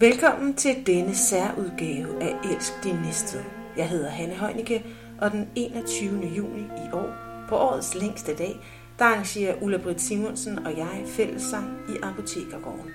Velkommen 0.00 0.54
til 0.54 0.86
denne 0.86 1.14
særudgave 1.14 2.22
af 2.22 2.36
Elsk 2.44 2.72
din 2.84 2.94
næste. 2.94 3.38
Jeg 3.76 3.88
hedder 3.88 4.08
Hanne 4.08 4.34
Heunicke, 4.34 4.84
og 5.20 5.30
den 5.30 5.50
21. 5.54 6.26
juni 6.26 6.62
i 6.62 6.92
år, 6.92 7.14
på 7.48 7.56
årets 7.56 7.94
længste 7.94 8.36
dag, 8.36 8.56
der 8.98 9.04
arrangerer 9.04 9.62
Ulla 9.62 9.78
Britt 9.78 10.00
Simonsen 10.00 10.66
og 10.66 10.76
jeg 10.76 11.04
fællessang 11.06 11.80
i 11.88 11.96
Apotekergården. 12.02 12.90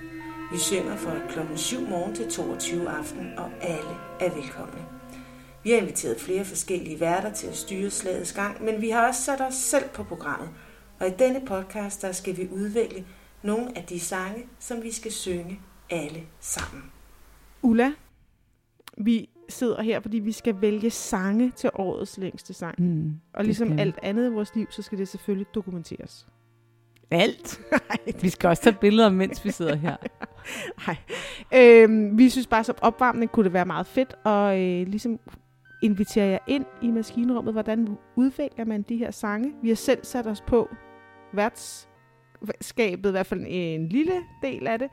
Vi 0.52 0.58
synger 0.58 0.96
fra 0.96 1.12
klokken 1.28 1.58
7 1.58 1.80
morgen 1.88 2.14
til 2.14 2.30
22 2.30 2.88
aften, 2.88 3.38
og 3.38 3.50
alle 3.60 3.96
er 4.20 4.34
velkomne. 4.34 4.86
Vi 5.62 5.70
har 5.70 5.78
inviteret 5.78 6.20
flere 6.20 6.44
forskellige 6.44 7.00
værter 7.00 7.32
til 7.32 7.46
at 7.46 7.56
styre 7.56 7.90
slagets 7.90 8.32
gang, 8.32 8.64
men 8.64 8.80
vi 8.80 8.90
har 8.90 9.08
også 9.08 9.22
sat 9.22 9.40
os 9.40 9.54
selv 9.54 9.88
på 9.88 10.02
programmet. 10.02 10.50
Og 11.00 11.06
i 11.08 11.12
denne 11.18 11.40
podcast, 11.46 12.02
der 12.02 12.12
skal 12.12 12.36
vi 12.36 12.48
udvælge 12.52 13.06
nogle 13.42 13.78
af 13.78 13.84
de 13.84 14.00
sange, 14.00 14.46
som 14.60 14.82
vi 14.82 14.92
skal 14.92 15.12
synge 15.12 15.60
alle 15.90 16.22
sammen. 16.40 16.91
Ulla, 17.62 17.92
vi 18.98 19.28
sidder 19.48 19.82
her, 19.82 20.00
fordi 20.00 20.18
vi 20.18 20.32
skal 20.32 20.60
vælge 20.60 20.90
sange 20.90 21.52
til 21.56 21.70
årets 21.74 22.18
længste 22.18 22.54
sang. 22.54 22.74
Mm, 22.78 23.12
Og 23.34 23.44
ligesom 23.44 23.78
alt 23.78 23.98
andet 24.02 24.30
i 24.30 24.32
vores 24.32 24.54
liv, 24.54 24.66
så 24.70 24.82
skal 24.82 24.98
det 24.98 25.08
selvfølgelig 25.08 25.46
dokumenteres. 25.54 26.26
Alt. 27.10 27.60
vi 28.22 28.28
skal 28.28 28.48
også 28.48 28.62
tage 28.62 28.76
billeder, 28.80 29.10
mens 29.10 29.44
vi 29.44 29.50
sidder 29.50 29.74
her. 29.74 29.96
Nej. 30.86 30.96
Øhm, 31.54 32.18
vi 32.18 32.28
synes 32.28 32.46
bare, 32.46 32.64
som 32.64 32.74
opvarmning 32.82 33.32
kunne 33.32 33.44
det 33.44 33.52
være 33.52 33.64
meget 33.64 33.86
fedt, 33.86 34.14
og 34.24 34.60
øh, 34.60 34.86
ligesom 34.86 35.20
invitere 35.82 36.26
jer 36.26 36.38
ind 36.46 36.64
i 36.82 36.90
maskinrummet. 36.90 37.54
Hvordan 37.54 37.88
udvælger 38.16 38.64
man 38.64 38.82
de 38.82 38.96
her 38.96 39.10
sange? 39.10 39.52
Vi 39.62 39.68
har 39.68 39.74
selv 39.74 40.04
sat 40.04 40.26
os 40.26 40.40
på 40.40 40.68
værtskabet, 41.32 43.08
i 43.08 43.12
hvert 43.12 43.26
fald 43.26 43.44
en 43.48 43.88
lille 43.88 44.12
del 44.42 44.66
af 44.66 44.78
det. 44.78 44.90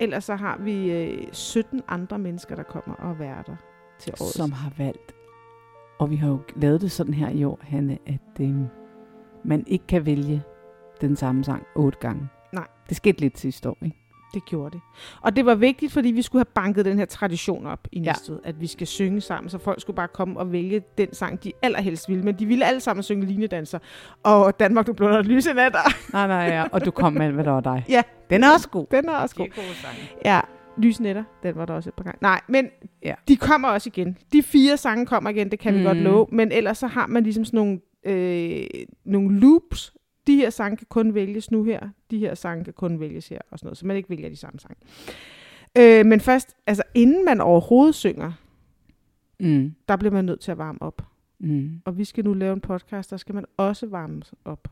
Ellers 0.00 0.24
så 0.24 0.34
har 0.34 0.58
vi 0.58 0.92
øh, 0.92 1.32
17 1.32 1.82
andre 1.88 2.18
mennesker, 2.18 2.56
der 2.56 2.62
kommer 2.62 2.94
og 2.94 3.18
værter 3.18 3.56
til 3.98 4.12
året. 4.20 4.32
Som 4.32 4.52
har 4.52 4.72
valgt. 4.78 5.14
Og 5.98 6.10
vi 6.10 6.16
har 6.16 6.28
jo 6.28 6.40
lavet 6.56 6.80
det 6.80 6.90
sådan 6.90 7.14
her 7.14 7.28
i 7.28 7.44
år, 7.44 7.58
Hanne, 7.62 7.98
at 8.06 8.40
øh, 8.40 8.54
man 9.44 9.64
ikke 9.66 9.86
kan 9.86 10.06
vælge 10.06 10.42
den 11.00 11.16
samme 11.16 11.44
sang 11.44 11.66
otte 11.74 11.98
gange. 11.98 12.28
Nej. 12.52 12.66
Det 12.88 12.96
skete 12.96 13.20
lidt 13.20 13.38
sidste 13.38 13.70
år, 13.70 13.78
ikke? 13.82 13.96
Det 14.34 14.44
gjorde 14.44 14.70
det. 14.70 14.80
Og 15.20 15.36
det 15.36 15.46
var 15.46 15.54
vigtigt, 15.54 15.92
fordi 15.92 16.08
vi 16.10 16.22
skulle 16.22 16.40
have 16.40 16.52
banket 16.54 16.84
den 16.84 16.98
her 16.98 17.04
tradition 17.04 17.66
op 17.66 17.88
i 17.92 18.00
Ja. 18.00 18.10
Næstved, 18.10 18.38
at 18.44 18.60
vi 18.60 18.66
skal 18.66 18.86
synge 18.86 19.20
sammen, 19.20 19.50
så 19.50 19.58
folk 19.58 19.80
skulle 19.80 19.96
bare 19.96 20.08
komme 20.08 20.38
og 20.40 20.52
vælge 20.52 20.82
den 20.98 21.14
sang, 21.14 21.44
de 21.44 21.52
allerhelst 21.62 22.08
ville. 22.08 22.24
Men 22.24 22.34
de 22.38 22.46
ville 22.46 22.64
alle 22.64 22.80
sammen 22.80 23.02
synge 23.02 23.26
linedanser. 23.26 23.78
Og 24.22 24.60
Danmark, 24.60 24.86
du 24.86 24.92
blå 24.92 25.20
lyse 25.20 25.52
natter. 25.52 26.12
Nej, 26.12 26.26
nej, 26.26 26.36
ja. 26.36 26.64
Og 26.72 26.84
du 26.84 26.90
kom 26.90 27.12
med, 27.12 27.30
hvad 27.32 27.44
der 27.44 27.50
var 27.50 27.60
dig. 27.60 27.84
Ja. 27.88 28.02
Den 28.30 28.44
er 28.44 28.52
også 28.52 28.68
god. 28.68 28.86
Den 28.90 29.08
er 29.08 29.12
også 29.16 29.36
god. 29.36 29.46
gode 29.54 29.66
sange. 29.74 29.98
Ja, 30.24 30.40
Lys 30.78 31.00
Netter, 31.00 31.24
den 31.42 31.56
var 31.56 31.64
der 31.66 31.74
også 31.74 31.90
et 31.90 31.94
par 31.94 32.04
gange. 32.04 32.18
Nej, 32.22 32.40
men 32.48 32.64
Ja. 33.02 33.08
ja. 33.08 33.14
de 33.28 33.36
kommer 33.36 33.68
også 33.68 33.90
igen. 33.94 34.16
De 34.32 34.42
fire 34.42 34.76
sange 34.76 35.06
kommer 35.06 35.30
igen, 35.30 35.50
det 35.50 35.58
kan 35.58 35.72
mm. 35.72 35.78
vi 35.78 35.82
Mm. 35.82 35.86
godt 35.86 35.98
love. 35.98 36.26
Men 36.32 36.52
ellers 36.52 36.78
så 36.78 36.86
har 36.86 37.06
man 37.06 37.22
ligesom 37.22 37.44
sådan 37.44 37.58
nogle, 37.58 37.80
øh, 38.06 38.62
nogle 39.04 39.40
loops. 39.40 39.92
De 40.26 40.36
her 40.36 40.50
sange 40.50 40.76
kan 40.76 40.86
kun 40.90 41.14
vælges 41.14 41.50
nu 41.50 41.64
her. 41.64 41.88
De 42.10 42.18
her 42.18 42.34
sange 42.34 42.64
kan 42.64 42.72
kun 42.72 43.00
vælges 43.00 43.28
her. 43.28 43.38
Og 43.50 43.58
sådan 43.58 43.66
noget, 43.66 43.78
så 43.78 43.86
man 43.86 43.96
ikke 43.96 44.10
vælger 44.10 44.28
de 44.28 44.36
samme 44.36 44.60
sange. 44.60 44.76
Øh, 45.78 46.06
men 46.06 46.20
først, 46.20 46.56
altså 46.66 46.82
inden 46.94 47.24
man 47.24 47.40
overhovedet 47.40 47.94
synger, 47.94 48.32
Mm. 49.42 49.74
der 49.88 49.96
bliver 49.96 50.12
man 50.12 50.24
nødt 50.24 50.40
til 50.40 50.50
at 50.50 50.58
varme 50.58 50.82
op. 50.82 51.02
Mm. 51.38 51.80
Og 51.84 51.98
vi 51.98 52.04
skal 52.04 52.24
nu 52.24 52.34
lave 52.34 52.52
en 52.52 52.60
podcast, 52.60 53.10
der 53.10 53.16
skal 53.16 53.34
man 53.34 53.44
også 53.56 53.86
varme 53.86 54.22
op. 54.44 54.68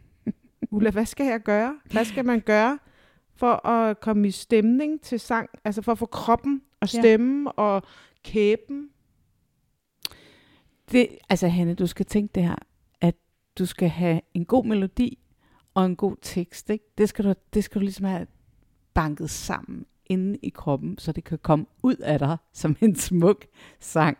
Ulla, 0.70 0.90
hvad 0.90 1.06
skal 1.06 1.26
jeg 1.26 1.40
gøre? 1.40 1.78
Hvad 1.92 2.04
skal 2.04 2.24
man 2.24 2.40
gøre 2.40 2.78
for 3.34 3.66
at 3.66 4.00
komme 4.00 4.28
i 4.28 4.30
stemning 4.30 5.00
til 5.00 5.20
sang? 5.20 5.48
Altså 5.64 5.82
for 5.82 5.92
at 5.92 5.98
få 5.98 6.06
kroppen 6.06 6.62
og 6.80 6.94
Ja. 6.94 7.00
stemmen 7.00 7.48
og 7.56 7.82
kæben? 8.24 8.88
Det, 10.92 11.08
altså 11.28 11.48
Hanne, 11.48 11.74
du 11.74 11.86
skal 11.86 12.06
tænke 12.06 12.32
det 12.34 12.42
her, 12.42 12.56
du 13.58 13.66
skal 13.66 13.88
have 13.88 14.20
en 14.34 14.44
god 14.44 14.64
melodi 14.64 15.18
og 15.74 15.86
en 15.86 15.96
god 15.96 16.16
tekst. 16.22 16.70
Ikke? 16.70 16.84
Det, 16.98 17.08
skal 17.08 17.24
du, 17.24 17.34
det 17.54 17.64
skal 17.64 17.80
du 17.80 17.84
ligesom 17.84 18.04
have 18.04 18.26
banket 18.94 19.30
sammen 19.30 19.86
inde 20.06 20.38
i 20.42 20.48
kroppen, 20.48 20.98
så 20.98 21.12
det 21.12 21.24
kan 21.24 21.38
komme 21.38 21.66
ud 21.82 21.96
af 21.96 22.18
dig 22.18 22.36
som 22.52 22.76
en 22.80 22.96
smuk 22.96 23.46
sang. 23.80 24.18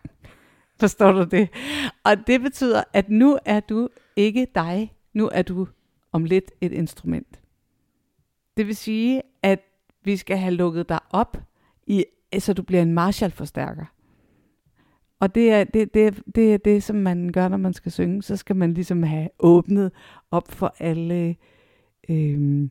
Forstår 0.80 1.12
du 1.12 1.24
det? 1.24 1.48
Og 2.04 2.26
det 2.26 2.41
betyder, 2.41 2.84
at 2.92 3.08
nu 3.08 3.38
er 3.44 3.60
du 3.60 3.88
ikke 4.16 4.47
dig. 4.54 4.94
Nu 5.12 5.30
er 5.32 5.42
du 5.42 5.68
om 6.12 6.24
lidt 6.24 6.53
et 6.60 6.72
instrument. 6.72 7.41
Det 8.56 8.66
vil 8.66 8.76
sige, 8.76 9.22
at 9.42 9.60
vi 10.04 10.16
skal 10.16 10.38
have 10.38 10.54
lukket 10.54 10.88
dig 10.88 10.98
op, 11.10 11.36
i, 11.86 12.04
så 12.38 12.53
du 12.53 12.62
bliver 12.62 12.82
en 12.82 12.92
Marshall-forstærker. 12.92 13.84
Og 15.21 15.34
det 15.34 15.53
er 15.53 15.65
det, 15.65 15.94
det, 15.94 16.22
det 16.34 16.54
er 16.54 16.59
det, 16.59 16.82
som 16.82 16.97
man 16.97 17.32
gør, 17.32 17.49
når 17.49 17.56
man 17.56 17.72
skal 17.72 17.93
synge. 17.93 18.22
Så 18.22 18.37
skal 18.37 18.56
man 18.56 18.75
ligesom 18.75 19.03
have 19.03 19.28
åbnet 19.38 19.93
op 20.31 20.53
for 20.53 20.75
alle 20.78 21.37
øhm, 22.09 22.71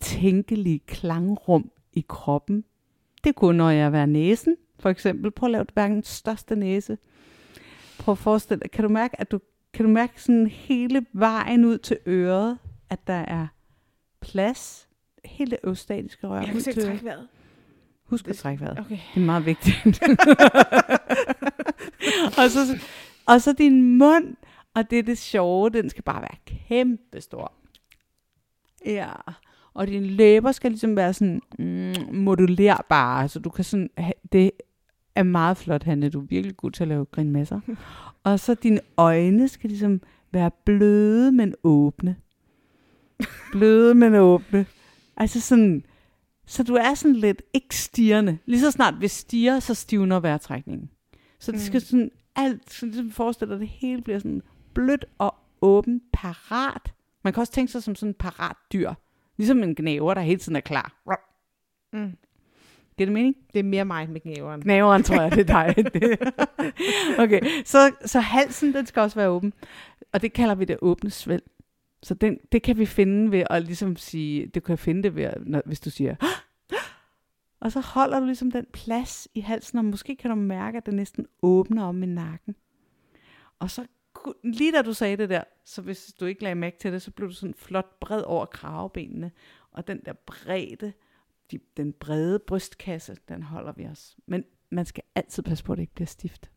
tænkelige 0.00 0.78
klangrum 0.78 1.70
i 1.92 2.04
kroppen. 2.08 2.64
Det 3.24 3.34
kunne 3.34 3.56
når 3.56 3.70
jeg 3.70 3.92
være 3.92 4.06
næsen, 4.06 4.56
for 4.78 4.88
eksempel. 4.90 5.30
Prøv 5.30 5.46
at 5.46 5.50
lave 5.50 5.66
verdens 5.74 6.08
største 6.08 6.56
næse. 6.56 6.98
Prøv 7.98 8.12
at 8.12 8.18
forestille 8.18 8.60
dig, 8.60 8.70
kan 8.70 8.84
du 8.84 8.90
mærke, 8.90 9.20
at 9.20 9.30
du 9.30 9.40
kan 9.72 9.84
du 9.84 9.90
mærke 9.90 10.22
sådan 10.22 10.46
hele 10.46 11.06
vejen 11.12 11.64
ud 11.64 11.78
til 11.78 11.98
øret, 12.06 12.58
at 12.90 13.06
der 13.06 13.12
er 13.12 13.46
plads, 14.20 14.88
hele 15.24 15.50
det 15.50 15.58
østatiske 15.64 16.28
rør 16.28 16.42
ud 16.54 16.60
til 16.60 16.88
øret. 16.88 17.04
vejret. 17.04 17.28
Husk 18.04 18.28
at 18.28 18.36
trække 18.36 18.60
vejret. 18.60 18.78
Okay. 18.78 18.98
Det 19.14 19.20
er 19.20 19.26
meget 19.26 19.46
vigtigt. 19.46 19.76
og, 22.38 22.50
så, 22.50 22.78
og 23.26 23.40
så 23.40 23.52
din 23.52 23.98
mund, 23.98 24.36
og 24.74 24.90
det 24.90 24.98
er 24.98 25.02
det 25.02 25.18
sjove, 25.18 25.70
den 25.70 25.90
skal 25.90 26.02
bare 26.02 26.20
være 26.20 26.58
kæmpe 26.68 27.20
stor. 27.20 27.52
Ja, 28.86 29.10
og 29.74 29.86
dine 29.86 30.06
læber 30.06 30.52
skal 30.52 30.70
ligesom 30.70 30.96
være 30.96 31.12
sådan 31.12 31.42
mm, 31.58 31.94
modulerbare, 32.16 33.28
så 33.28 33.38
du 33.38 33.50
kan 33.50 33.64
sådan, 33.64 33.90
det 34.32 34.50
er 35.14 35.22
meget 35.22 35.56
flot, 35.56 35.82
Hanne, 35.82 36.10
du 36.10 36.20
er 36.20 36.26
virkelig 36.26 36.56
god 36.56 36.70
til 36.70 36.84
at 36.84 36.88
lave 36.88 37.04
grinmasser. 37.04 37.60
og 38.24 38.40
så 38.40 38.54
dine 38.54 38.80
øjne 38.96 39.48
skal 39.48 39.70
ligesom 39.70 40.00
være 40.32 40.50
bløde, 40.64 41.32
men 41.32 41.54
åbne. 41.64 42.16
Bløde, 43.52 43.94
men 43.94 44.14
åbne. 44.14 44.66
Altså 45.16 45.40
sådan, 45.40 45.84
så 46.46 46.62
du 46.62 46.74
er 46.74 46.94
sådan 46.94 47.16
lidt 47.16 47.42
ikke 47.54 47.76
stirrende. 47.76 48.38
Lige 48.46 48.60
så 48.60 48.70
snart 48.70 48.94
vi 49.00 49.08
stiger, 49.08 49.60
så 49.60 49.74
stivner 49.74 50.20
vejrtrækningen. 50.20 50.90
Så 51.40 51.52
det 51.52 51.60
skal 51.60 51.78
Mm. 51.78 51.80
sådan 51.84 52.10
alt, 52.36 52.72
så 52.72 52.86
ligesom 52.86 53.10
forestiller 53.10 53.58
det 53.58 53.68
hele 53.68 54.02
bliver 54.02 54.18
sådan 54.18 54.42
blødt 54.74 55.04
og 55.18 55.34
åbent, 55.60 56.02
parat. 56.12 56.92
Man 57.24 57.32
kan 57.32 57.40
også 57.40 57.52
tænke 57.52 57.72
sig 57.72 57.82
som 57.82 57.94
sådan 57.94 58.10
en 58.10 58.14
parat 58.14 58.56
dyr. 58.72 58.92
Ligesom 59.36 59.62
en 59.62 59.74
gnæver, 59.74 60.14
der 60.14 60.20
hele 60.20 60.40
tiden 60.40 60.56
er 60.56 60.60
klar. 60.60 61.02
Mm. 61.92 62.12
Giver 62.96 63.06
det 63.06 63.12
mening? 63.12 63.36
Det 63.52 63.58
er 63.58 63.62
mere 63.62 63.84
mig 63.84 64.10
med 64.10 64.20
gnæveren. 64.20 64.60
Gnæveren 64.60 65.02
tror 65.02 65.20
jeg, 65.22 65.30
det 65.32 65.50
er 65.50 65.64
dig. 65.74 65.84
Okay, 67.24 67.40
så, 67.64 67.92
så 68.04 68.20
halsen, 68.20 68.74
den 68.74 68.86
skal 68.86 69.00
også 69.02 69.16
være 69.16 69.28
åben. 69.28 69.52
Og 70.12 70.22
det 70.22 70.32
kalder 70.32 70.54
vi 70.54 70.64
det 70.64 70.76
åbne 70.82 71.10
svælg. 71.10 71.42
Så 72.04 72.14
den, 72.14 72.38
det 72.52 72.62
kan 72.62 72.78
vi 72.78 72.86
finde 72.86 73.30
ved 73.32 73.44
at 73.50 73.62
ligesom 73.62 73.96
sige, 73.96 74.46
det 74.46 74.64
kan 74.64 74.72
jeg 74.72 74.78
finde 74.78 75.02
det 75.02 75.14
ved, 75.16 75.24
at- 75.24 75.46
når, 75.46 75.62
hvis 75.66 75.80
du 75.80 75.90
siger, 75.90 76.16
og 77.60 77.72
så 77.72 77.80
holder 77.80 78.20
du 78.20 78.26
ligesom 78.26 78.50
den 78.50 78.66
plads 78.72 79.28
i 79.34 79.40
halsen, 79.40 79.78
og 79.78 79.84
måske 79.84 80.16
kan 80.16 80.30
du 80.30 80.36
mærke, 80.36 80.76
at 80.78 80.86
det 80.86 80.94
næsten 80.94 81.26
åbner 81.42 81.84
om 81.84 82.02
i 82.02 82.06
nakken. 82.06 82.56
Og 83.58 83.70
så, 83.70 83.86
lige 84.44 84.72
da 84.72 84.82
du 84.82 84.92
sagde 84.92 85.16
det 85.16 85.28
der, 85.28 85.44
så 85.64 85.82
hvis 85.82 86.12
du 86.20 86.24
ikke 86.26 86.42
lagde 86.42 86.54
mærke 86.54 86.78
til 86.78 86.92
det, 86.92 87.02
så 87.02 87.10
blev 87.10 87.28
du 87.28 87.34
sådan 87.34 87.54
flot 87.54 87.98
bred 88.00 88.22
over 88.22 88.46
kravebenene, 88.46 89.30
og 89.70 89.86
den 89.86 90.00
der 90.04 90.12
bredde, 90.12 90.92
de, 91.50 91.58
den 91.76 91.92
brede 91.92 92.38
brystkasse, 92.38 93.16
den 93.28 93.42
holder 93.42 93.72
vi 93.72 93.86
os. 93.86 94.16
Men 94.26 94.44
man 94.70 94.86
skal 94.86 95.04
altid 95.14 95.42
passe 95.42 95.64
på, 95.64 95.72
at 95.72 95.76
det 95.76 95.82
ikke 95.82 95.94
bliver 95.94 96.06
stift. 96.06 96.50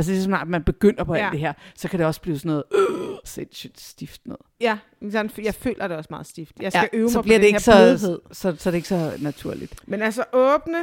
Altså 0.00 0.12
lige 0.12 0.20
så 0.22 0.24
snart 0.24 0.48
man 0.48 0.64
begynder 0.64 1.04
på 1.04 1.14
ja. 1.14 1.24
Alt 1.24 1.32
det 1.32 1.40
her, 1.40 1.52
så 1.74 1.88
kan 1.88 1.98
det 1.98 2.06
også 2.06 2.20
blive 2.20 2.38
sådan 2.38 2.48
noget 2.48 2.64
øh, 2.74 3.16
sindssygt 3.24 3.80
stift 3.80 4.20
noget. 4.26 4.40
Ja, 4.60 4.78
sådan, 5.10 5.30
jeg 5.42 5.54
føler 5.54 5.88
det 5.88 5.96
også 5.96 6.08
meget 6.10 6.26
stift. 6.26 6.60
Jeg 6.60 6.72
skal 6.72 6.88
ja, 6.92 6.98
øve 6.98 7.02
mig 7.04 7.12
så 7.12 7.18
på 7.18 7.22
bliver 7.22 7.38
den 7.38 7.42
det 7.42 7.46
ikke 7.46 7.56
her 7.56 7.60
så, 7.60 7.72
blødhed. 7.72 8.20
så, 8.32 8.56
så, 8.58 8.68
er 8.68 8.70
det 8.70 8.74
ikke 8.74 8.88
så 8.88 9.12
naturligt. 9.20 9.88
Men 9.88 10.02
altså 10.02 10.24
åbne, 10.32 10.78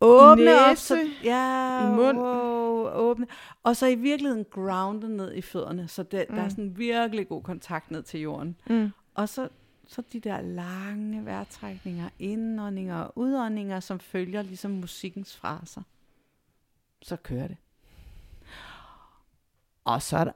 Åbne 0.00 0.60
op, 0.60 0.68
næse, 0.70 0.82
så, 0.86 1.08
ja, 1.24 1.86
i 1.92 1.96
mund. 1.96 2.18
Wow, 2.18 2.88
åbne. 2.88 3.26
Og 3.62 3.76
så 3.76 3.86
i 3.86 3.94
virkeligheden 3.94 4.44
grounde 4.50 5.16
ned 5.16 5.34
i 5.34 5.42
fødderne, 5.42 5.88
så 5.88 6.02
det, 6.02 6.24
mm. 6.28 6.34
der 6.34 6.42
er 6.42 6.46
Mm. 6.46 6.50
sådan 6.50 6.78
virkelig 6.78 7.28
god 7.28 7.42
kontakt 7.42 7.90
ned 7.90 8.02
til 8.02 8.20
jorden. 8.20 8.56
mm. 8.66 8.90
Og 9.14 9.28
så, 9.28 9.48
så 9.88 10.02
de 10.12 10.20
der 10.20 10.40
lange 10.40 11.24
vejrtrækninger, 11.24 12.08
indåndinger 12.18 12.96
og 13.00 13.12
udåndinger, 13.18 13.80
som 13.80 14.00
følger 14.00 14.42
ligesom 14.42 14.70
musikkens 14.70 15.36
fraser. 15.36 15.82
Så 17.02 17.16
kører 17.16 17.48
det. 17.48 17.56
Og 19.94 20.02
så 20.02 20.16
er 20.16 20.24
der, 20.24 20.32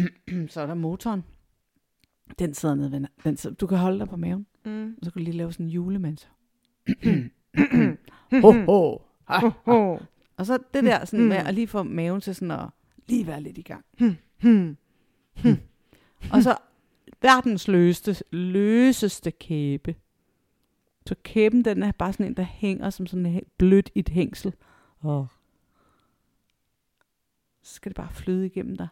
så 0.52 0.60
er 0.60 0.66
der 0.66 0.74
motoren. 0.74 1.24
Den 2.38 2.54
sidder 2.54 2.74
nede 2.74 2.92
ved, 2.92 3.04
den 3.24 3.36
sidder, 3.36 3.56
du 3.56 3.66
kan 3.66 3.78
holde 3.78 3.98
dig 3.98 4.08
på 4.08 4.16
maven, 4.16 4.46
Mm. 4.64 4.94
og 4.98 5.04
så 5.04 5.10
kan 5.10 5.20
du 5.20 5.24
lige 5.24 5.36
lave 5.36 5.52
sådan 5.52 5.66
en 5.66 5.72
julemands. 5.72 6.28
ho, 8.42 8.52
ho. 8.66 8.98
Ah, 9.28 9.52
Oh. 9.66 10.00
Og 10.36 10.46
så 10.46 10.58
det 10.74 10.84
der 10.84 11.04
sådan 11.04 11.24
Mm. 11.24 11.28
med 11.28 11.36
at 11.36 11.54
lige 11.54 11.68
få 11.68 11.82
maven 11.82 12.20
til 12.20 12.34
sådan 12.34 12.50
at 12.50 12.68
lige 13.08 13.26
være 13.26 13.40
lidt 13.40 13.58
i 13.58 13.62
gang. 13.62 13.84
Hmm. 14.42 14.76
Og 16.32 16.42
så 16.42 16.56
verdens 17.22 17.68
løseste, 17.68 18.24
løseste 18.30 19.30
kæbe. 19.30 19.94
Så 21.06 21.14
kæben, 21.22 21.64
den 21.64 21.82
er 21.82 21.92
bare 21.92 22.12
sådan 22.12 22.26
en, 22.26 22.34
der 22.36 22.42
hænger 22.42 22.90
som 22.90 23.06
sådan 23.06 23.26
et 23.26 23.44
blødt 23.58 23.90
i 23.94 23.98
et 23.98 24.08
hængsel. 24.08 24.54
Og 24.98 25.26
så 27.62 27.74
skal 27.74 27.90
det 27.90 27.96
bare 27.96 28.12
flyde 28.12 28.46
igennem 28.46 28.76
dig. 28.76 28.88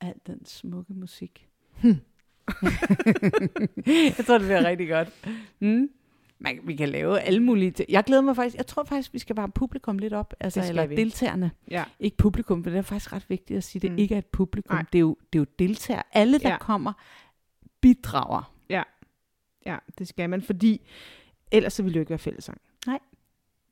Al 0.00 0.14
den 0.26 0.44
smukke 0.46 0.92
musik. 0.94 1.48
Hmm. 1.82 1.96
jeg 3.86 4.24
tror, 4.26 4.38
det 4.38 4.46
bliver 4.46 4.64
rigtig 4.64 4.88
godt. 4.88 5.08
Mm. 5.60 5.90
Man, 6.38 6.58
vi 6.64 6.76
kan 6.76 6.88
lave 6.88 7.20
alle 7.20 7.40
mulige 7.42 7.70
ting. 7.70 7.90
Jeg 7.90 8.04
glæder 8.04 8.22
mig 8.22 8.36
faktisk. 8.36 8.56
Jeg 8.56 8.66
tror 8.66 8.84
faktisk, 8.84 9.12
vi 9.12 9.18
skal 9.18 9.36
varme 9.36 9.52
publikum 9.52 9.98
lidt 9.98 10.12
op. 10.12 10.34
Altså, 10.40 10.64
eller 10.68 10.86
vi. 10.86 10.96
deltagerne. 10.96 11.50
Ja. 11.70 11.84
Ikke 12.00 12.16
publikum, 12.16 12.62
for 12.62 12.70
det 12.70 12.78
er 12.78 12.82
faktisk 12.82 13.12
ret 13.12 13.24
vigtigt 13.30 13.56
at 13.56 13.64
sige, 13.64 13.80
det 13.82 13.92
Mm. 13.92 13.98
ikke 13.98 14.14
er 14.14 14.18
et 14.18 14.26
publikum. 14.26 14.74
Nej. 14.76 14.84
Det 14.92 14.98
er, 14.98 15.00
jo, 15.00 15.16
det 15.32 15.38
er 15.38 15.40
jo 15.40 15.46
deltagere. 15.58 16.02
Alle, 16.12 16.38
der 16.38 16.48
Ja. 16.48 16.52
ja. 16.52 16.58
kommer, 16.58 16.92
bidrager. 17.80 18.52
ja, 19.66 19.78
det 19.98 20.08
skal 20.08 20.30
man, 20.30 20.42
fordi 20.42 20.86
ellers 21.52 21.72
så 21.72 21.82
ville 21.82 21.94
det 21.94 21.98
jo 21.98 22.02
ikke 22.02 22.10
være 22.10 22.18
fællesang. 22.18 22.60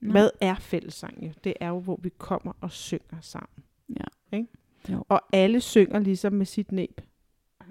Hvad 0.00 0.30
er 0.40 0.54
fællesang 0.54 1.26
jo? 1.26 1.32
Det 1.44 1.54
er 1.60 1.68
jo, 1.68 1.80
hvor 1.80 2.00
vi 2.02 2.08
kommer 2.18 2.52
og 2.60 2.70
synger 2.72 3.20
sammen. 3.20 3.64
Ja. 3.88 4.36
Ikke? 4.36 4.48
Jo. 4.92 5.04
Og 5.08 5.20
alle 5.32 5.60
synger 5.60 5.98
ligesom 5.98 6.32
med 6.32 6.46
sit 6.46 6.72
næb. 6.72 7.00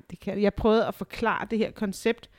Det 0.09 0.19
kan, 0.19 0.41
jeg 0.41 0.53
prøvede 0.53 0.87
at 0.87 0.95
forklare 0.95 1.47
det 1.51 1.57
her 1.57 1.71
koncept. 1.71 2.29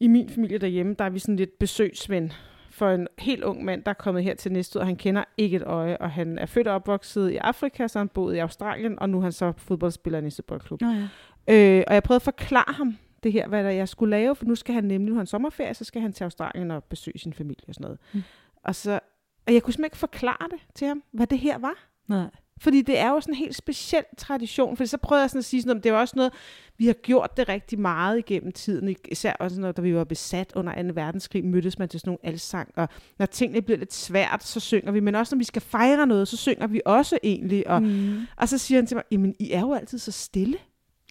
I 0.00 0.08
min 0.08 0.28
familie 0.28 0.58
derhjemme, 0.58 0.94
der 0.98 1.04
er 1.04 1.10
vi 1.10 1.18
sådan 1.18 1.36
lidt 1.36 1.58
besøgsven 1.58 2.32
for 2.70 2.90
en 2.90 3.08
helt 3.18 3.44
ung 3.44 3.64
mand, 3.64 3.84
der 3.84 3.90
er 3.90 3.94
kommet 3.94 4.24
her 4.24 4.34
til 4.34 4.52
næste 4.52 4.80
og 4.80 4.86
han 4.86 4.96
kender 4.96 5.24
ikke 5.36 5.56
et 5.56 5.62
øje, 5.62 5.96
og 5.96 6.10
han 6.10 6.38
er 6.38 6.46
født 6.46 6.68
og 6.68 6.74
opvokset 6.74 7.30
i 7.30 7.36
Afrika, 7.36 7.88
så 7.88 7.98
han 7.98 8.08
boet 8.08 8.34
i 8.34 8.38
Australien, 8.38 8.98
og 8.98 9.10
nu 9.10 9.18
er 9.18 9.22
han 9.22 9.32
så 9.32 9.52
fodboldspiller 9.56 10.18
i 10.18 10.22
Næste 10.22 10.42
Boldklub. 10.42 10.80
Nå 10.80 10.88
ja. 10.88 11.08
Øh, 11.48 11.84
og 11.86 11.94
jeg 11.94 12.02
prøvede 12.02 12.16
at 12.18 12.22
forklare 12.22 12.74
ham 12.74 12.96
det 13.22 13.32
her, 13.32 13.48
hvad 13.48 13.64
der 13.64 13.70
jeg 13.70 13.88
skulle 13.88 14.10
lave, 14.10 14.36
for 14.36 14.44
nu 14.44 14.54
skal 14.54 14.74
han 14.74 14.84
nemlig, 14.84 15.08
nu 15.08 15.14
har 15.14 15.20
han 15.20 15.26
sommerferie, 15.26 15.74
så 15.74 15.84
skal 15.84 16.02
han 16.02 16.12
til 16.12 16.24
Australien 16.24 16.70
og 16.70 16.84
besøge 16.84 17.18
sin 17.18 17.32
familie 17.32 17.64
og 17.68 17.74
sådan 17.74 17.84
noget. 17.84 17.98
Mm. 18.12 18.22
Og, 18.64 18.74
så, 18.74 19.00
og 19.46 19.54
jeg 19.54 19.62
kunne 19.62 19.72
simpelthen 19.72 19.84
ikke 19.84 19.96
forklare 19.96 20.48
det 20.50 20.58
til 20.74 20.86
ham, 20.86 21.02
hvad 21.12 21.26
det 21.26 21.38
her 21.38 21.58
var. 21.58 21.74
Nej. 22.08 22.30
Fordi 22.60 22.82
det 22.82 22.98
er 22.98 23.10
jo 23.10 23.20
sådan 23.20 23.34
en 23.34 23.38
helt 23.38 23.56
speciel 23.56 24.04
tradition. 24.18 24.76
For 24.76 24.84
så 24.84 24.96
prøvede 24.96 25.22
jeg 25.22 25.30
sådan 25.30 25.38
at 25.38 25.44
sige 25.44 25.62
sådan, 25.62 25.76
at 25.76 25.84
det 25.84 25.90
er 25.90 25.94
jo 25.94 26.00
også 26.00 26.12
noget, 26.16 26.32
vi 26.78 26.86
har 26.86 26.92
gjort 26.92 27.36
det 27.36 27.48
rigtig 27.48 27.78
meget 27.78 28.18
igennem 28.18 28.52
tiden. 28.52 28.96
Især 29.08 29.32
også, 29.40 29.60
når 29.60 29.72
da 29.72 29.82
vi 29.82 29.94
var 29.94 30.04
besat 30.04 30.52
under 30.56 30.82
2. 30.82 30.88
verdenskrig, 30.94 31.44
mødtes 31.44 31.78
man 31.78 31.88
til 31.88 32.00
sådan 32.00 32.08
nogle 32.08 32.32
alsang. 32.34 32.68
Og 32.76 32.88
når 33.18 33.26
tingene 33.26 33.62
bliver 33.62 33.78
lidt 33.78 33.94
svært, 33.94 34.44
så 34.44 34.60
synger 34.60 34.92
vi. 34.92 35.00
Men 35.00 35.14
også 35.14 35.34
når 35.34 35.38
vi 35.38 35.44
skal 35.44 35.62
fejre 35.62 36.06
noget, 36.06 36.28
så 36.28 36.36
synger 36.36 36.66
vi 36.66 36.80
også 36.84 37.18
egentlig. 37.22 37.68
Og, 37.68 37.82
mm. 37.82 38.20
Og 38.36 38.48
så 38.48 38.58
siger 38.58 38.78
han 38.78 38.86
til 38.86 38.96
mig, 38.96 39.04
jamen 39.10 39.34
I 39.38 39.50
er 39.50 39.60
jo 39.60 39.74
altid 39.74 39.98
så 39.98 40.12
stille. 40.12 40.58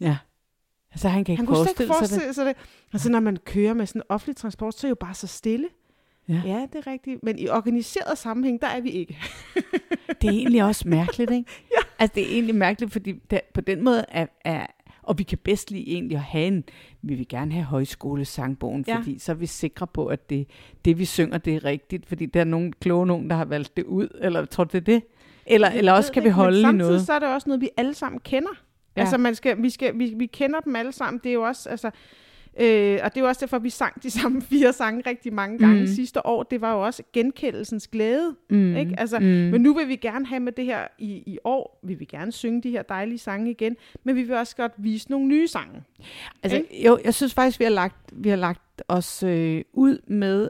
Ja. 0.02 0.18
Altså, 0.92 1.10
han 1.10 1.24
kan 1.24 1.34
ikke 1.34 1.40
Han 1.40 1.46
kunne 1.48 1.58
slet 1.58 1.80
ikke 1.80 1.94
forestille 1.94 2.10
sig 2.10 2.20
det. 2.20 2.26
forestille 2.26 2.34
sig 2.34 2.46
det. 2.46 2.94
Og 2.94 3.00
så 3.00 3.10
når 3.12 3.20
man 3.20 3.38
kører 3.38 3.74
med 3.74 3.86
sådan 3.86 4.00
en 4.00 4.04
offentlig 4.10 4.36
transport, 4.36 4.74
så 4.74 4.88
er 4.88 4.90
det 4.90 4.90
jo 4.90 5.06
bare 5.06 5.14
så 5.14 5.28
stille. 5.28 5.68
Ja. 6.30 6.42
Ja, 6.46 6.66
det 6.74 6.88
er 6.88 6.92
rigtigt. 6.92 7.24
Men 7.24 7.40
i 7.40 7.48
organiseret 7.50 8.18
sammenhæng, 8.18 8.62
der 8.62 8.68
er 8.68 8.82
vi 8.82 8.90
ikke. 8.90 9.18
Det 10.22 10.28
er 10.30 10.34
egentlig 10.34 10.64
også 10.64 10.88
mærkeligt, 10.88 11.32
ikke? 11.32 11.52
ja. 11.72 11.82
Altså, 12.00 12.16
det 12.16 12.24
er 12.24 12.34
egentlig 12.34 12.56
mærkeligt, 12.56 12.92
fordi 12.94 13.12
det, 13.32 13.42
på 13.54 13.62
den 13.62 13.84
måde 13.84 14.06
er, 14.10 14.26
er 14.46 14.66
og 15.02 15.18
vi 15.18 15.24
kan 15.24 15.38
bedst 15.38 15.72
lige 15.72 15.88
egentlig 15.88 16.18
at 16.18 16.24
have 16.24 16.48
en, 16.48 16.64
vi 17.02 17.16
vil 17.16 17.28
gerne 17.28 17.52
have 17.54 17.64
højskolesangbogen, 17.66 18.86
Ja. 18.88 18.98
fordi 18.98 19.20
så 19.20 19.32
er 19.32 19.36
vi 19.36 19.46
sikre 19.46 19.88
på, 19.88 20.06
at 20.08 20.30
det, 20.30 20.48
det 20.86 21.00
vi 21.00 21.06
synger, 21.06 21.38
det 21.38 21.56
er 21.56 21.66
rigtigt, 21.66 22.06
fordi 22.06 22.26
der 22.26 22.40
er 22.40 22.44
nogle 22.44 22.72
kloge 22.80 23.06
nogen, 23.08 23.30
der 23.30 23.36
har 23.36 23.46
valgt 23.46 23.78
det 23.78 23.84
ud, 23.86 24.08
eller 24.22 24.46
tror 24.46 24.64
du 24.64 24.70
det 24.72 24.78
er 24.78 24.86
det? 24.94 25.04
Eller, 25.46 25.70
Jeg 25.70 25.78
eller 25.78 25.92
også 25.94 26.12
kan 26.12 26.24
vi 26.24 26.28
ikke, 26.28 26.36
men 26.38 26.44
holde 26.44 26.62
samtidig 26.62 26.88
noget. 26.92 27.06
så 27.06 27.14
er 27.14 27.20
det 27.20 27.28
også 27.30 27.50
noget, 27.50 27.62
vi 27.62 27.70
alle 27.78 27.94
sammen 27.94 28.20
kender. 28.20 28.50
Ja. 28.96 29.02
Altså, 29.02 29.18
man 29.18 29.36
skal, 29.36 29.64
vi, 29.64 29.70
skal, 29.70 30.00
vi, 30.00 30.14
vi 30.18 30.26
kender 30.26 30.60
dem 30.60 30.76
alle 30.76 30.92
sammen. 30.92 31.22
Det 31.24 31.30
er 31.30 31.34
jo 31.34 31.42
også, 31.44 31.70
altså, 31.70 31.92
øh, 32.60 33.00
og 33.04 33.14
det 33.14 33.18
er 33.18 33.22
jo 33.22 33.28
også 33.28 33.40
derfor, 33.42 33.60
vi 33.60 33.70
sang 33.70 34.04
de 34.04 34.10
samme 34.22 34.42
fire 34.42 34.74
sange 34.74 35.04
rigtig 35.10 35.34
mange 35.34 35.58
gange 35.58 35.76
Mm. 35.76 35.82
mm. 35.82 35.88
sidste 35.88 36.26
år. 36.26 36.44
Det 36.44 36.62
var 36.62 36.74
jo 36.74 36.86
også 36.86 37.04
genkendelsens 37.14 37.88
glæde. 37.88 38.36
Mm. 38.50 38.76
Ikke? 38.76 38.94
Altså, 38.98 39.20
mm. 39.20 39.26
Men 39.26 39.62
nu 39.62 39.74
vil 39.74 39.88
vi 39.88 39.96
gerne 39.96 40.26
have 40.26 40.40
med 40.40 40.52
det 40.52 40.66
her 40.66 40.88
i, 41.00 41.24
i 41.26 41.38
år. 41.44 41.80
Vi 41.84 41.94
vil 41.94 42.08
gerne 42.08 42.32
synge 42.32 42.62
de 42.62 42.70
her 42.72 42.82
dejlige 42.82 43.18
sange 43.18 43.52
igen, 43.52 43.76
men 44.04 44.16
vi 44.16 44.24
vil 44.24 44.36
også 44.36 44.56
godt 44.56 44.72
vise 44.78 45.12
nogle 45.12 45.28
nye 45.28 45.48
sange. 45.48 45.84
Altså, 46.44 46.64
jo, 46.86 47.00
jeg 47.06 47.14
synes 47.14 47.34
faktisk, 47.34 47.60
vi 47.60 47.64
har 47.64 47.72
lagt, 47.72 47.96
vi 48.12 48.30
har 48.30 48.36
lagt 48.36 48.82
os 48.88 49.24
øh, 49.24 49.64
ud 49.74 49.98
med, 50.08 50.50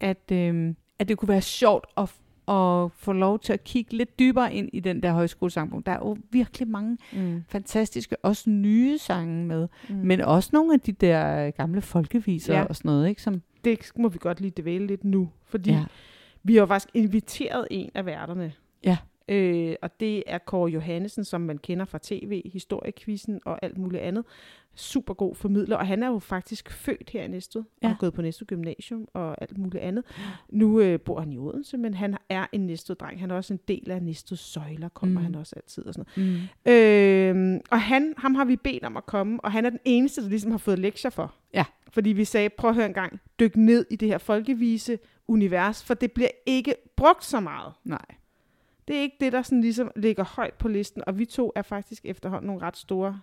at, 0.00 0.32
øh, 0.32 0.74
at 0.98 1.08
det 1.08 1.18
kunne 1.18 1.28
være 1.28 1.42
sjovt 1.42 1.86
at, 1.98 2.10
at 2.48 2.92
få 2.92 3.12
lov 3.12 3.38
til 3.38 3.52
at 3.52 3.64
kigge 3.64 3.96
lidt 3.96 4.18
dybere 4.18 4.54
ind 4.54 4.68
i 4.72 4.80
den 4.80 5.02
der 5.02 5.12
højskolesangbog. 5.12 5.86
Der 5.86 5.92
er 5.92 5.96
jo 5.98 6.16
virkelig 6.30 6.68
mange 6.68 6.98
Mm. 7.12 7.44
fantastiske, 7.48 8.16
også 8.22 8.50
nye 8.50 8.98
sange 8.98 9.44
med, 9.44 9.68
Mm. 9.88 9.94
men 9.96 10.20
også 10.20 10.50
nogle 10.52 10.74
af 10.74 10.80
de 10.80 10.92
der 10.92 11.50
gamle 11.50 11.80
folkeviser 11.80 12.54
Ja. 12.54 12.64
og 12.64 12.76
sådan 12.76 12.88
noget, 12.88 13.08
ikke? 13.08 13.22
Som, 13.22 13.42
det 13.64 13.92
må 13.98 14.08
vi 14.08 14.18
godt 14.20 14.40
lige 14.40 14.52
dvæle 14.62 14.86
lidt 14.86 15.04
nu, 15.04 15.28
fordi 15.46 15.70
ja. 15.70 15.84
vi 16.42 16.54
har 16.54 16.60
jo 16.60 16.66
faktisk 16.66 16.88
inviteret 16.94 17.68
en 17.70 17.90
af 17.94 18.06
værterne. 18.06 18.52
Ja. 18.84 18.96
Øh, 19.28 19.74
og 19.82 20.00
det 20.00 20.22
er 20.26 20.38
Kåre 20.38 20.70
Johannesen, 20.70 21.24
som 21.24 21.40
man 21.40 21.58
kender 21.58 21.84
fra 21.84 21.98
tv, 22.02 22.42
historiekvisten 22.52 23.40
og 23.44 23.58
alt 23.62 23.78
muligt 23.78 24.02
andet. 24.02 24.24
Super 24.78 25.14
god 25.14 25.34
formidler, 25.34 25.76
og 25.76 25.86
han 25.86 26.02
er 26.02 26.06
jo 26.06 26.18
faktisk 26.18 26.70
født 26.72 27.10
her 27.10 27.22
i 27.22 27.28
Næstved, 27.28 27.62
ja. 27.82 27.86
og 27.86 27.90
har 27.90 27.96
gået 28.00 28.12
på 28.14 28.22
Næstved 28.22 28.46
Gymnasium 28.46 29.08
og 29.14 29.42
alt 29.42 29.58
muligt 29.58 29.82
andet. 29.82 30.04
Nu 30.48 30.80
øh, 30.80 31.00
bor 31.00 31.20
han 31.20 31.32
i 31.32 31.38
Odense, 31.38 31.76
men 31.78 31.94
han 31.94 32.16
er 32.28 32.46
en 32.52 32.66
Næstved-dreng. 32.66 33.20
Han 33.20 33.30
er 33.30 33.34
også 33.34 33.52
en 33.54 33.60
del 33.68 33.90
af 33.90 34.02
Næstved 34.02 34.36
Søjler, 34.38 34.88
kommer 34.88 35.14
Mm. 35.14 35.20
mm. 35.20 35.24
han 35.24 35.34
også 35.34 35.52
altid 35.56 35.86
og 35.86 35.94
sådan 35.94 36.12
Mm. 36.16 36.38
noget. 36.66 37.56
Øh, 37.56 37.60
og 37.70 37.80
han, 37.82 38.14
ham 38.18 38.34
har 38.34 38.44
vi 38.44 38.56
bedt 38.56 38.84
om 38.84 38.96
at 38.96 39.06
komme, 39.06 39.40
og 39.44 39.52
han 39.52 39.66
er 39.66 39.70
den 39.70 39.80
eneste, 39.84 40.22
der 40.22 40.28
ligesom 40.28 40.50
har 40.50 40.58
fået 40.58 40.78
lektier 40.78 41.10
for. 41.10 41.34
Ja. 41.54 41.64
Fordi 41.92 42.10
vi 42.12 42.24
sagde, 42.24 42.48
prøv 42.48 42.70
at 42.70 42.76
høre 42.76 42.86
en 42.86 42.92
gang, 42.94 43.20
dyk 43.40 43.56
ned 43.56 43.86
i 43.90 43.96
det 43.96 44.08
her 44.08 44.18
folkevise 44.18 44.98
univers, 45.28 45.84
for 45.84 45.94
det 45.94 46.12
bliver 46.12 46.28
ikke 46.46 46.74
brugt 46.96 47.24
så 47.24 47.40
meget. 47.40 47.72
Nej. 47.84 48.04
Det 48.88 48.96
er 48.96 49.00
ikke 49.00 49.16
det, 49.20 49.32
der 49.32 49.42
sådan 49.42 49.60
ligesom 49.60 49.90
ligger 49.96 50.24
højt 50.24 50.54
på 50.54 50.68
listen, 50.68 51.02
og 51.06 51.18
vi 51.18 51.24
to 51.24 51.52
er 51.56 51.62
faktisk 51.62 52.04
efterhånden 52.06 52.46
nogle 52.46 52.62
ret 52.62 52.76
store... 52.76 53.20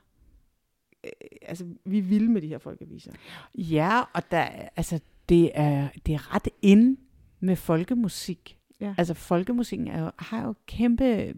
Øh, 1.04 1.10
altså, 1.42 1.66
vi 1.86 1.98
er 1.98 2.02
vilde 2.02 2.32
med 2.32 2.42
de 2.42 2.48
her 2.48 2.58
folkeviser. 2.58 3.12
Ja, 3.56 4.02
og 4.14 4.32
der, 4.32 4.38
er- 4.38 4.70
altså, 4.76 5.00
det 5.30 5.52
er, 5.54 5.88
det 6.06 6.14
er 6.14 6.36
ret 6.36 6.48
ind 6.62 6.98
med 7.40 7.56
folkemusik. 7.56 8.58
Ja. 8.80 8.96
Altså, 8.98 9.14
folkemusikken 9.14 9.88
er 9.88 10.04
jo, 10.04 10.12
har 10.20 10.46
jo 10.46 10.54
kæmpe 10.68 11.34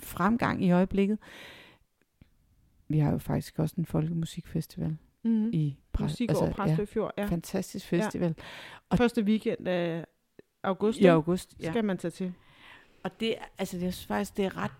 fremgang 0.00 0.64
i 0.64 0.70
øjeblikket. 0.70 1.18
Vi 2.88 2.98
har 2.98 3.12
jo 3.12 3.18
faktisk 3.18 3.58
også 3.58 3.74
en 3.78 3.86
folkemusikfestival 3.86 4.96
Mm. 5.24 5.50
i 5.52 5.76
Præ- 5.98 6.02
Musik 6.02 6.30
over 6.30 6.52
Præstø 6.52 6.84
Fjord, 6.84 7.12
ja. 7.18 7.22
ja. 7.22 7.28
Fantastisk 7.28 7.86
festival. 7.86 8.34
Og- 8.90 8.98
Første 8.98 9.22
weekend 9.22 9.68
af 9.68 10.04
august, 10.62 10.98
I 10.98 11.04
august. 11.04 11.54
ja. 11.62 11.70
skal 11.70 11.84
man 11.84 11.98
tage 11.98 12.10
til. 12.10 12.32
Og 13.02 13.20
det, 13.20 13.28
er- 13.30 13.42
altså, 13.58 13.76
jeg 13.76 13.92
synes 13.94 14.06
faktisk, 14.06 14.36
det 14.36 14.44
er 14.44 14.56
ret 14.56 14.70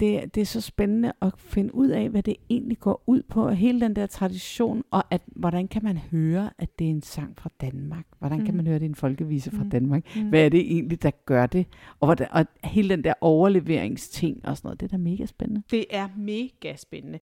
det, 0.00 0.22
er- 0.22 0.26
det 0.26 0.40
er 0.40 0.44
så 0.44 0.60
spændende 0.60 1.12
at 1.22 1.32
finde 1.38 1.74
ud 1.74 1.88
af, 1.88 2.08
hvad 2.10 2.22
det 2.22 2.36
egentlig 2.50 2.78
går 2.78 3.02
ud 3.06 3.22
på, 3.22 3.46
og 3.46 3.56
hele 3.56 3.80
den 3.80 3.96
der 3.96 4.06
tradition, 4.06 4.84
og 4.90 5.04
at, 5.10 5.22
hvordan 5.26 5.68
kan 5.68 5.84
man 5.84 5.96
høre, 5.98 6.50
at 6.58 6.78
det 6.78 6.86
er 6.86 6.90
en 6.90 7.02
sang 7.02 7.38
fra 7.38 7.50
Danmark? 7.60 8.04
Hvordan 8.18 8.38
mm. 8.38 8.44
kan 8.44 8.54
man 8.56 8.66
høre, 8.66 8.74
at 8.74 8.80
det 8.80 8.86
er 8.86 8.90
en 8.90 8.94
folkevise 8.94 9.50
fra 9.50 9.62
Mm. 9.64 9.70
Danmark? 9.70 10.16
Mm. 10.16 10.28
Hvad 10.28 10.44
er 10.44 10.48
det 10.48 10.60
egentlig, 10.60 11.02
der 11.02 11.10
gør 11.26 11.46
det? 11.46 11.66
Og, 12.00 12.06
hvordan, 12.06 12.26
og 12.30 12.46
hele 12.64 12.88
den 12.88 13.04
der 13.04 13.14
overleveringsting 13.20 14.40
og 14.44 14.56
sådan 14.56 14.66
noget, 14.66 14.80
det 14.80 14.86
er 14.86 14.90
da 14.90 14.96
mega 15.02 15.26
spændende. 15.26 15.62
Det 15.70 15.84
er 15.90 16.08
mega 16.16 16.76
spændende. 16.76 17.18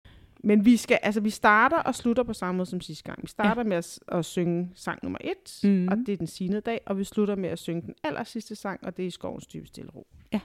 Men 0.43 0.65
vi 0.65 0.77
skal, 0.77 0.99
altså 1.01 1.21
vi 1.21 1.29
starter 1.29 1.77
og 1.77 1.95
slutter 1.95 2.23
på 2.23 2.33
samme 2.33 2.57
måde 2.57 2.69
som 2.69 2.81
sidste 2.81 3.03
gang. 3.03 3.21
Vi 3.21 3.27
starter 3.27 3.61
ja. 3.61 3.67
med 3.67 3.77
at, 3.77 3.99
at 4.07 4.25
synge 4.25 4.71
sang 4.75 4.99
nummer 5.03 5.19
et, 5.21 5.59
Mhm. 5.63 5.73
mm. 5.73 5.87
og 5.87 5.97
det 5.97 6.09
er 6.09 6.17
den 6.17 6.27
sine 6.27 6.59
dag, 6.59 6.81
og 6.85 6.97
vi 6.97 7.03
slutter 7.03 7.35
med 7.35 7.49
at 7.49 7.59
synge 7.59 7.81
den 7.81 7.93
aller 8.03 8.23
sidste 8.23 8.55
sang, 8.55 8.79
og 8.83 8.97
det 8.97 9.03
er 9.03 9.07
i 9.07 9.11
skovens 9.11 9.47
dybe 9.47 9.67
stille 9.67 9.91
ro. 9.95 10.07
Ja. 10.33 10.39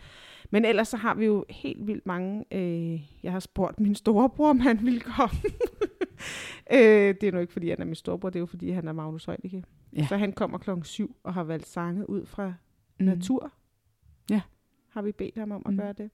Men 0.51 0.65
ellers 0.65 0.89
så 0.89 0.97
har 0.97 1.15
vi 1.15 1.25
jo 1.25 1.45
helt 1.51 1.87
vildt 1.87 2.07
mange, 2.07 2.45
øh, 2.53 3.01
jeg 3.23 3.33
har 3.33 3.41
spurgt 3.41 3.81
min 3.81 3.95
storebror, 3.95 4.51
om 4.51 4.61
han 4.61 4.79
ville 4.83 5.01
komme. 5.01 5.37
øh, 6.73 7.15
det 7.21 7.23
er 7.23 7.33
nu 7.33 7.39
ikke, 7.39 7.53
fordi 7.53 7.71
han 7.71 7.81
er 7.81 7.85
min 7.85 7.95
storebror, 7.95 8.31
det 8.31 8.37
er 8.37 8.41
jo, 8.41 8.47
fordi 8.47 8.71
han 8.71 8.89
er 8.89 8.93
Magnus 8.93 9.25
Heunicke. 9.25 9.65
Ja. 9.97 10.07
Så 10.07 10.17
han 10.17 10.33
kommer 10.33 10.59
klokken 10.59 10.85
syv 10.85 11.17
og 11.23 11.35
har 11.35 11.45
valgt 11.45 11.69
sange 11.69 12.11
ud 12.11 12.27
fra 12.27 12.53
Mm. 13.01 13.07
natur. 13.07 13.53
Ja. 14.31 14.41
Har 14.89 15.03
vi 15.03 15.13
bedt 15.13 15.39
ham 15.39 15.53
om 15.53 15.63
at 15.67 15.73
Mm. 15.73 15.79
gøre 15.79 15.93
det. 15.93 16.11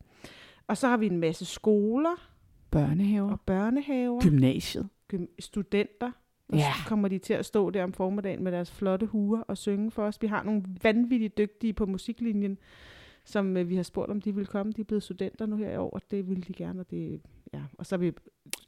Og 0.67 0.77
så 0.77 0.89
har 0.89 0.97
vi 0.97 1.07
en 1.07 1.19
masse 1.19 1.45
skoler 1.45 2.31
Børnehaver. 2.71 3.31
og 3.33 3.41
børnehaver, 3.41 4.21
Gymnasiet. 4.23 4.89
gym- 5.15 5.35
studenter. 5.39 6.11
Og 6.49 6.57
Ja. 6.59 6.73
så 6.83 6.89
kommer 6.89 7.09
de 7.09 7.19
til 7.19 7.35
at 7.35 7.45
stå 7.47 7.71
der 7.71 7.85
om 7.85 7.93
formiddagen 7.93 8.45
med 8.45 8.53
deres 8.53 8.71
flotte 8.73 9.07
huer 9.07 9.41
og 9.41 9.59
synge 9.59 9.91
for 9.91 10.03
os. 10.03 10.23
Vi 10.23 10.27
har 10.27 10.43
nogle 10.45 10.63
vanvittigt 10.83 11.39
dygtige 11.39 11.73
på 11.73 11.87
musiklinjen, 11.87 12.59
som 13.25 13.57
øh, 13.57 13.69
vi 13.69 13.77
har 13.77 13.83
spurgt, 13.83 14.11
om 14.11 14.21
de 14.21 14.35
vil 14.35 14.47
komme. 14.47 14.73
De 14.73 14.81
er 14.81 14.85
blevet 14.85 15.03
studenter 15.03 15.47
nu 15.47 15.57
her 15.57 15.71
i 15.73 15.77
år, 15.77 15.91
og 15.91 16.03
det 16.11 16.29
vil 16.29 16.49
de 16.49 16.53
gerne. 16.53 16.81
Og, 16.81 16.91
det, 16.91 17.21
ja. 17.55 17.61
og 17.79 17.87
så 17.87 17.95
er 17.95 17.99
vi 17.99 18.13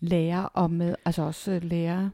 Lærer 0.01 0.43
og 0.45 0.71
med, 0.71 0.95
altså 1.05 1.23
også 1.23 1.53
øh, 1.53 1.65
lærer, 1.65 2.11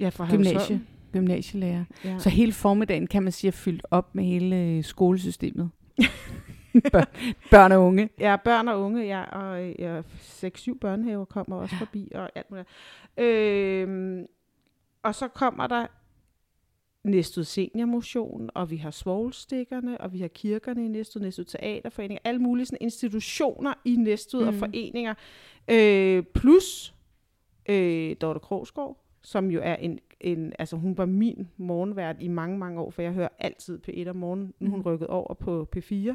ja, 0.00 0.08
fra 0.08 0.28
gymnasie, 0.30 0.80
gymnasielærer. 1.12 1.84
Ja. 2.04 2.18
Så 2.18 2.28
hele 2.30 2.52
formiddagen 2.52 3.06
kan 3.06 3.22
man 3.22 3.32
sige 3.32 3.48
er 3.48 3.52
fyldt 3.52 3.86
op 3.90 4.14
med 4.14 4.24
hele 4.24 4.56
øh, 4.56 4.84
skolesystemet. 6.86 7.36
Børn 7.50 7.72
og 7.72 7.82
unge. 7.82 8.10
Ja, 8.18 8.36
børn 8.44 8.68
og 8.68 8.80
unge, 8.80 9.06
ja, 9.06 9.22
og 9.22 9.72
ja, 9.78 10.00
6-7 10.00 10.78
børnehaver 10.78 11.24
kommer 11.24 11.56
også 11.56 11.76
forbi, 11.76 12.12
og 12.14 12.30
alt 12.34 12.50
muligt. 12.50 12.68
Øhm, 13.18 14.26
og 15.02 15.14
så 15.14 15.28
kommer 15.28 15.66
der 15.66 15.86
Næstud 17.04 17.44
Seniormotion, 17.44 18.50
og 18.54 18.70
vi 18.70 18.76
har 18.76 18.90
Svoglstikkerne, 18.90 20.00
og 20.00 20.12
vi 20.12 20.20
har 20.20 20.28
kirkerne 20.28 20.84
i 20.84 20.88
Næstud, 20.88 21.20
Næstud 21.20 21.44
Teaterforening, 21.44 22.20
alle 22.24 22.40
mulige 22.40 22.66
sådan, 22.66 22.78
institutioner 22.80 23.74
i 23.84 23.96
Næstud 23.96 24.42
mm. 24.42 24.48
og 24.48 24.54
foreninger, 24.54 25.14
øh, 25.70 26.22
plus 26.34 26.94
øh, 27.68 28.16
Dorte 28.20 28.40
Krogsgaard, 28.40 29.04
som 29.22 29.50
jo 29.50 29.60
er 29.62 29.74
en, 29.74 29.98
en, 30.20 30.52
altså 30.58 30.76
hun 30.76 30.98
var 30.98 31.06
min 31.06 31.48
morgenvært 31.56 32.16
i 32.20 32.28
mange, 32.28 32.58
mange 32.58 32.80
år, 32.80 32.90
for 32.90 33.02
jeg 33.02 33.12
hører 33.12 33.28
altid 33.38 33.80
P1 33.88 34.08
om 34.08 34.16
morgenen, 34.16 34.54
nu 34.60 34.66
er 34.66 34.70
hun 34.70 34.82
rykket 34.82 35.08
over 35.08 35.34
på 35.34 35.68
P4. 35.76 36.14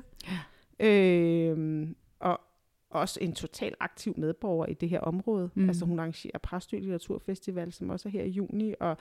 Øh, 0.79 1.87
og 2.19 2.41
også 2.89 3.19
en 3.21 3.33
total 3.33 3.73
aktiv 3.79 4.13
medborger 4.17 4.65
i 4.65 4.73
det 4.73 4.89
her 4.89 4.99
område. 4.99 5.49
Mm. 5.55 5.67
Altså 5.67 5.85
hun 5.85 5.99
arrangerer 5.99 6.37
Præstø 6.37 6.77
Litteraturfestival, 6.77 7.73
som 7.73 7.89
også 7.89 8.09
er 8.09 8.11
her 8.11 8.23
i 8.23 8.29
juni, 8.29 8.73
og 8.79 8.97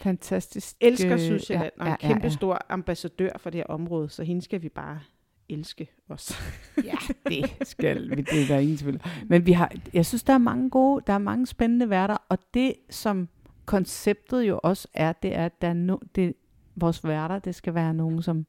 Fantastisk. 0.00 0.76
elsker 0.80 1.12
øh, 1.12 1.20
Sydsjælland, 1.20 1.72
og 1.78 1.86
ja, 1.86 1.92
en 1.92 1.98
ja, 2.02 2.08
kæmpe 2.08 2.26
ja. 2.26 2.32
stor 2.32 2.66
ambassadør 2.68 3.30
for 3.38 3.50
det 3.50 3.58
her 3.58 3.66
område, 3.66 4.08
så 4.08 4.22
hende 4.24 4.42
skal 4.42 4.62
vi 4.62 4.68
bare 4.68 5.00
elske 5.48 5.90
også. 6.08 6.34
Ja, 6.84 6.96
det 7.28 7.50
skal 7.68 8.10
vi. 8.10 8.22
Det 8.22 8.42
er 8.42 8.46
der 8.46 8.58
ingen 8.58 8.76
tvivl. 8.76 8.94
om. 8.94 9.10
Men 9.26 9.46
vi 9.46 9.52
har, 9.52 9.72
jeg 9.94 10.06
synes, 10.06 10.22
der 10.22 10.32
er 10.32 10.38
mange 10.38 10.70
gode, 10.70 11.04
der 11.06 11.12
er 11.12 11.18
mange 11.18 11.46
spændende 11.46 11.90
værter, 11.90 12.16
og 12.28 12.38
det, 12.54 12.74
som 12.90 13.28
konceptet 13.70 14.42
jo 14.42 14.60
også 14.62 14.88
er, 14.94 15.12
det 15.12 15.36
er, 15.36 15.44
at 15.46 15.62
der 15.62 15.68
er 15.68 15.72
no, 15.74 15.96
det, 16.14 16.34
vores 16.76 17.04
værter, 17.04 17.38
det 17.38 17.54
skal 17.54 17.74
være 17.74 17.94
nogen, 17.94 18.22
som 18.22 18.46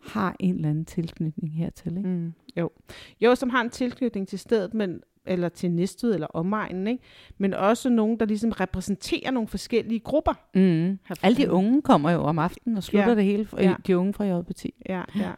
har 0.00 0.36
en 0.40 0.54
eller 0.54 0.68
anden 0.68 0.84
tilknytning 0.84 1.54
hertil. 1.54 1.96
Ikke? 1.96 2.08
Mm, 2.08 2.32
jo. 2.56 2.70
jo, 3.20 3.34
som 3.34 3.50
har 3.50 3.60
en 3.60 3.70
tilknytning 3.70 4.28
til 4.28 4.38
stedet, 4.38 4.74
men 4.74 5.00
eller 5.26 5.48
til 5.48 5.70
Næstved 5.70 6.14
eller 6.14 6.26
omegnen, 6.26 6.86
ikke? 6.86 7.02
men 7.38 7.54
også 7.54 7.88
nogen, 7.88 8.20
der 8.20 8.26
ligesom 8.26 8.50
repræsenterer 8.52 9.30
nogle 9.30 9.48
forskellige 9.48 10.00
grupper. 10.00 10.32
Mm. 10.54 10.98
Alle 11.22 11.36
de 11.36 11.50
unge 11.50 11.82
kommer 11.82 12.10
jo 12.10 12.20
om 12.20 12.38
aftenen 12.38 12.76
og 12.76 12.82
slutter 12.82 13.08
Ja. 13.08 13.14
det 13.14 13.24
hele, 13.24 13.48
Ja. 13.56 13.62
ja. 13.62 13.74
de 13.86 13.98
unge 13.98 14.12
fra 14.14 14.24
JBT. 14.24 14.66
Ja, 14.88 15.02
ja. 15.16 15.30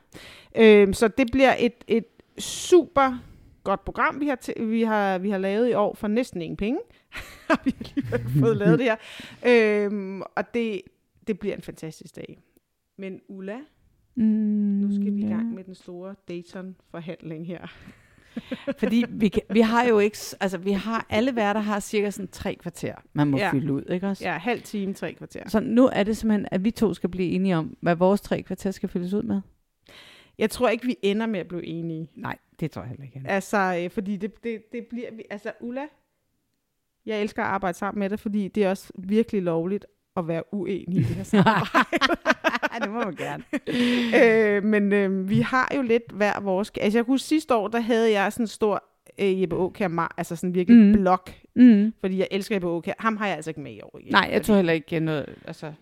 Øhm, 0.57 0.93
så 0.93 1.09
det 1.09 1.26
bliver 1.33 1.55
et, 1.59 1.75
et 1.88 2.05
super 2.38 3.19
godt 3.64 3.85
program, 3.85 4.21
vi 4.21 4.26
har, 4.26 4.35
til, 4.35 4.55
vi, 4.59 4.83
har, 4.83 5.19
vi 5.19 5.31
har 5.31 5.38
lavet 5.38 5.71
i 5.71 5.73
år 5.75 5.95
for 5.95 6.09
næsten 6.09 6.43
ingen 6.43 6.57
penge. 6.57 6.81
har 7.49 7.62
vi 7.64 7.75
alligevel 7.79 8.31
fået 8.45 8.57
lavet 8.57 8.79
det 8.79 8.87
her. 8.87 8.97
Øhm, 9.47 10.23
og 10.23 10.55
det, 10.55 10.83
det 11.26 11.38
bliver 11.38 11.55
en 11.57 11.62
fantastisk 11.62 12.17
dag. 12.17 12.38
Men 12.99 13.21
Ulla, 13.29 13.57
Mm, 14.14 14.26
nu 14.26 14.95
skal 14.95 15.14
vi 15.14 15.21
i 15.21 15.26
ja. 15.26 15.35
gang 15.35 15.55
med 15.55 15.64
den 15.64 15.75
store 15.75 16.14
Dayton-forhandling 16.29 17.47
her. 17.47 17.67
Fordi 18.81 19.05
vi, 19.09 19.29
kan, 19.29 19.43
vi 19.50 19.61
har 19.61 19.85
jo 19.85 19.99
ikke, 19.99 20.19
altså 20.40 20.59
vi 20.59 20.73
har, 20.73 21.07
alle 21.11 21.37
værter 21.37 21.61
har 21.61 21.81
cirka 21.81 22.11
sådan 22.11 22.29
tre 22.29 22.55
kvarter, 22.55 22.95
man 23.12 23.29
må 23.29 23.38
ja. 23.38 23.50
fylde 23.52 23.73
ud, 23.73 23.83
ikke 23.88 24.07
også? 24.09 24.25
Ja, 24.25 24.38
halv 24.38 24.62
time, 24.62 24.95
tre 24.95 25.14
kvarter. 25.14 25.49
Så 25.49 25.61
nu 25.61 25.87
er 25.93 26.02
det 26.02 26.17
simpelthen, 26.17 26.49
at 26.50 26.64
vi 26.64 26.71
to 26.71 26.95
skal 26.95 27.09
blive 27.09 27.29
enige 27.29 27.57
om, 27.57 27.76
hvad 27.81 27.97
vores 27.97 28.21
tre 28.21 28.43
kvarter 28.43 28.71
skal 28.71 28.88
fyldes 28.88 29.12
ud 29.12 29.23
med. 29.23 29.40
Jeg 30.40 30.50
tror 30.50 30.68
ikke, 30.68 30.87
vi 30.87 30.97
ender 31.02 31.26
med 31.26 31.40
at 31.40 31.49
blive 31.49 31.66
enige. 31.66 32.11
Nej, 32.14 32.37
det 32.61 32.70
tror 32.70 32.82
jeg 32.82 32.88
heller 32.88 33.04
ikke. 33.04 33.23
Altså, 33.25 33.80
øh, 33.85 33.90
fordi 33.90 34.16
det, 34.16 34.44
det, 34.44 34.62
det 34.73 34.87
bliver... 34.90 35.12
vi- 35.12 35.25
Altså, 35.30 35.52
Ulla, 35.61 35.82
jeg 37.06 37.20
elsker 37.23 37.42
at 37.42 37.49
arbejde 37.49 37.78
sammen 37.78 37.99
med 37.99 38.11
dig, 38.11 38.18
fordi 38.20 38.49
det 38.49 38.64
er 38.64 38.70
også 38.70 38.92
virkelig 38.99 39.42
lovligt 39.42 39.87
at 40.16 40.28
være 40.28 40.42
uenig 40.54 40.97
i 40.99 41.02
det 41.02 41.16
her 41.16 41.23
samarbejde. 41.35 41.88
det 42.85 42.90
må 42.90 42.99
man 43.04 43.14
gerne. 43.16 43.44
øh, 44.56 44.64
men 44.64 44.92
øh, 44.92 45.28
vi 45.28 45.40
har 45.40 45.73
jo 45.76 45.82
lidt 45.82 46.12
hver 46.12 46.40
vores... 46.40 46.73
Altså, 46.80 46.99
jeg 46.99 47.06
kunne 47.06 47.18
sidste 47.18 47.54
år, 47.54 47.68
der 47.68 47.80
havde 47.80 48.11
jeg 48.12 48.32
sådan 48.32 48.44
en 48.44 48.49
stor 48.49 48.85
øh, 49.18 49.42
Jeppe 49.42 49.56
Aukjær, 49.56 49.88
mar- 49.88 50.14
altså 50.16 50.37
sådan 50.37 50.54
virkelig 50.54 50.87
mm. 50.87 50.92
Blok, 50.92 51.30
Mm. 51.56 51.92
fordi 52.00 52.18
jeg 52.18 52.28
elsker 52.30 52.54
Jeppe 52.54 52.68
Aukjær. 52.68 52.94
Ham 52.99 53.16
har 53.16 53.26
jeg 53.26 53.37
altså 53.37 53.50
ikke 53.50 53.61
med 53.61 53.73
i 53.73 53.80
år. 53.80 53.99
Igen, 54.00 54.12
Nej, 54.12 54.20
jeg 54.32 54.37
fordi- 54.37 54.47
tror 54.47 54.56
heller 54.56 54.73
ikke 54.73 55.00
noget, 55.00 55.26
altså... 55.44 55.73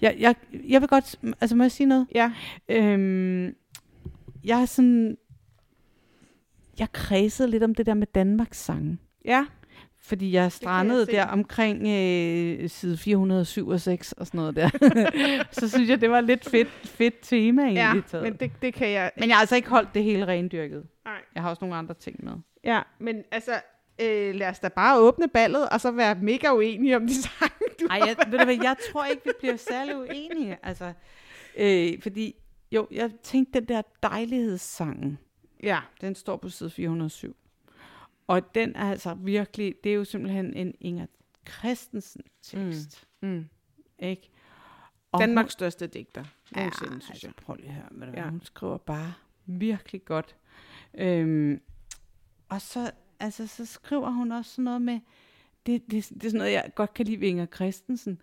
Jeg, 0.00 0.16
jeg, 0.18 0.34
jeg 0.68 0.80
vil 0.80 0.88
godt, 0.88 1.16
altså 1.40 1.56
må 1.56 1.64
jeg 1.64 1.72
sige 1.72 1.86
noget? 1.86 2.06
Ja, 2.14 2.32
Øhm, 2.68 3.54
jeg 4.44 4.60
er 4.60 4.66
sådan... 4.66 5.16
Jeg 6.78 6.92
kredsede 6.92 7.50
lidt 7.50 7.62
om 7.62 7.74
det 7.74 7.86
der 7.86 7.94
med 7.94 8.06
Danmarks 8.06 8.58
sange. 8.58 8.98
ja. 9.24 9.46
Fordi 10.00 10.32
jeg 10.32 10.52
strandede 10.52 11.06
se. 11.06 11.12
der 11.12 11.26
omkring 11.26 11.88
øh, 11.88 12.68
side 12.68 12.96
407 12.96 13.68
og 13.68 13.80
6 13.80 14.12
og 14.12 14.26
sådan 14.26 14.38
noget 14.38 14.56
der. 14.56 14.68
så 15.60 15.68
synes 15.68 15.90
jeg, 15.90 16.00
det 16.00 16.10
var 16.10 16.20
lidt 16.20 16.50
fedt, 16.50 16.68
fedt 16.84 17.14
tema 17.22 17.62
egentlig. 17.62 17.80
ja 17.80 18.00
taget. 18.08 18.22
men 18.22 18.32
det, 18.32 18.52
det 18.62 18.74
kan 18.74 18.88
jeg... 18.90 19.10
men 19.16 19.28
jeg 19.28 19.36
har 19.36 19.40
altså 19.40 19.56
ikke 19.56 19.68
holdt 19.68 19.94
det 19.94 20.04
hele 20.04 20.26
rendyrket. 20.26 20.86
Nej. 21.04 21.14
Jeg 21.34 21.42
har 21.42 21.50
også 21.50 21.60
nogle 21.60 21.76
andre 21.76 21.94
ting 21.94 22.24
med. 22.24 22.32
Ja, 22.64 22.80
men 22.98 23.22
altså... 23.32 23.52
Øh, 24.00 24.34
lad 24.34 24.48
os 24.48 24.58
da 24.58 24.68
bare 24.68 24.98
åbne 24.98 25.28
ballet, 25.28 25.68
og 25.68 25.80
så 25.80 25.90
være 25.90 26.14
mega 26.14 26.52
uenige 26.52 26.96
om 26.96 27.06
de 27.06 27.14
sange, 27.22 27.64
du 27.80 27.86
Ej, 27.90 28.00
jeg, 28.06 28.16
ved 28.30 28.38
du 28.38 28.44
hvad, 28.44 28.58
jeg 28.62 28.76
tror 28.92 29.04
ikke, 29.04 29.22
vi 29.24 29.30
bliver 29.38 29.56
særlig 29.56 29.96
uenige. 29.96 30.56
Altså, 30.62 30.92
øh, 31.58 32.02
fordi, 32.02 32.34
jo, 32.72 32.88
jeg 32.90 33.10
tænkte, 33.22 33.60
den 33.60 33.68
der 33.68 33.82
dejlighedssang, 34.02 35.18
Ja, 35.62 35.80
den 36.00 36.14
står 36.14 36.36
på 36.36 36.48
side 36.48 36.70
407. 36.70 37.36
Og 38.26 38.54
den 38.54 38.76
er 38.76 38.90
altså 38.90 39.14
virkelig, 39.14 39.74
det 39.84 39.90
er 39.90 39.94
jo 39.94 40.04
simpelthen 40.04 40.54
en 40.54 40.74
Inger 40.80 41.06
Christensen 41.48 42.22
tekst. 42.42 43.08
Mm. 43.22 43.28
Mm. 43.28 43.48
Ikke? 43.98 44.30
Og 45.12 45.20
Danmarks 45.20 45.52
største 45.52 45.86
digter. 45.86 46.24
hun, 46.54 46.62
ja, 46.62 46.70
synes 46.76 47.08
jeg. 47.08 47.10
altså, 47.10 47.30
prøv 47.42 47.56
lige 47.56 47.72
høre, 47.72 47.88
hvad 47.90 48.06
det 48.06 48.14
Ja. 48.14 48.22
ja. 48.22 48.30
hun 48.30 48.42
skriver 48.42 48.76
bare 48.78 49.12
virkelig 49.46 50.04
godt. 50.04 50.36
Øhm, 50.94 51.60
og 52.48 52.60
så, 52.60 52.90
altså, 53.20 53.46
så 53.46 53.66
skriver 53.66 54.10
hun 54.10 54.32
også 54.32 54.50
sådan 54.50 54.64
noget 54.64 54.82
med, 54.82 55.00
det, 55.66 55.82
det, 55.90 55.90
det 55.90 56.24
er 56.24 56.28
sådan 56.28 56.38
noget, 56.38 56.52
jeg 56.52 56.70
godt 56.74 56.94
kan 56.94 57.06
lide 57.06 57.20
ved 57.20 57.28
Inger 57.28 57.46
Christensen. 57.46 58.20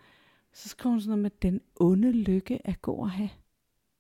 Så 0.53 0.69
skriver 0.69 0.91
hun 0.91 1.01
sådan 1.01 1.09
noget 1.09 1.21
med, 1.21 1.31
den 1.51 1.61
onde 1.75 2.11
lykke 2.11 2.59
er 2.65 2.73
god 2.73 3.07
at 3.07 3.11
have. 3.11 3.29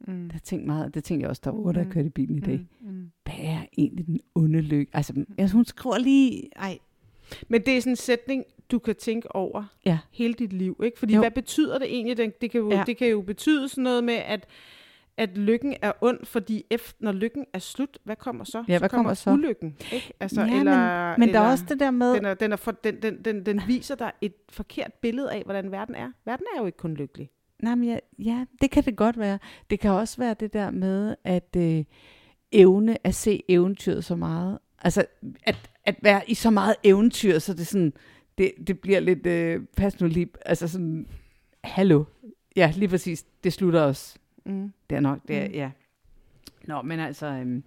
Mm. 0.07 0.29
Det 0.29 0.43
tænkte, 0.43 0.67
meget, 0.67 0.93
det 0.93 1.03
tænkte 1.03 1.23
jeg 1.23 1.29
også, 1.29 1.41
der 1.45 1.51
var 1.51 1.59
otte, 1.59 1.79
der 1.79 1.83
Mhm. 1.85 1.93
kørte 1.93 2.07
i 2.07 2.09
bilen 2.09 2.37
i 2.37 2.41
dag. 2.41 2.67
Mm. 2.81 2.87
Mm. 2.91 3.11
Hvad 3.23 3.35
er 3.39 3.59
egentlig 3.77 4.05
den 4.07 4.19
onde 4.35 4.61
lykke? 4.61 4.91
Altså, 4.95 5.25
altså 5.37 5.55
hun 5.55 5.65
skriver 5.65 5.97
lige... 5.97 6.49
Ej, 6.55 6.77
Men 7.47 7.61
det 7.61 7.77
er 7.77 7.81
sådan 7.81 7.91
en 7.91 7.95
sætning, 7.97 8.43
du 8.71 8.79
kan 8.79 8.95
tænke 8.95 9.35
over 9.35 9.63
Ja. 9.85 9.97
hele 10.11 10.33
dit 10.33 10.53
liv, 10.53 10.79
ikke? 10.83 10.99
Fordi 10.99 11.13
Jo. 11.15 11.21
hvad 11.21 11.31
betyder 11.31 11.77
det 11.79 11.87
egentlig? 11.95 12.17
Det, 12.17 12.41
det, 12.41 12.51
kan 12.51 12.61
jo, 12.61 12.69
ja. 12.71 12.83
Det 12.87 12.97
kan 12.97 13.07
jo 13.07 13.21
betyde 13.21 13.69
sådan 13.69 13.83
noget 13.83 14.03
med, 14.03 14.13
at, 14.13 14.45
at 15.17 15.37
lykken 15.37 15.75
er 15.81 15.91
ond, 16.01 16.25
fordi 16.25 16.63
efter, 16.69 16.97
når 16.99 17.11
lykken 17.11 17.45
er 17.53 17.59
slut, 17.59 17.97
hvad 18.03 18.15
kommer 18.15 18.43
så? 18.43 18.63
Ja, 18.67 18.73
så 18.73 18.79
hvad 18.79 18.89
kommer 18.89 19.13
så? 19.13 19.31
ulykken, 19.31 19.75
ikke? 19.93 20.13
Altså, 20.19 20.41
ja, 20.41 20.59
eller, 20.59 21.09
men, 21.11 21.19
men 21.19 21.29
der 21.29 21.35
eller, 21.35 21.39
er 21.41 21.51
også 21.51 21.65
det 21.69 21.79
der 21.79 21.91
med... 21.91 22.13
Den, 22.15 22.25
er, 22.25 22.33
den, 22.33 22.51
er 22.51 22.55
for, 22.55 22.71
den, 22.71 23.01
den, 23.01 23.21
den, 23.25 23.45
den 23.45 23.61
viser 23.67 23.95
dig 23.95 24.11
et 24.21 24.33
forkert 24.49 24.93
billede 24.93 25.31
af, 25.31 25.41
hvordan 25.43 25.71
verden 25.71 25.95
er. 25.95 26.11
Verden 26.25 26.45
er 26.55 26.59
jo 26.59 26.65
ikke 26.65 26.77
kun 26.77 26.93
lykkelig. 26.93 27.29
Nej, 27.63 27.75
men 27.75 27.89
ja, 27.89 27.99
ja, 28.19 28.45
det 28.61 28.71
kan 28.71 28.83
det 28.83 28.95
godt 28.95 29.19
være. 29.19 29.39
Det 29.69 29.79
kan 29.79 29.91
også 29.91 30.17
være 30.17 30.35
det 30.39 30.53
der 30.53 30.71
med 30.71 31.15
at 31.23 31.55
øh, 31.57 31.83
evne 32.51 33.07
at 33.07 33.15
se 33.15 33.43
eventyret 33.47 34.03
så 34.05 34.15
meget. 34.15 34.59
Altså, 34.81 35.05
at, 35.43 35.69
at 35.83 35.95
være 36.01 36.21
i 36.29 36.33
så 36.33 36.49
meget 36.49 36.75
eventyr, 36.83 37.39
så 37.39 37.53
det 37.53 37.67
sådan, 37.67 37.93
det, 38.37 38.51
det 38.67 38.79
bliver 38.79 38.99
lidt, 38.99 39.25
øh, 39.25 39.61
pas 39.77 40.01
nu 40.01 40.07
lige, 40.07 40.27
altså 40.45 40.67
sådan, 40.67 41.07
hallo. 41.63 42.03
Ja, 42.55 42.73
lige 42.75 42.89
præcis, 42.89 43.23
det 43.43 43.53
slutter 43.53 43.81
også. 43.81 44.17
Mm. 44.45 44.73
Det 44.89 44.95
er 44.95 44.99
nok, 44.99 45.19
det 45.27 45.37
er, 45.37 45.47
Mm. 45.47 45.53
ja. 45.53 45.71
Nå, 46.67 46.81
men 46.81 46.99
altså, 46.99 47.25
øhm, 47.25 47.63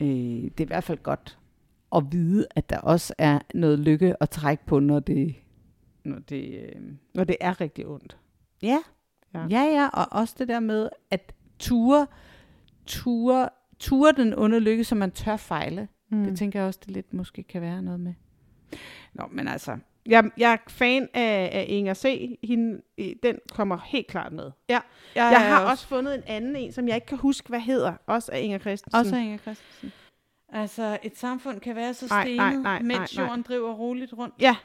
øh, 0.00 0.06
det 0.08 0.60
er 0.60 0.64
i 0.64 0.66
hvert 0.66 0.84
fald 0.84 0.98
godt 1.02 1.38
at 1.96 2.02
vide, 2.12 2.46
at 2.56 2.70
der 2.70 2.78
også 2.78 3.14
er 3.18 3.38
noget 3.54 3.78
lykke 3.78 4.22
at 4.22 4.30
trække 4.30 4.66
på, 4.66 4.78
når 4.78 5.00
det, 5.00 5.34
når 6.04 6.18
det, 6.18 6.60
øh, 6.60 6.82
Når 7.14 7.24
det 7.24 7.36
er 7.40 7.60
rigtig 7.60 7.86
ondt. 7.86 8.16
Ja. 8.62 8.78
Ja. 9.34 9.40
ja. 9.40 9.46
Ja, 9.50 9.62
ja, 9.62 9.88
og 9.92 10.06
også 10.10 10.34
det 10.38 10.48
der 10.48 10.60
med 10.60 10.88
at 11.10 11.32
ture, 11.58 12.06
ture, 12.86 13.48
ture 13.78 14.12
den 14.12 14.34
onde 14.38 14.60
lykke, 14.60 14.84
så 14.84 14.94
man 14.94 15.10
tør 15.10 15.36
fejle. 15.36 15.88
Mm. 16.10 16.24
Det 16.24 16.38
tænker 16.38 16.58
jeg 16.60 16.66
også, 16.66 16.80
det 16.86 16.90
lidt 16.90 17.14
måske 17.14 17.42
kan 17.42 17.60
være 17.62 17.82
noget 17.82 18.00
med. 18.00 18.14
Nå, 19.12 19.24
men 19.30 19.48
altså, 19.48 19.78
Jeg, 20.06 20.30
jeg 20.36 20.52
er 20.52 20.56
fan 20.68 21.08
af, 21.14 21.50
af 21.52 21.64
Inger 21.68 21.94
C. 21.94 22.38
Hende, 22.44 22.80
den 23.22 23.38
kommer 23.52 23.78
helt 23.86 24.06
klart 24.06 24.32
med. 24.32 24.50
jeg, 24.68 24.82
Jeg 25.14 25.46
har 25.48 25.70
også 25.70 25.86
fundet 25.86 26.14
en 26.14 26.22
anden 26.26 26.56
en, 26.56 26.72
som 26.72 26.88
jeg 26.88 26.94
ikke 26.94 27.06
kan 27.06 27.18
huske, 27.18 27.48
hvad 27.48 27.60
hedder. 27.60 27.92
Også 28.06 28.32
af 28.32 28.40
Inger 28.40 28.58
Christensen. 28.58 28.98
også 29.00 29.16
af 29.16 29.20
Inger 29.20 29.38
Christensen. 29.38 29.92
Altså, 30.52 30.98
et 31.02 31.16
samfund 31.18 31.60
kan 31.60 31.76
være 31.76 31.94
så 31.94 32.06
Nej, 32.10 32.24
stenet, 32.24 32.36
nej, 32.36 32.52
nej, 32.54 32.62
nej, 32.62 32.82
mens 32.82 33.16
nej. 33.16 33.26
jorden 33.26 33.42
driver 33.42 33.72
roligt 33.72 34.12
rundt. 34.12 34.34
Ja, 34.40 34.56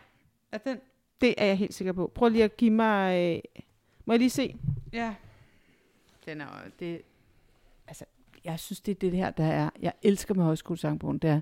Er 0.51 0.57
den? 0.57 0.77
det 1.21 1.35
er 1.37 1.45
jeg 1.45 1.57
helt 1.57 1.73
sikker 1.73 1.93
på. 1.93 2.11
Prøv 2.15 2.29
lige 2.29 2.43
at 2.43 2.57
give 2.57 2.71
mig... 2.71 3.33
Øh, 3.35 3.41
må 4.05 4.13
jeg 4.13 4.19
lige 4.19 4.29
se? 4.29 4.55
Ja. 4.93 5.15
Den 6.25 6.41
er 6.41 6.47
det, 6.79 7.01
altså, 7.87 8.05
jeg 8.43 8.59
synes, 8.59 8.81
det 8.81 8.91
er 8.91 8.99
det 8.99 9.11
her, 9.11 9.31
der 9.31 9.45
er, 9.45 9.69
jeg 9.81 9.93
elsker 10.03 10.33
med 10.33 10.43
højskolesangbogen, 10.43 11.17
det 11.17 11.29
er, 11.29 11.41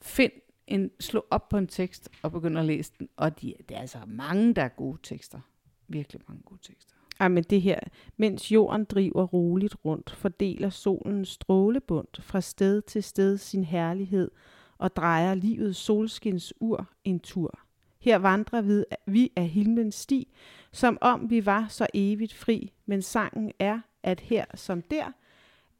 find 0.00 0.32
en, 0.66 0.90
slå 1.00 1.26
op 1.30 1.48
på 1.48 1.56
en 1.56 1.66
tekst 1.66 2.08
og 2.22 2.32
begynd 2.32 2.58
at 2.58 2.64
læse 2.64 2.92
den, 2.98 3.08
og 3.16 3.40
de, 3.40 3.54
det 3.68 3.76
er 3.76 3.80
altså 3.80 3.98
mange, 4.06 4.54
der 4.54 4.62
er 4.62 4.68
gode 4.68 4.98
tekster. 5.02 5.40
Virkelig 5.88 6.22
mange 6.28 6.42
gode 6.42 6.60
tekster. 6.62 6.94
Ej, 7.20 7.28
men 7.28 7.44
det 7.44 7.62
her. 7.62 7.80
Mens 8.16 8.52
jorden 8.52 8.84
driver 8.84 9.26
roligt 9.26 9.76
rundt, 9.84 10.10
fordeler 10.10 10.70
solen 10.70 11.24
strålebund 11.24 12.08
fra 12.20 12.40
sted 12.40 12.82
til 12.82 13.02
sted 13.02 13.36
sin 13.36 13.64
herlighed 13.64 14.30
og 14.78 14.96
drejer 14.96 15.34
livets 15.34 15.78
solskins 15.78 16.54
ur 16.60 16.88
en 17.04 17.20
tur. 17.20 17.58
Her 18.00 18.18
vandrer 18.18 18.60
vi, 18.60 18.84
vi 19.06 19.32
af 19.36 19.48
himlens 19.48 19.94
sti, 19.94 20.28
som 20.72 20.98
om 21.00 21.30
vi 21.30 21.46
var 21.46 21.66
så 21.68 21.86
evigt 21.94 22.34
fri, 22.34 22.72
men 22.86 23.02
sangen 23.02 23.52
er, 23.58 23.80
at 24.02 24.20
her 24.20 24.44
som 24.54 24.82
der, 24.82 25.12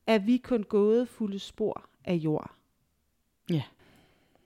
er 0.07 0.19
vi 0.19 0.37
kun 0.37 0.63
gået 0.63 1.09
fulde 1.09 1.39
spor 1.39 1.85
af 2.05 2.15
jord. 2.15 2.51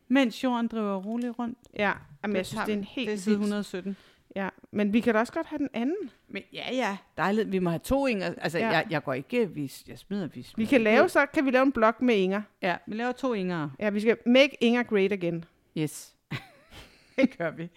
Mens 0.08 0.44
jorden 0.44 0.68
driver 0.68 0.96
roligt 0.96 1.38
rundt. 1.38 1.58
Ja, 1.74 1.92
jamen, 2.22 2.36
jeg 2.36 2.38
Det 2.38 2.46
synes, 2.46 2.64
det 2.64 2.72
er 2.72 2.76
vi. 2.76 2.78
en 2.78 2.84
helt 2.84 3.06
Det 3.08 3.14
er 3.14 3.18
side 3.18 3.34
vildt- 3.38 3.40
117. 3.42 3.96
Ja, 4.36 4.48
men 4.70 4.92
vi 4.92 5.00
kan 5.00 5.14
da 5.14 5.20
også 5.20 5.32
godt 5.32 5.46
have 5.46 5.58
den 5.58 5.68
anden. 5.74 6.10
Men 6.28 6.42
ja, 6.52 6.64
ja, 6.74 6.96
dejligt. 7.16 7.52
Vi 7.52 7.58
må 7.58 7.70
have 7.70 7.78
to 7.78 8.06
Inger. 8.06 8.34
Altså, 8.38 8.58
Ja. 8.58 8.66
ja. 8.66 8.70
jeg, 8.72 8.86
jeg 8.90 9.04
går 9.04 9.12
ikke, 9.12 9.50
vi, 9.50 9.72
jeg 9.88 9.98
smider, 9.98 10.26
vi 10.26 10.32
Vi 10.34 10.42
smider 10.42 10.68
kan 10.68 10.78
ikke 10.78 10.84
lave, 10.90 11.08
så 11.08 11.26
kan 11.26 11.44
vi 11.46 11.50
lave 11.50 11.62
en 11.62 11.72
blog 11.72 11.94
med 12.00 12.14
Inger. 12.14 12.42
Ja, 12.62 12.76
vi 12.86 12.94
laver 12.94 13.12
to 13.12 13.34
Inger. 13.34 13.70
Ja, 13.78 13.90
vi 13.90 14.00
skal 14.00 14.16
make 14.26 14.56
Inger 14.60 14.82
great 14.82 15.12
again. 15.12 15.44
Yes. 15.78 16.14
det 17.16 17.38
gør 17.38 17.50
vi. 17.50 17.68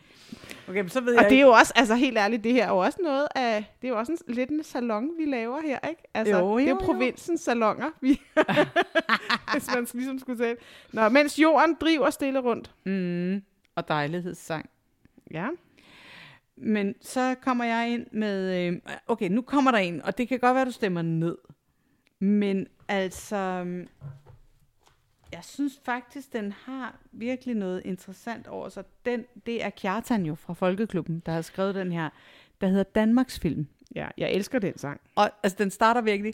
Okay, 0.69 0.79
men 0.81 0.89
så 0.89 1.01
ved 1.01 1.15
Og 1.17 1.23
jeg 1.23 1.29
det 1.29 1.35
er 1.35 1.39
ikke. 1.39 1.47
jo 1.47 1.51
også, 1.53 1.73
altså 1.75 1.95
helt 1.95 2.17
ærligt, 2.17 2.43
det 2.43 2.53
her 2.53 2.65
er 2.65 2.69
jo 2.69 2.77
også 2.77 2.97
noget 3.03 3.27
af, 3.35 3.75
det 3.81 3.87
er 3.87 3.91
jo 3.91 3.97
også 3.99 4.11
en, 4.27 4.35
lidt 4.35 4.49
en 4.49 4.63
salon, 4.63 5.09
vi 5.17 5.25
laver 5.25 5.61
her, 5.61 5.79
ikke? 5.89 6.01
Altså, 6.13 6.37
Jo, 6.37 6.57
det 6.57 6.63
er 6.63 6.69
jo, 6.69 6.75
jo 6.75 6.79
jo. 6.81 6.85
provinsens 6.85 7.41
salonger, 7.41 7.91
vi, 8.01 8.21
hvis 9.53 9.67
man 9.75 9.87
ligesom 9.93 10.19
skulle 10.19 10.37
sige. 10.37 10.55
Nå, 10.93 11.09
mens 11.09 11.39
jorden 11.39 11.77
driver 11.81 12.09
stille 12.09 12.39
rundt. 12.39 12.71
Mm, 12.85 13.41
og 13.75 13.87
dejlighedssang. 13.87 14.69
Ja. 15.31 15.47
Men 16.57 16.95
så 17.01 17.35
kommer 17.41 17.65
jeg 17.65 17.89
ind 17.89 18.05
med, 18.11 18.67
øh, 18.67 18.79
okay, 19.07 19.29
nu 19.29 19.41
kommer 19.41 19.71
der 19.71 19.77
en, 19.77 20.01
og 20.01 20.17
det 20.17 20.27
kan 20.27 20.39
godt 20.39 20.55
være, 20.55 20.65
du 20.65 20.71
stemmer 20.71 21.01
ned. 21.01 21.37
Men 22.19 22.67
altså, 22.87 23.65
jeg 25.33 25.43
synes 25.43 25.79
faktisk, 25.85 26.33
den 26.33 26.51
har 26.65 26.95
virkelig 27.11 27.55
noget 27.55 27.81
interessant 27.85 28.47
over 28.47 28.69
sig. 28.69 28.83
Den, 29.05 29.25
det 29.45 29.63
er 29.63 29.69
Kjartan 29.69 30.25
jo 30.25 30.35
fra 30.35 30.53
Folkeklubben, 30.53 31.23
der 31.25 31.31
har 31.31 31.41
skrevet 31.41 31.75
den 31.75 31.91
her, 31.91 32.09
der 32.61 32.67
hedder 32.67 32.83
Danmarks 32.83 33.39
Film. 33.39 33.67
ja, 33.95 34.07
jeg 34.17 34.31
elsker 34.31 34.59
den 34.59 34.77
sang. 34.77 35.01
Og 35.15 35.31
altså, 35.43 35.55
den 35.59 35.71
starter 35.71 36.01
virkelig... 36.01 36.33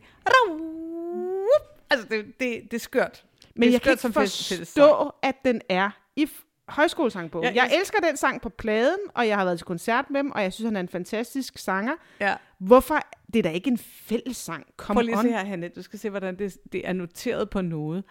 Altså, 1.90 2.08
det, 2.10 2.26
det, 2.40 2.62
det 2.64 2.74
er 2.74 2.80
skørt. 2.80 3.26
Men 3.56 3.62
Det 3.62 3.68
er 3.68 3.72
jeg 3.72 3.82
kan 3.82 3.98
skørt 3.98 4.16
ikke 4.26 4.32
som 4.32 4.58
forstå, 4.60 5.12
at 5.22 5.36
den 5.46 5.62
er 5.70 5.90
i 6.16 6.28
højskolesangbogen. 6.68 7.44
Ja, 7.44 7.50
Jeg 7.64 7.70
jeg- 7.72 7.80
elsker 7.80 8.00
den 8.00 8.18
sang 8.18 8.42
på 8.42 8.50
pladen, 8.50 8.98
og 9.14 9.28
jeg 9.28 9.38
har 9.38 9.46
været 9.46 9.60
til 9.60 9.66
koncert 9.66 10.10
med 10.10 10.20
dem, 10.24 10.32
og 10.32 10.44
jeg 10.44 10.54
synes, 10.54 10.66
han 10.68 10.76
er 10.76 10.80
en 10.80 10.90
fantastisk 10.90 11.58
sanger. 11.58 11.94
Ja. 12.20 12.36
Hvorfor? 12.58 13.00
Det 13.34 13.40
er 13.40 13.44
da 13.44 13.50
ikke 13.50 13.70
en 13.70 13.78
fællessang. 13.78 14.66
Come 14.78 14.96
Prøv 14.98 15.02
lige 15.06 15.18
on. 15.18 15.24
se 15.24 15.30
her, 15.30 15.46
Hanne. 15.46 15.68
Du 15.68 15.82
skal 15.82 16.00
se, 16.00 16.10
hvordan 16.10 16.40
det, 16.40 16.58
det 16.72 16.88
er 16.88 16.94
noteret 16.94 17.50
på 17.50 17.62
noget. 17.62 18.04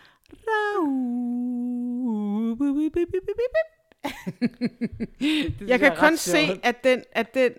Jeg 5.69 5.81
kan 5.81 5.97
kun 5.97 6.17
se, 6.17 6.39
at 6.63 6.85
den, 6.85 7.03
at 7.13 7.35
den 7.35 7.53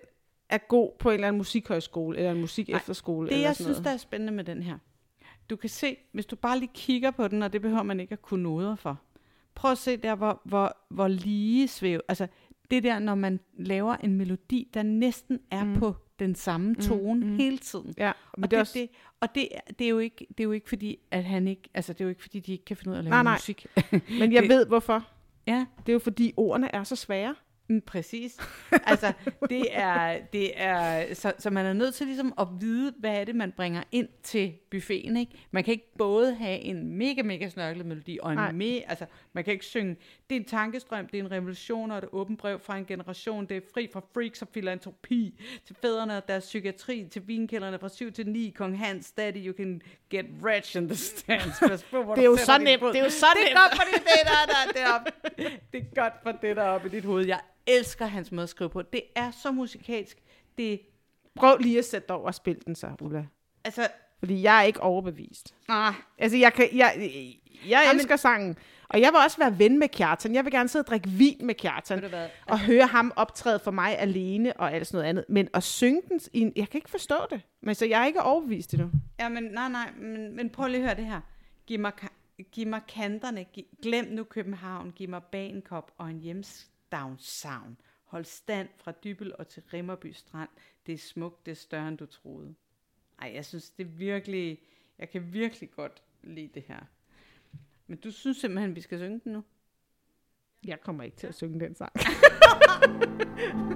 er 0.48 0.58
god 0.58 0.90
på 0.98 1.10
en 1.10 1.14
eller 1.14 1.28
anden 1.28 1.38
musikhøjskole, 1.38 2.18
eller 2.18 2.30
en 2.30 2.40
musikefterskole. 2.40 3.28
Det, 3.28 3.34
eller 3.34 3.48
jeg 3.48 3.56
sådan 3.56 3.64
synes, 3.64 3.76
noget. 3.76 3.84
der 3.84 3.92
er 3.92 3.96
spændende 3.96 4.32
med 4.32 4.44
den 4.44 4.62
her. 4.62 4.78
Du 5.50 5.56
kan 5.56 5.70
se, 5.70 5.96
hvis 6.12 6.26
du 6.26 6.36
bare 6.36 6.58
lige 6.58 6.70
kigger 6.74 7.10
på 7.10 7.28
den, 7.28 7.42
og 7.42 7.52
det 7.52 7.62
behøver 7.62 7.82
man 7.82 8.00
ikke 8.00 8.12
at 8.12 8.22
kunne 8.22 8.42
noder 8.42 8.76
for. 8.76 9.00
Prøv 9.54 9.70
at 9.72 9.78
se 9.78 9.96
der, 9.96 10.14
hvor, 10.14 10.40
hvor, 10.44 10.76
hvor 10.88 11.08
lige 11.08 11.68
svæv. 11.68 12.00
Altså, 12.08 12.26
det 12.72 12.82
der, 12.82 12.98
når 12.98 13.14
man 13.14 13.40
laver 13.58 13.96
en 13.96 14.14
melodi, 14.14 14.68
der 14.74 14.82
næsten 14.82 15.38
er 15.50 15.64
Mm. 15.64 15.70
mm. 15.70 15.76
på 15.78 15.94
den 16.18 16.34
samme 16.34 16.74
tone 16.74 17.20
mm. 17.24 17.30
mm. 17.30 17.36
hele 17.36 17.58
tiden. 17.58 17.94
Ja, 17.98 18.12
men 18.36 18.44
og 18.44 18.50
det 18.50 18.56
er 18.56 18.58
det, 18.58 18.60
også... 18.60 18.78
det, 18.78 18.88
og 19.20 19.34
det, 19.34 19.48
er- 19.56 19.72
det, 19.78 19.84
er 19.84 19.88
jo 19.88 19.98
ikke, 19.98 20.26
det 20.28 20.40
er 20.40 20.44
jo 20.44 20.52
ikke 20.52 20.68
fordi, 20.68 20.98
at 21.10 21.24
han 21.24 21.48
ikke, 21.48 21.62
altså 21.74 21.92
det 21.92 22.00
er 22.00 22.04
jo 22.04 22.08
ikke 22.08 22.22
fordi, 22.22 22.40
de 22.40 22.52
ikke 22.52 22.64
kan 22.64 22.76
finde 22.76 22.90
ud 22.90 22.94
af 22.94 22.98
at 22.98 23.04
lave 23.04 23.10
Nej, 23.10 23.22
nej. 23.22 23.34
musik. 23.34 23.66
Men 24.20 24.32
jeg 24.32 24.42
det- 24.42 24.48
ved 24.50 24.66
hvorfor. 24.66 25.06
ja, 25.46 25.66
Det 25.86 25.88
er 25.88 25.92
jo 25.92 25.98
fordi 25.98 26.32
ordene 26.36 26.74
er 26.74 26.84
så 26.84 26.96
svære. 26.96 27.34
Mm, 27.72 27.80
Præcis. 27.80 28.36
Altså, 28.86 29.12
det 29.48 29.66
er, 29.70 30.18
det 30.32 30.50
er 30.62 31.14
så, 31.14 31.32
så 31.38 31.50
man 31.50 31.66
er 31.66 31.72
nødt 31.72 31.94
til 31.94 32.06
ligesom 32.06 32.34
at 32.40 32.46
vide, 32.60 32.94
hvad 32.98 33.20
er 33.20 33.24
det, 33.24 33.34
man 33.34 33.52
bringer 33.52 33.82
ind 33.92 34.08
til 34.22 34.52
buffeten, 34.70 35.16
ikke? 35.16 35.32
Man 35.50 35.64
kan 35.64 35.72
ikke 35.72 35.92
både 35.98 36.34
have 36.34 36.58
en 36.58 36.96
mega, 36.98 37.22
mega 37.22 37.48
snørklet 37.48 37.86
melodi, 37.86 38.18
og 38.22 38.30
en 38.32 38.38
Nej. 38.38 38.52
me, 38.52 38.90
altså, 38.90 39.06
man 39.32 39.44
kan 39.44 39.52
ikke 39.52 39.64
synge, 39.64 39.96
det 40.30 40.36
er 40.36 40.40
en 40.40 40.46
tankestrøm, 40.46 41.06
det 41.06 41.20
er 41.20 41.24
en 41.24 41.30
revolution, 41.30 41.90
og 41.90 41.98
et 41.98 42.04
åbent 42.12 42.38
brev 42.40 42.60
fra 42.60 42.76
en 42.78 42.84
generation, 42.86 43.46
det 43.46 43.56
er 43.56 43.60
fri 43.74 43.88
fra 43.92 44.00
freaks 44.14 44.42
og 44.42 44.48
filantropi, 44.54 45.40
til 45.66 45.76
fædrene 45.82 46.16
og 46.16 46.28
deres 46.28 46.44
psykiatri, 46.44 47.04
til 47.10 47.22
vinkælderne 47.28 47.78
fra 47.78 47.88
7 47.88 48.12
til 48.12 48.28
9, 48.28 48.52
Kong 48.56 48.78
Hans, 48.78 49.10
Daddy, 49.12 49.46
you 49.46 49.54
can 49.56 49.82
get 50.10 50.26
rich 50.44 50.76
in 50.76 50.88
the 50.88 50.96
stands. 50.96 51.58
På, 51.90 52.12
Det 52.16 52.20
er 52.20 52.24
jo 52.24 52.36
så 52.36 52.58
nemt, 52.58 52.82
det 52.82 52.96
er 53.00 53.04
jo 53.04 53.10
så 53.10 53.26
Det 53.34 53.42
er 53.42 53.54
nemt. 53.54 53.58
godt 53.58 53.76
for 53.76 53.82
det, 53.92 54.02
det 54.02 54.22
der, 54.24 54.52
der, 54.52 54.86
deroppe. 54.86 55.10
Det 55.72 55.80
er 55.80 55.94
godt 56.02 56.12
for 56.22 56.32
det 56.32 56.56
der 56.56 56.62
oppe 56.62 56.88
i 56.88 56.90
dit 56.90 57.04
hoved. 57.04 57.26
Jeg 57.26 57.40
elsker 57.66 58.06
hans 58.06 58.32
måde 58.32 58.42
at 58.42 58.48
skrive 58.48 58.70
på. 58.70 58.82
Det 58.82 59.02
er 59.14 59.30
så 59.30 59.52
musikalsk. 59.52 60.18
Det, 60.58 60.80
Prøv 61.34 61.56
lige 61.58 61.78
at 61.78 61.84
sætte 61.84 62.08
dig 62.08 62.16
over 62.16 62.26
og 62.26 62.34
spille 62.34 62.60
den 62.66 62.74
så, 62.74 62.90
Ulla. 63.00 63.24
altså, 63.64 63.88
Fordi 64.18 64.42
jeg 64.42 64.58
er 64.58 64.62
ikke 64.62 64.80
overbevist. 64.80 65.54
ah, 65.68 65.94
Altså, 66.18 66.36
jeg, 66.38 66.52
kan, 66.52 66.68
jeg, 66.72 66.94
jeg 66.98 67.82
Jamen- 67.86 67.94
elsker 67.96 68.16
sangen. 68.16 68.56
Og 68.88 69.00
jeg 69.00 69.12
vil 69.12 69.18
også 69.24 69.38
være 69.38 69.58
ven 69.58 69.78
med 69.78 69.88
Kjartan. 69.88 70.34
Jeg 70.34 70.44
vil 70.44 70.52
gerne 70.52 70.68
sidde 70.68 70.82
og 70.82 70.86
drikke 70.86 71.08
vin 71.08 71.46
med 71.46 71.54
Kjartan. 71.54 72.04
Og 72.46 72.60
høre 72.60 72.86
ham 72.86 73.12
optræde 73.16 73.58
for 73.58 73.70
mig 73.70 73.98
alene 73.98 74.52
og 74.56 74.72
alt 74.72 74.86
sådan 74.86 74.96
noget 74.98 75.08
andet. 75.08 75.24
Men 75.28 75.48
at 75.54 75.62
synge 75.62 76.02
den, 76.08 76.20
i 76.32 76.40
en, 76.40 76.52
jeg 76.56 76.68
kan 76.68 76.78
ikke 76.78 76.90
forstå 76.90 77.16
det. 77.30 77.40
Men 77.62 77.74
så 77.74 77.86
jeg 77.86 78.02
er 78.02 78.06
ikke 78.06 78.22
overbevist 78.22 78.74
endnu. 78.74 78.90
Ja, 79.20 79.28
men 79.28 79.42
nej, 79.42 79.68
nej, 79.68 79.90
men, 79.98 80.36
men 80.36 80.50
prøv 80.50 80.66
lige 80.68 80.76
at 80.80 80.82
høre 80.86 80.96
det 80.96 81.04
her. 81.06 81.20
Giv 81.66 81.80
mig, 81.80 81.92
giv 82.52 82.66
mig 82.66 82.80
kanterne. 82.88 83.44
Giv, 83.44 83.64
glem 83.82 84.04
nu 84.10 84.24
København. 84.24 84.90
Giv 84.96 85.08
mig 85.08 85.22
bagenkop 85.32 85.90
og 85.98 86.10
en 86.10 86.20
hjemstavnsavn. 86.92 87.76
Hold 88.04 88.24
stand 88.24 88.68
fra 88.76 88.92
Dybel 89.04 89.36
og 89.38 89.48
til 89.48 89.62
Rimmerby 89.72 90.12
Strand. 90.12 90.48
Det 90.86 90.92
er 90.92 90.98
smukt, 90.98 91.46
det 91.46 91.52
er 91.52 91.56
større, 91.56 91.88
end 91.88 91.98
du 91.98 92.06
troede. 92.06 92.54
Ej, 93.18 93.32
jeg 93.34 93.44
synes, 93.44 93.70
det 93.70 93.86
er 93.86 93.88
virkelig... 93.88 94.62
Jeg 94.98 95.08
kan 95.08 95.32
virkelig 95.32 95.70
godt 95.70 96.02
lide 96.22 96.50
det 96.54 96.62
her. 96.62 96.80
Men 97.86 97.98
du 97.98 98.10
synes 98.10 98.36
simpelthen, 98.36 98.76
vi 98.76 98.80
skal 98.80 98.98
synge 98.98 99.20
den 99.24 99.32
nu? 99.32 99.44
Jeg 100.64 100.80
kommer 100.80 101.04
ikke 101.04 101.16
til 101.16 101.26
at 101.26 101.34
synge 101.34 101.60
den 101.60 101.74
sang. 101.74 101.92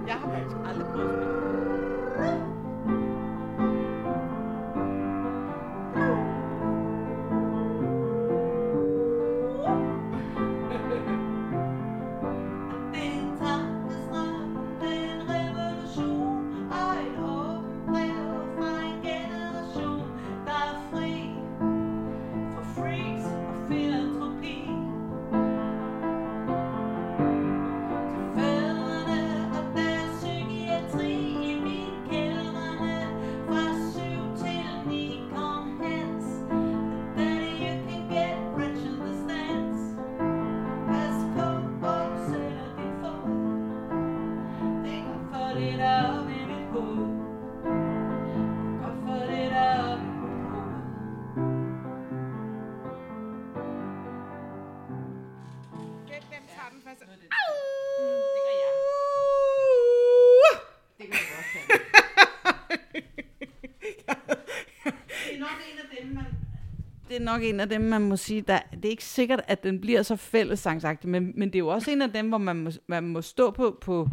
Jeg 0.08 0.20
har 0.20 0.38
faktisk 0.38 0.56
aldrig 0.64 0.86
prøvet 0.86 1.10
at 1.10 1.24
spille. 1.24 1.45
Nok 67.36 67.44
en 67.44 67.60
af 67.60 67.68
dem, 67.68 67.80
man 67.80 68.02
må 68.02 68.16
sige, 68.16 68.40
der, 68.40 68.58
det 68.72 68.84
er 68.84 68.90
ikke 68.90 69.04
sikkert, 69.04 69.40
at 69.46 69.62
den 69.62 69.80
bliver 69.80 70.02
så 70.02 70.16
fællessangsagtig, 70.16 71.10
men, 71.10 71.32
men 71.34 71.48
det 71.48 71.54
er 71.54 71.58
jo 71.58 71.68
også 71.68 71.90
en 71.90 72.02
af 72.02 72.12
dem, 72.12 72.28
hvor 72.28 72.38
man 72.38 72.56
må, 72.56 72.70
man 72.86 73.04
må 73.04 73.22
stå 73.22 73.50
på, 73.50 73.78
på, 73.80 74.08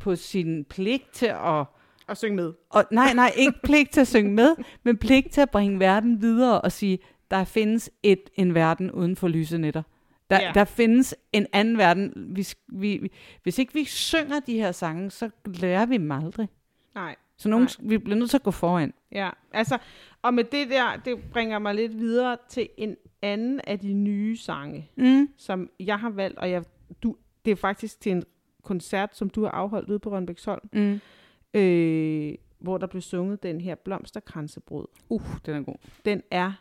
på 0.00 0.16
sin 0.16 0.64
pligt 0.64 1.12
til 1.12 1.26
at... 1.26 1.64
Og 2.08 2.16
synge 2.16 2.36
med. 2.36 2.52
Og, 2.70 2.84
nej, 2.90 3.14
nej, 3.14 3.32
ikke 3.36 3.58
pligt 3.62 3.90
til 3.90 4.00
at 4.00 4.08
synge 4.08 4.32
med, 4.32 4.56
men 4.82 4.96
pligt 4.96 5.32
til 5.32 5.40
at 5.40 5.50
bringe 5.50 5.80
verden 5.80 6.20
videre 6.20 6.60
og 6.60 6.72
sige, 6.72 6.98
der 7.30 7.44
findes 7.44 7.90
et, 8.02 8.30
en 8.34 8.54
verden 8.54 8.90
uden 8.90 9.16
for 9.16 9.28
lyse 9.28 9.58
nætter. 9.58 9.82
Der, 10.30 10.40
ja. 10.40 10.52
der 10.54 10.64
findes 10.64 11.14
en 11.32 11.46
anden 11.52 11.78
verden. 11.78 12.12
Vi, 12.36 12.46
vi, 12.68 13.10
hvis 13.42 13.58
ikke 13.58 13.74
vi 13.74 13.84
synger 13.84 14.40
de 14.40 14.54
her 14.54 14.72
sange, 14.72 15.10
så 15.10 15.30
lærer 15.44 15.86
vi 15.86 15.96
dem 15.96 16.12
aldrig. 16.12 16.48
Nej. 16.94 17.16
Så 17.38 17.48
nogen, 17.48 17.68
Nej. 17.80 17.88
vi 17.88 17.98
bliver 17.98 18.16
nødt 18.18 18.30
til 18.30 18.36
at 18.36 18.42
gå 18.42 18.50
foran. 18.50 18.94
Ja, 19.12 19.30
altså, 19.52 19.78
og 20.22 20.34
med 20.34 20.44
det 20.44 20.70
der, 20.70 20.96
det 20.96 21.18
bringer 21.32 21.58
mig 21.58 21.74
lidt 21.74 21.98
videre 21.98 22.36
til 22.48 22.68
en 22.76 22.96
anden 23.22 23.60
af 23.66 23.78
de 23.78 23.92
nye 23.92 24.36
sange, 24.36 24.90
Mm. 24.96 25.28
som 25.36 25.70
jeg 25.80 25.98
har 26.00 26.10
valgt, 26.10 26.38
og 26.38 26.50
jeg, 26.50 26.64
du, 27.02 27.16
det 27.44 27.50
er 27.50 27.56
faktisk 27.56 28.00
til 28.00 28.12
en 28.12 28.24
koncert, 28.62 29.16
som 29.16 29.30
du 29.30 29.42
har 29.42 29.50
afholdt 29.50 29.90
ude 29.90 29.98
på 29.98 30.10
Rønbæksholm, 30.10 30.68
Mm. 30.72 31.00
øh, 31.54 32.34
hvor 32.58 32.78
der 32.78 32.86
blev 32.86 33.02
sunget 33.02 33.42
den 33.42 33.60
her 33.60 33.74
blomsterkransebrud. 33.74 34.86
Uh, 35.08 35.22
den 35.46 35.56
er 35.56 35.62
god. 35.62 35.74
Den 36.04 36.22
er 36.30 36.52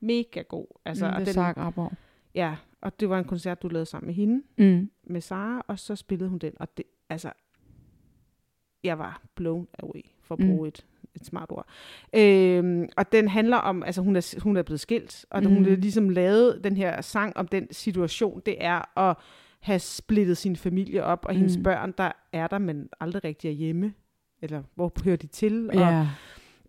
mega 0.00 0.42
god. 0.42 0.66
Altså, 0.84 1.06
mm, 1.06 1.10
det 1.12 1.18
den, 1.18 1.28
er 1.28 1.52
Sarah 1.54 1.90
Ja, 2.34 2.56
og 2.80 3.00
det 3.00 3.08
var 3.08 3.18
en 3.18 3.24
koncert, 3.24 3.62
du 3.62 3.68
lavede 3.68 3.86
sammen 3.86 4.06
med 4.06 4.14
hende, 4.14 4.42
Mm. 4.58 4.90
med 5.04 5.20
Sara, 5.20 5.64
og 5.68 5.78
så 5.78 5.96
spillede 5.96 6.30
hun 6.30 6.38
den, 6.38 6.52
og 6.60 6.76
det, 6.76 6.84
altså, 7.08 7.32
jeg 8.84 8.98
var 8.98 9.22
blown 9.34 9.68
away, 9.78 10.00
for 10.30 10.34
at 10.34 10.40
Mm. 10.40 10.48
bruge 10.56 10.68
et, 10.68 10.84
et 11.16 11.26
smart 11.26 11.50
ord. 11.52 11.66
Øhm, 12.16 12.88
og 12.96 13.12
den 13.12 13.28
handler 13.28 13.56
om, 13.56 13.82
altså 13.82 14.02
hun 14.02 14.16
er, 14.16 14.34
hun 14.42 14.56
er 14.56 14.62
blevet 14.62 14.80
skilt, 14.80 15.26
og 15.30 15.42
mm. 15.42 15.48
hun 15.48 15.58
Mm. 15.58 15.64
har 15.64 15.76
ligesom 15.76 16.08
lavet 16.08 16.60
den 16.64 16.76
her 16.76 17.00
sang 17.00 17.36
om 17.36 17.48
den 17.48 17.66
situation, 17.70 18.42
det 18.46 18.56
er 18.60 18.98
at 19.08 19.16
have 19.60 19.78
splittet 19.78 20.36
sin 20.36 20.56
familie 20.56 21.04
op, 21.04 21.24
og 21.24 21.34
mm. 21.34 21.38
hendes 21.38 21.56
Mm. 21.56 21.62
børn, 21.62 21.94
der 21.98 22.12
er 22.32 22.46
der, 22.46 22.58
men 22.58 22.88
aldrig 23.00 23.24
rigtig 23.24 23.48
er 23.48 23.52
hjemme, 23.52 23.92
eller 24.42 24.62
hvor 24.74 24.92
hører 25.04 25.16
de 25.16 25.26
til, 25.26 25.68
og 25.70 25.74
Ja. 25.76 26.06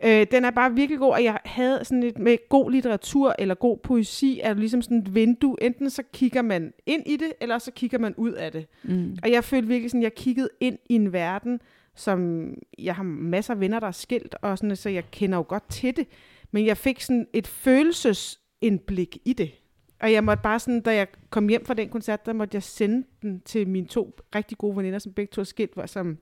Øh, 0.03 0.27
den 0.31 0.45
er 0.45 0.51
bare 0.51 0.73
virkelig 0.73 0.99
god, 0.99 1.11
og 1.13 1.23
jeg 1.23 1.39
havde 1.45 1.85
sådan 1.85 2.03
et 2.03 2.17
med 2.19 2.37
god 2.49 2.71
litteratur 2.71 3.35
eller 3.39 3.55
god 3.55 3.77
poesi, 3.77 4.39
er 4.43 4.53
ligesom 4.53 4.81
sådan 4.81 4.97
et 4.97 5.15
vindue. 5.15 5.55
Enten 5.63 5.89
så 5.89 6.03
kigger 6.13 6.41
man 6.41 6.73
ind 6.85 7.03
i 7.05 7.17
det, 7.17 7.33
eller 7.41 7.57
så 7.57 7.71
kigger 7.71 7.97
man 7.99 8.13
ud 8.17 8.31
af 8.31 8.51
det. 8.51 8.67
Mm. 8.83 9.17
Og 9.23 9.31
jeg 9.31 9.43
følte 9.43 9.67
virkelig 9.67 9.91
sådan, 9.91 10.03
jeg 10.03 10.13
kiggede 10.15 10.49
ind 10.59 10.77
i 10.89 10.95
en 10.95 11.13
verden, 11.13 11.59
som 11.95 12.53
jeg 12.77 12.95
har 12.95 13.03
masser 13.03 13.53
af 13.53 13.59
venner, 13.59 13.79
der 13.79 13.87
er 13.87 13.91
skilt, 13.91 14.35
og 14.41 14.57
sådan, 14.57 14.75
så 14.75 14.89
jeg 14.89 15.11
kender 15.11 15.37
jo 15.37 15.45
godt 15.47 15.69
til 15.69 15.95
det. 15.95 16.07
Men 16.51 16.65
jeg 16.65 16.77
fik 16.77 17.01
sådan 17.01 17.27
et 17.33 17.47
følelsesindblik 17.47 19.17
i 19.25 19.33
det. 19.33 19.51
Og 19.99 20.11
jeg 20.13 20.23
måtte 20.23 20.43
bare 20.43 20.59
sådan, 20.59 20.81
da 20.81 20.95
jeg 20.95 21.07
kom 21.29 21.47
hjem 21.49 21.65
fra 21.65 21.73
den 21.73 21.89
koncert, 21.89 22.25
der 22.25 22.33
måtte 22.33 22.55
jeg 22.55 22.63
sende 22.63 23.07
den 23.21 23.41
til 23.41 23.67
mine 23.67 23.87
to 23.87 24.19
rigtig 24.35 24.57
gode 24.57 24.77
veninder, 24.77 24.99
som 24.99 25.13
begge 25.13 25.31
to 25.31 25.41
er 25.41 25.45
skilt, 25.45 25.73
hvor 25.73 25.85
som 25.85 26.17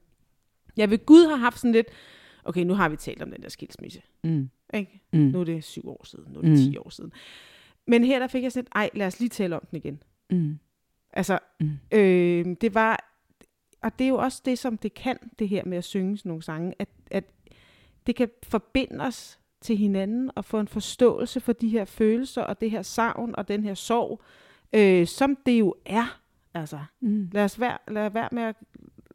jeg 0.77 0.89
ved 0.89 1.05
Gud 1.05 1.27
har 1.29 1.35
haft 1.35 1.59
sådan 1.59 1.71
lidt, 1.71 1.87
okay, 2.43 2.63
nu 2.63 2.73
har 2.73 2.89
vi 2.89 2.95
talt 2.95 3.21
om 3.21 3.31
den 3.31 3.41
der 3.41 3.49
skilsmisse. 3.49 4.01
Mm. 4.23 4.49
Ikke? 4.73 5.01
Mm. 5.13 5.19
Nu 5.19 5.39
er 5.39 5.43
det 5.43 5.63
syv 5.63 5.89
år 5.89 6.05
siden, 6.05 6.25
nu 6.33 6.37
er 6.37 6.41
det 6.41 6.49
Mm. 6.51 6.55
ti 6.57 6.77
år 6.77 6.89
siden. 6.89 7.11
Men 7.87 8.03
her 8.03 8.19
der 8.19 8.27
fik 8.27 8.43
jeg 8.43 8.51
sådan 8.51 8.63
et, 8.63 8.69
ej, 8.75 8.89
lad 8.93 9.07
os 9.07 9.19
lige 9.19 9.29
tale 9.29 9.55
om 9.55 9.61
den 9.71 9.77
igen. 9.77 10.03
Mm. 10.29 10.59
Altså, 11.13 11.39
Mm. 11.59 11.69
øh, 11.91 12.45
det 12.61 12.73
var, 12.73 13.18
og 13.81 13.99
det 13.99 14.05
er 14.05 14.09
jo 14.09 14.17
også 14.17 14.41
det, 14.45 14.59
som 14.59 14.77
det 14.77 14.93
kan, 14.93 15.17
det 15.39 15.49
her 15.49 15.65
med 15.65 15.77
at 15.77 15.83
synge 15.83 16.17
sådan 16.17 16.29
nogle 16.29 16.43
sange, 16.43 16.73
at, 16.79 16.89
at 17.11 17.23
det 18.07 18.15
kan 18.15 18.29
forbinde 18.43 19.03
os 19.05 19.39
til 19.61 19.77
hinanden 19.77 20.31
og 20.35 20.45
få 20.45 20.59
en 20.59 20.67
forståelse 20.67 21.39
for 21.39 21.53
de 21.53 21.69
her 21.69 21.85
følelser 21.85 22.41
og 22.41 22.61
det 22.61 22.71
her 22.71 22.81
savn 22.81 23.35
og 23.35 23.47
den 23.47 23.63
her 23.63 23.73
sorg, 23.73 24.21
øh, 24.73 25.07
som 25.07 25.37
det 25.45 25.59
jo 25.59 25.75
er. 25.85 26.19
Altså, 26.53 26.79
Mm. 26.99 27.29
lad 27.31 27.43
os 27.43 27.59
være, 27.59 27.77
lad 27.87 28.09
være 28.09 28.29
med 28.31 28.43
at 28.43 28.55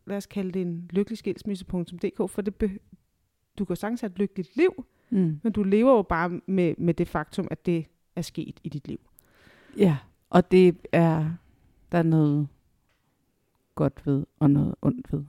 lad 0.07 0.16
os 0.16 0.27
kalde 0.27 0.53
det 0.53 0.62
en 0.62 0.90
lykkelig 0.92 1.18
skilsmisse.dk, 1.18 2.31
for 2.31 2.42
det 2.42 2.55
be- 2.55 2.79
du 3.59 3.64
kan 3.64 3.77
sagtens 3.77 4.00
have 4.00 4.11
et 4.11 4.18
lykkeligt 4.18 4.57
liv, 4.57 4.85
Mm. 5.11 5.40
men 5.42 5.53
du 5.53 5.62
lever 5.62 5.92
jo 5.92 6.03
bare 6.03 6.40
med, 6.46 6.74
med 6.79 6.94
det 6.94 7.09
faktum, 7.09 7.48
at 7.50 7.66
det 7.66 7.87
er 8.16 8.22
sket 8.22 8.61
i 8.64 8.68
dit 8.68 8.88
liv. 8.88 9.00
Ja, 9.77 9.96
og 10.31 10.50
det 10.50 10.77
er, 10.92 11.31
der 11.92 11.98
er 11.98 12.03
noget 12.03 12.48
godt 13.75 14.07
ved, 14.07 14.27
og 14.41 14.51
noget 14.51 14.75
ondt 14.83 15.13
ved. 15.13 15.25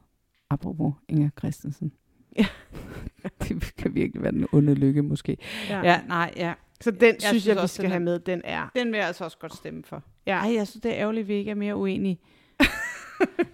Apropos 0.49 0.93
Inger 1.09 1.29
Christensen. 1.39 1.91
Ja. 2.37 2.45
det 3.43 3.73
kan 3.77 3.95
virkelig 3.95 4.23
være 4.23 4.31
den 4.31 4.47
onde 4.51 4.73
lykke, 4.73 5.03
måske. 5.03 5.37
Ja, 5.69 6.01
nej, 6.07 6.33
ja. 6.35 6.53
Så 6.81 6.91
den 6.91 7.01
Jeg 7.01 7.07
jeg 7.07 7.15
synes 7.21 7.29
synes 7.29 7.47
jeg, 7.47 7.55
vi 7.55 7.59
også, 7.59 7.75
skal 7.75 7.89
have 7.89 7.99
med. 7.99 8.19
Den 8.19 8.41
er... 8.43 8.71
Den 8.75 8.91
vil 8.91 8.97
jeg 8.97 9.07
altså 9.07 9.23
også 9.23 9.37
godt 9.37 9.55
stemme 9.55 9.83
for. 9.83 10.03
Ja. 10.25 10.37
Ej, 10.37 10.53
jeg 10.55 10.67
synes, 10.67 10.81
det 10.81 10.91
er 10.91 10.97
ærgerligt, 10.97 11.23
at 11.23 11.27
vi 11.27 11.33
ikke 11.33 11.51
er 11.51 11.55
mere 11.55 11.75
uenige. 11.75 12.19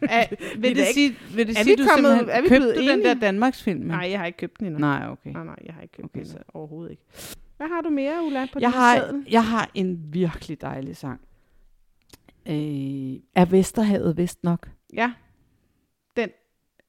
er, 0.01 0.25
Vi 0.29 0.61
vil, 0.61 0.63
det 0.63 0.77
ikke- 0.77 0.93
sige, 0.93 1.15
vil 1.35 1.47
det 1.47 1.57
er 1.57 1.63
sige, 1.63 1.77
vi 1.77 1.83
du 1.83 1.89
kommet- 1.89 2.11
simpelthen 2.11 2.29
er 2.29 2.41
vi 2.41 2.47
købte 2.47 2.67
du 2.67 2.79
den 2.79 2.87
der 2.87 2.93
enige? 3.11 3.21
Danmarks 3.21 3.63
film? 3.63 3.79
Nej, 3.85 4.07
jeg 4.11 4.19
har 4.19 4.25
ikke 4.25 4.37
købt 4.37 4.59
den 4.59 4.67
endnu. 4.67 4.79
Nej, 4.79 5.07
okay. 5.09 5.31
nej, 5.31 5.43
nej 5.43 5.55
jeg 5.65 5.73
har 5.73 5.81
ikke 5.81 5.91
købt 5.91 6.05
Okay, 6.05 6.19
den 6.19 6.25
så-. 6.27 6.37
Overhovedet 6.53 6.91
ikke. 6.91 7.03
Hvad 7.57 7.67
har 7.67 7.81
du 7.81 7.89
mere, 7.89 8.23
Ulla, 8.25 8.45
på 8.53 8.59
jeg 8.61 8.71
har, 8.71 8.97
seddel? 8.97 9.25
jeg 9.31 9.45
har 9.45 9.69
en 9.73 9.99
virkelig 10.13 10.61
dejlig 10.61 10.97
sang. 10.97 11.21
Øh, 12.45 13.19
er 13.35 13.45
Vesterhavet 13.45 14.17
vist 14.17 14.43
nok? 14.43 14.69
Ja, 14.93 15.11
den 16.17 16.29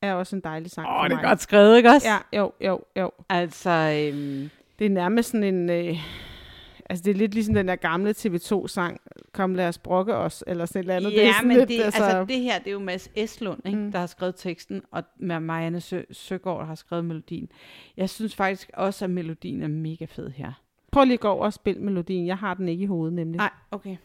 er 0.02 0.14
også 0.14 0.36
en 0.36 0.42
dejlig 0.44 0.70
sang 0.70 0.88
Åh, 0.88 0.94
for 0.94 1.02
det 1.02 1.12
er 1.12 1.16
mig. 1.16 1.24
godt 1.24 1.40
skrevet, 1.40 1.76
ikke 1.76 1.88
også? 1.90 2.08
Ja, 2.08 2.38
jo, 2.38 2.52
jo, 2.60 2.80
jo. 2.96 3.10
Altså, 3.28 3.70
øhm, 3.70 4.50
Det 4.78 4.84
er 4.84 4.90
nærmest 4.90 5.30
sådan 5.30 5.54
en... 5.54 5.70
Øh, 5.70 5.96
altså, 6.90 7.02
det 7.04 7.10
er 7.10 7.14
lidt 7.14 7.34
ligesom 7.34 7.54
den 7.54 7.68
der 7.68 7.76
gamle 7.76 8.10
TV2-sang, 8.18 9.00
Kom 9.32 9.54
lad 9.54 9.68
os 9.68 9.78
brokke 9.78 10.14
os, 10.14 10.44
eller 10.46 10.66
sådan 10.66 10.78
et 10.80 10.82
eller 10.82 10.96
andet. 10.96 11.12
Ja, 11.12 11.16
det 11.20 11.28
er 11.28 11.32
sådan 11.32 11.48
men 11.48 11.56
lidt, 11.56 11.68
det, 11.68 11.82
altså, 11.82 12.02
altså, 12.02 12.24
det 12.24 12.40
her, 12.40 12.58
det 12.58 12.66
er 12.66 12.72
jo 12.72 12.78
Mads 12.78 13.10
Eslund, 13.16 13.60
ikke, 13.66 13.78
Mm. 13.78 13.92
der 13.92 13.98
har 13.98 14.06
skrevet 14.06 14.34
teksten, 14.36 14.82
og 14.90 15.02
med 15.18 15.40
Marianne 15.40 15.80
Sø- 15.80 16.02
Søgaard 16.12 16.66
har 16.66 16.74
skrevet 16.74 17.04
melodien. 17.04 17.48
Jeg 17.96 18.10
synes 18.10 18.34
faktisk 18.34 18.70
også, 18.74 19.04
at 19.04 19.10
melodien 19.10 19.62
er 19.62 19.68
mega 19.68 20.04
fed 20.04 20.30
her. 20.30 20.52
Prøv 20.92 21.04
lige 21.04 21.14
at 21.14 21.20
gå 21.20 21.28
over 21.28 21.44
og 21.44 21.52
spil 21.52 21.80
melodien. 21.80 22.26
Jeg 22.26 22.38
har 22.38 22.54
den 22.54 22.68
ikke 22.68 22.82
i 22.82 22.86
hovedet, 22.86 23.12
nemlig. 23.14 23.36
Nej, 23.38 23.50
okay. 23.70 23.96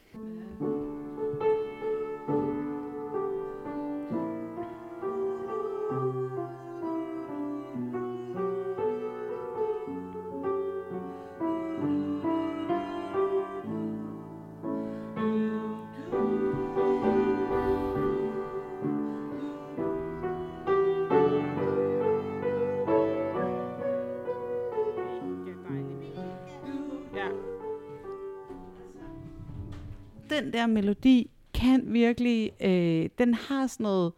Den 30.48 30.54
der 30.54 30.68
melodi 30.68 31.30
kan 31.54 31.84
virkelig, 31.94 32.52
øh, 32.62 33.10
den 33.18 33.34
har 33.34 33.68
sådan 33.68 33.84
noget, 33.84 34.12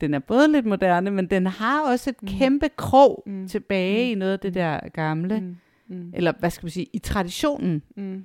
den 0.00 0.14
er 0.14 0.18
både 0.18 0.52
lidt 0.52 0.66
moderne, 0.66 1.10
men 1.10 1.26
den 1.30 1.46
har 1.46 1.90
også 1.90 2.10
et 2.10 2.22
Mm. 2.22 2.28
mm. 2.32 2.38
kæmpe 2.38 2.68
krog 2.76 3.22
Mm. 3.26 3.32
mm. 3.32 3.48
tilbage 3.48 4.04
Mm. 4.04 4.08
mm. 4.08 4.12
i 4.12 4.14
noget 4.18 4.32
af 4.32 4.40
det 4.40 4.54
der 4.54 4.88
gamle, 4.88 5.40
mm. 5.40 5.56
Mm. 5.88 5.96
Mm. 5.96 6.10
eller 6.14 6.32
hvad 6.38 6.50
skal 6.50 6.64
man 6.66 6.70
sige, 6.70 6.86
i 6.92 6.98
traditionen. 6.98 7.82
Mm. 7.96 8.24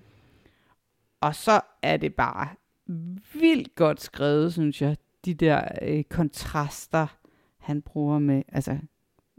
Og 1.22 1.36
så 1.36 1.62
er 1.82 1.98
det 1.98 2.14
bare 2.16 2.48
vildt 3.34 3.76
godt 3.76 4.02
skrevet, 4.02 4.54
synes 4.54 4.82
jeg. 4.82 4.98
De 5.26 5.34
der 5.34 5.62
øh, 5.82 6.04
kontraster, 6.04 7.08
han 7.58 7.82
bruger 7.82 8.20
med, 8.20 8.44
altså, 8.48 8.78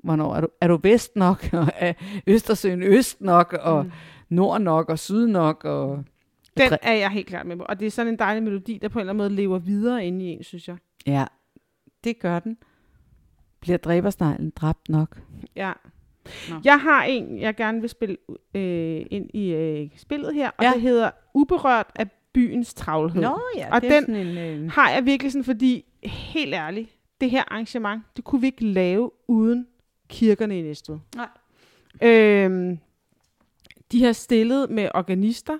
hvornår 0.04 0.34
er 0.34 0.40
du, 0.40 0.48
er 0.60 0.68
du 0.68 0.76
vest 0.82 1.16
nok, 1.16 1.48
og 1.52 1.66
er 1.76 1.92
Østersøen 2.26 2.82
øst 2.82 3.20
nok, 3.20 3.52
og 3.60 3.84
Mm. 3.84 3.90
mm. 3.90 4.36
nord 4.36 4.60
nok, 4.60 4.88
og 4.88 4.98
syd 4.98 5.26
nok, 5.26 5.64
og... 5.64 6.04
Den 6.56 6.78
er 6.82 6.92
jeg 6.92 7.10
helt 7.10 7.26
klart 7.26 7.46
med 7.46 7.56
på. 7.56 7.62
Og 7.62 7.80
det 7.80 7.86
er 7.86 7.90
sådan 7.90 8.12
en 8.12 8.18
dejlig 8.18 8.42
melodi, 8.42 8.78
der 8.82 8.88
på 8.88 8.98
en 8.98 9.00
eller 9.00 9.12
anden 9.12 9.18
måde 9.24 9.34
lever 9.36 9.58
videre 9.58 10.06
inde 10.06 10.24
i 10.24 10.28
en, 10.28 10.42
synes 10.42 10.68
jeg. 10.68 10.76
Ja, 11.06 11.24
det 12.04 12.18
gør 12.18 12.38
den. 12.38 12.56
Bliver 13.60 13.78
dræbersneglen 13.78 14.50
dræbt 14.56 14.88
nok? 14.88 15.20
Ja. 15.56 15.72
Nå. 16.50 16.56
Jeg 16.64 16.80
har 16.80 17.04
en, 17.04 17.38
jeg 17.40 17.56
gerne 17.56 17.80
vil 17.80 17.90
spille 17.90 18.16
øh, 18.54 19.06
ind 19.10 19.30
i 19.34 19.52
øh, 19.52 19.88
spillet 19.96 20.34
her, 20.34 20.50
og 20.58 20.64
Ja. 20.64 20.70
det 20.74 20.80
hedder 20.82 21.10
Uberørt 21.34 21.86
af 21.94 22.06
byens 22.32 22.74
travlhed. 22.74 23.22
ja, 23.56 23.74
Og 23.74 23.82
det 23.82 23.90
er 23.92 23.94
den- 24.00 24.06
sådan 24.06 24.26
en... 24.26 24.38
Øh... 24.64 24.70
Har 24.70 24.90
jeg 24.90 25.04
virkelig 25.06 25.32
sådan, 25.32 25.44
fordi 25.44 25.84
helt 26.04 26.54
ærligt, 26.54 26.90
det 27.20 27.30
her 27.30 27.42
arrangement, 27.48 28.02
det 28.16 28.24
kunne 28.24 28.40
vi 28.40 28.46
ikke 28.46 28.64
lave 28.66 29.10
uden 29.28 29.66
kirkerne 30.08 30.58
i 30.58 30.62
Næstved. 30.62 30.98
Nej. 31.16 31.28
Øhm, 32.02 32.78
de 33.92 34.04
har 34.04 34.12
stillet 34.12 34.70
med 34.70 34.88
organister. 34.94 35.58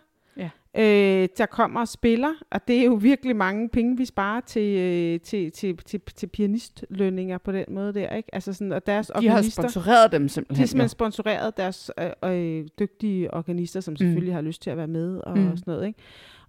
Øh, 0.76 1.28
der 1.38 1.46
kommer 1.46 1.80
og 1.80 1.88
spiller, 1.88 2.32
og 2.50 2.68
det 2.68 2.78
er 2.80 2.84
jo 2.84 2.94
virkelig 2.94 3.36
mange 3.36 3.68
penge, 3.68 3.96
vi 3.96 4.04
sparer 4.04 4.40
til, 4.40 4.76
øh, 4.78 5.20
til, 5.20 5.52
til, 5.52 5.76
til, 5.76 6.00
til 6.16 6.26
pianistlønninger 6.26 7.38
på 7.38 7.52
den 7.52 7.64
måde 7.68 7.94
der, 7.94 8.14
ikke? 8.16 8.34
Altså 8.34 8.52
sådan, 8.52 8.72
og 8.72 8.86
deres 8.86 9.10
De 9.20 9.28
har 9.28 9.42
sponsoreret 9.42 10.12
dem 10.12 10.22
de 10.22 10.28
simpelthen. 10.28 10.62
har 10.62 10.66
simpelthen 10.66 10.88
sponsoreret 10.88 11.56
deres 11.56 11.90
øh, 12.24 12.60
øh, 12.60 12.66
dygtige 12.78 13.34
organister, 13.34 13.80
som 13.80 13.96
selvfølgelig 13.96 14.30
mm. 14.32 14.34
har 14.34 14.40
lyst 14.42 14.62
til 14.62 14.70
at 14.70 14.76
være 14.76 14.86
med 14.86 15.16
og, 15.18 15.36
mm. 15.38 15.42
Mm. 15.44 15.50
og 15.52 15.58
sådan 15.58 15.72
noget, 15.74 15.86
ikke? 15.86 15.98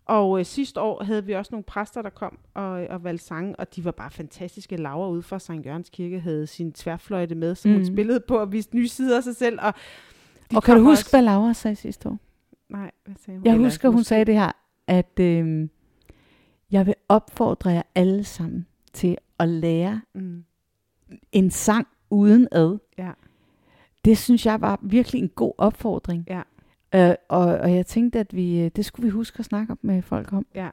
Og 0.05 0.39
øh, 0.39 0.45
sidste 0.45 0.81
år 0.81 1.03
havde 1.03 1.25
vi 1.25 1.33
også 1.33 1.49
nogle 1.51 1.63
præster, 1.63 2.01
der 2.01 2.09
kom 2.09 2.37
og, 2.53 2.69
og 2.71 3.03
valgte 3.03 3.25
sange, 3.25 3.55
og 3.55 3.75
de 3.75 3.85
var 3.85 3.91
bare 3.91 4.11
fantastiske. 4.11 4.77
Laura 4.77 5.09
ude 5.09 5.21
fra 5.21 5.39
Sankt 5.39 5.65
Jørgens 5.65 5.89
Kirke 5.89 6.19
havde 6.19 6.47
sin 6.47 6.71
tværfløjte 6.71 7.35
med, 7.35 7.55
som 7.55 7.71
mm. 7.71 7.75
hun 7.77 7.81
Mm. 7.87 7.93
spillede 7.95 8.19
på 8.27 8.37
og 8.37 8.51
viste 8.51 8.75
nye 8.75 8.87
sider 8.87 9.17
af 9.17 9.23
sig 9.23 9.35
selv. 9.35 9.59
Og, 9.61 9.73
de 10.51 10.55
Og 10.57 10.63
kan 10.63 10.75
du 10.77 10.81
huske, 10.83 10.91
også- 10.91 11.09
hvad 11.09 11.21
Laura 11.21 11.53
sagde 11.53 11.75
sidste 11.75 12.09
år? 12.09 12.17
Nej, 12.73 12.91
hvad 13.05 13.15
sagde 13.25 13.37
hun? 13.39 13.45
Jeg 13.45 13.53
Eller 13.53 13.65
husker, 13.67 13.89
hun 13.89 14.03
sagde 14.03 14.25
det 14.25 14.33
her, 14.33 14.51
at 14.87 15.19
øh, 15.19 15.69
jeg 16.71 16.85
vil 16.85 16.93
opfordre 17.09 17.69
jer 17.69 17.81
alle 17.95 18.23
sammen 18.23 18.67
til 18.93 19.17
at 19.39 19.49
lære 19.49 20.01
Mm. 20.13 20.43
en 21.31 21.51
sang 21.51 21.87
uden 22.09 22.47
ad. 22.51 22.77
Ja. 22.97 23.11
det 24.05 24.17
synes 24.17 24.45
jeg 24.45 24.61
var 24.61 24.79
virkelig 24.81 25.21
en 25.21 25.29
god 25.29 25.53
opfordring. 25.57 26.27
Ja. 26.29 26.41
Øh, 26.95 27.15
og, 27.29 27.45
og 27.45 27.73
jeg 27.75 27.85
tænkte, 27.85 28.19
at 28.19 28.35
vi, 28.35 28.59
øh, 28.59 28.71
det 28.75 28.85
skulle 28.85 29.03
vi 29.03 29.09
huske 29.09 29.39
at 29.39 29.45
snakke 29.45 29.75
med 29.81 30.01
folk 30.01 30.33
om. 30.33 30.45
Ja. 30.55 30.69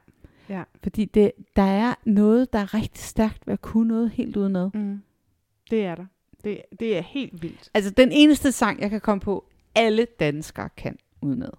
Ja. 0.49 0.63
Fordi 0.83 1.05
det, 1.05 1.33
der 1.57 1.63
er 1.63 1.95
noget, 2.05 2.53
der 2.53 2.59
er 2.59 2.75
rigtig 2.75 3.03
stærkt 3.05 3.47
ved 3.47 3.53
at 3.53 3.61
kunne 3.63 3.89
noget 3.89 4.11
helt 4.11 4.37
udenad. 4.37 4.71
Mm. 4.75 5.03
Det 5.71 5.85
er 5.85 5.95
der. 5.95 6.05
Det, 6.45 6.63
det 6.81 6.97
er 6.99 7.03
helt 7.03 7.43
vildt. 7.43 7.71
Altså 7.75 7.91
den 7.91 8.09
eneste 8.13 8.53
sang, 8.53 8.81
jeg 8.81 8.91
kan 8.91 9.01
komme 9.01 9.21
på, 9.21 9.45
alle 9.75 10.07
danskere 10.21 10.69
kan 10.77 10.99
udenad. 11.23 11.51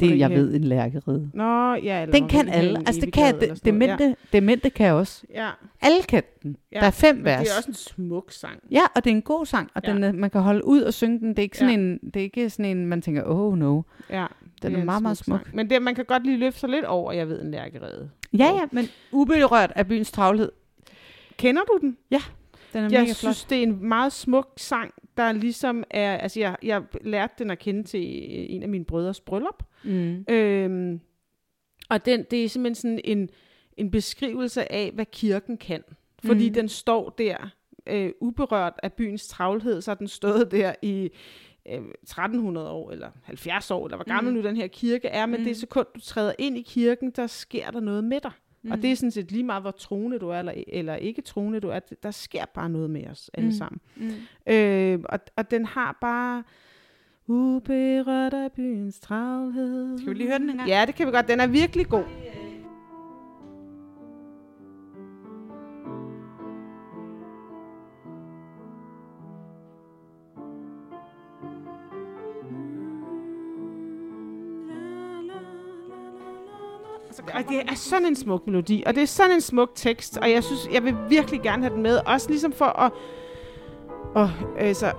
Det 0.00 0.10
er, 0.12 0.14
jeg 0.16 0.30
ved, 0.30 0.54
en 0.54 0.64
lærkerede. 0.64 1.30
Nå, 1.34 1.74
ja. 1.74 2.02
Eller 2.02 2.12
Den 2.18 2.28
kan 2.28 2.48
alle. 2.48 2.78
Altså 2.78 3.00
det 3.00 3.12
kan 3.12 3.34
det, 3.40 3.58
sådan 3.58 3.74
noget. 3.74 3.98
demente, 3.98 4.16
demente 4.32 4.70
kan 4.70 4.92
også. 4.92 5.22
Ja. 5.34 5.44
ja. 5.44 5.50
Alle 5.82 6.02
kan 6.02 6.22
den. 6.42 6.56
Ja, 6.72 6.80
Der 6.80 6.86
er 6.86 6.90
fem 6.90 7.24
vers. 7.24 7.40
det 7.40 7.48
er 7.52 7.56
også 7.58 7.68
en 7.70 7.74
smuk 7.74 8.32
sang. 8.32 8.60
Ja, 8.70 8.80
og 8.96 9.04
det 9.04 9.10
er 9.10 9.14
en 9.14 9.22
god 9.22 9.46
sang, 9.46 9.70
og 9.74 9.82
Ja. 9.86 9.92
den, 9.92 10.04
er- 10.04 10.12
man 10.12 10.30
kan 10.30 10.40
holde 10.40 10.64
ud 10.66 10.80
og 10.80 10.94
synge 10.94 11.18
den. 11.18 11.28
Det 11.28 11.38
er 11.38 11.42
ikke 11.42 11.58
sådan, 11.58 11.70
Ja. 11.74 11.78
en, 11.80 11.98
det 12.14 12.16
er 12.16 12.24
ikke 12.24 12.50
sådan 12.50 12.64
en, 12.76 12.86
man 12.86 13.02
tænker, 13.02 13.22
oh 13.26 13.58
no. 13.58 13.82
Ja. 14.10 14.26
Den 14.62 14.70
det 14.70 14.76
er 14.76 14.80
en 14.80 14.86
meget, 14.86 15.02
meget 15.02 15.16
smuk. 15.18 15.40
sang. 15.44 15.56
Men 15.56 15.70
det, 15.70 15.82
man 15.82 15.94
kan 15.94 16.04
godt 16.04 16.24
lige 16.26 16.38
løfte 16.38 16.60
sig 16.60 16.68
lidt 16.68 16.84
over, 16.84 17.12
jeg 17.12 17.28
ved, 17.28 17.42
en 17.42 17.50
lærkerede. 17.50 18.10
Ja, 18.38 18.44
ja, 18.44 18.60
men 18.72 18.88
uberørt 19.12 19.72
af 19.76 19.86
byens 19.88 20.12
travlhed. 20.12 20.52
Kender 21.36 21.62
du 21.62 21.78
den? 21.80 21.96
Den 22.72 22.84
er 22.84 22.88
Jeg 22.90 23.00
mega 23.00 23.04
flot. 23.04 23.16
synes, 23.16 23.44
det 23.44 23.58
er 23.58 23.62
en 23.62 23.88
meget 23.88 24.12
smuk 24.12 24.52
sang, 24.56 24.94
der 25.16 25.32
ligesom 25.32 25.84
er... 25.90 26.16
Altså, 26.16 26.40
jeg, 26.40 26.56
jeg 26.62 26.82
lærte 27.00 27.34
den 27.38 27.50
at 27.50 27.58
kende 27.58 27.82
til 27.82 28.00
en 28.54 28.62
af 28.62 28.68
mine 28.68 28.84
brødres 28.84 29.20
bryllup. 29.20 29.62
Mm. 29.84 30.24
Øhm, 30.30 31.00
og 31.90 32.06
den, 32.06 32.24
det 32.30 32.44
er 32.44 32.48
simpelthen 32.48 32.74
sådan 32.74 33.00
en, 33.04 33.28
en 33.76 33.90
beskrivelse 33.90 34.72
af, 34.72 34.90
hvad 34.94 35.06
kirken 35.06 35.56
kan. 35.58 35.82
Fordi 36.24 36.44
Mhm. 36.48 36.54
den 36.54 36.68
står 36.68 37.10
der, 37.18 37.36
øh, 37.86 38.12
uberørt 38.20 38.72
af 38.82 38.92
byens 38.92 39.28
travlhed, 39.28 39.80
så 39.80 39.90
har 39.90 39.96
den 39.96 40.08
stået 40.08 40.50
der 40.50 40.74
i 40.82 41.10
øh, 41.68 41.80
1300 42.02 42.70
år, 42.70 42.90
eller 42.90 43.10
70 43.22 43.70
år, 43.70 43.86
eller 43.86 43.96
hvor 43.96 44.04
gammel 44.04 44.32
Mhm. 44.34 44.42
nu 44.42 44.48
den 44.48 44.56
her 44.56 44.66
kirke 44.66 45.08
er, 45.08 45.26
men 45.26 45.40
Mhm. 45.40 45.44
det 45.48 45.56
sekund, 45.56 45.86
du 45.94 46.00
træder 46.00 46.32
ind 46.38 46.58
i 46.58 46.62
kirken, 46.62 47.10
der 47.10 47.26
sker 47.26 47.70
der 47.70 47.80
noget 47.80 48.04
med 48.04 48.20
dig. 48.20 48.32
Mm. 48.66 48.70
Og 48.72 48.76
Mm. 48.78 48.82
det 48.82 48.92
er 48.92 48.96
sådan 48.96 49.10
set 49.10 49.32
lige 49.32 49.44
meget, 49.44 49.62
hvor 49.62 49.70
troende 49.70 50.18
du 50.18 50.28
er, 50.28 50.38
eller, 50.38 50.52
eller 50.68 50.94
ikke 50.94 51.22
troende 51.22 51.60
du 51.60 51.68
er, 51.68 51.78
der 52.02 52.10
sker 52.10 52.44
bare 52.54 52.68
noget 52.70 52.90
med 52.90 53.06
os 53.06 53.30
alle 53.34 53.48
Mm. 53.48 53.54
sammen. 53.54 53.80
Mm. 53.96 54.10
Øh, 54.52 54.98
og, 55.08 55.18
og 55.36 55.50
den 55.50 55.64
har 55.64 55.98
bare 56.00 56.42
uberørt 57.26 58.34
af 58.34 58.52
byens 58.52 59.00
travlhed. 59.00 59.98
Skal 59.98 60.08
vi 60.12 60.14
lige 60.14 60.28
høre 60.28 60.38
den 60.38 60.50
en 60.50 60.56
gang? 60.56 60.68
Ja, 60.68 60.84
det 60.86 60.94
kan 60.94 61.06
vi 61.06 61.12
godt. 61.12 61.28
Den 61.28 61.40
er 61.40 61.46
virkelig 61.46 61.86
god. 61.88 62.04
Og 77.34 77.48
det 77.48 77.62
er 77.68 77.74
sådan 77.74 78.06
en 78.06 78.16
smuk 78.16 78.46
melodi, 78.46 78.82
og 78.86 78.94
det 78.94 79.02
er 79.02 79.06
sådan 79.06 79.32
en 79.32 79.40
smuk 79.40 79.70
tekst, 79.74 80.16
og 80.16 80.30
jeg 80.30 80.44
synes, 80.44 80.68
jeg 80.72 80.84
vil 80.84 80.96
virkelig 81.08 81.42
gerne 81.42 81.62
have 81.62 81.74
den 81.74 81.82
med, 81.82 82.00
også 82.06 82.28
ligesom 82.28 82.52
for 82.52 82.64
at, 82.64 82.92
og, 84.14 84.30
altså, 84.58 84.92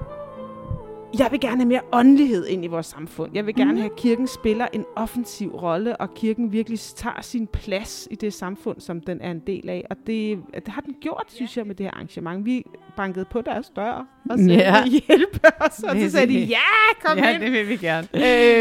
jeg 1.19 1.27
vil 1.31 1.39
gerne 1.39 1.57
have 1.61 1.67
mere 1.67 1.81
åndelighed 1.93 2.47
ind 2.47 2.63
i 2.63 2.67
vores 2.67 2.85
samfund. 2.85 3.31
Jeg 3.35 3.45
vil 3.45 3.55
gerne 3.55 3.71
Mhm. 3.71 3.79
have, 3.81 3.91
at 3.91 3.97
kirken 3.97 4.27
spiller 4.27 4.67
en 4.73 4.85
offensiv 4.95 5.49
rolle, 5.55 5.97
og 6.01 6.13
kirken 6.13 6.51
virkelig 6.51 6.79
tager 6.79 7.21
sin 7.21 7.47
plads 7.47 8.07
i 8.11 8.15
det 8.15 8.33
samfund, 8.33 8.79
som 8.81 9.01
den 9.01 9.21
er 9.21 9.31
en 9.31 9.39
del 9.47 9.69
af. 9.69 9.85
Og 9.89 9.95
det, 10.07 10.39
det 10.55 10.67
har 10.67 10.81
den 10.81 10.95
gjort, 11.01 11.23
synes 11.27 11.57
jeg, 11.57 11.67
med 11.67 11.75
det 11.75 11.85
her 11.85 11.91
arrangement. 11.91 12.45
Vi 12.45 12.63
bankede 12.97 13.25
på 13.31 13.41
deres 13.41 13.69
dør 13.69 14.07
og 14.29 14.39
sagde, 14.39 14.53
Ja. 14.53 14.75
ja. 14.77 14.83
hjælpe 14.85 15.39
os, 15.61 15.83
og 15.83 15.95
så 15.95 16.09
sagde 16.11 16.27
de, 16.27 16.39
ja, 16.39 16.57
kom 17.05 17.17
ja, 17.17 17.33
ind. 17.33 17.41
det 17.41 17.51
vil 17.51 17.69
vi 17.69 17.75
gerne. 17.77 18.07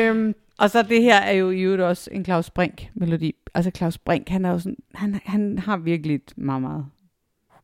Øhm, 0.08 0.34
Og 0.58 0.70
så 0.70 0.82
det 0.82 1.02
her 1.02 1.16
er 1.16 1.32
jo 1.32 1.50
i 1.50 1.60
øvrigt 1.60 1.82
også 1.82 2.10
en 2.12 2.24
Claus 2.24 2.50
Brink-melodi. 2.50 3.34
Altså 3.54 3.70
Claus 3.76 3.98
Brink, 3.98 4.28
han 4.28 4.44
er 4.44 4.50
jo 4.50 4.58
sådan, 4.58 4.76
han, 4.94 5.20
han 5.24 5.58
har 5.58 5.76
virkelig 5.76 6.14
et 6.14 6.32
meget, 6.36 6.62
meget 6.62 6.86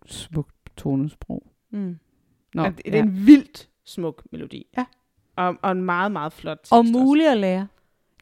smukt 0.07 0.55
tonesprog. 0.77 1.43
mm. 1.71 1.99
Nå, 2.55 2.65
det, 2.65 2.77
det 2.85 2.95
er 2.95 3.03
en 3.03 3.27
vildt 3.27 3.69
smuk 3.85 4.23
melodi. 4.31 4.67
Ja. 4.77 4.85
Og, 5.37 5.57
og 5.63 5.73
en 5.73 5.83
meget, 5.83 6.13
meget 6.13 6.33
flot 6.33 6.59
tekst 6.59 6.73
Og 6.73 6.79
også. 6.79 6.93
mulig 6.93 7.27
at 7.29 7.37
lære. 7.37 7.69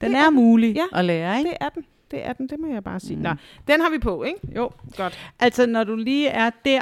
Den 0.01 0.11
Det 0.11 0.17
er, 0.19 0.21
er 0.23 0.25
den. 0.25 0.35
mulig 0.35 0.75
Ja, 0.75 0.85
at 0.99 1.05
lære, 1.05 1.39
ikke? 1.39 1.51
Det 1.51 1.57
er 1.61 1.69
den. 1.69 1.85
Det 2.11 2.25
er 2.27 2.33
den, 2.33 2.49
det 2.49 2.61
må 2.61 2.67
jeg 2.73 2.85
bare 2.85 3.01
sige. 3.01 3.17
Mm. 3.17 3.23
Nå, 3.23 3.31
den 3.69 3.81
har 3.81 3.91
vi 3.91 3.99
på, 3.99 4.23
ikke? 4.23 4.41
Jo, 4.57 4.71
godt. 4.97 5.19
Altså, 5.39 5.67
når 5.67 5.85
du 5.85 5.97
lige 5.97 6.29
er 6.29 6.51
der 6.65 6.81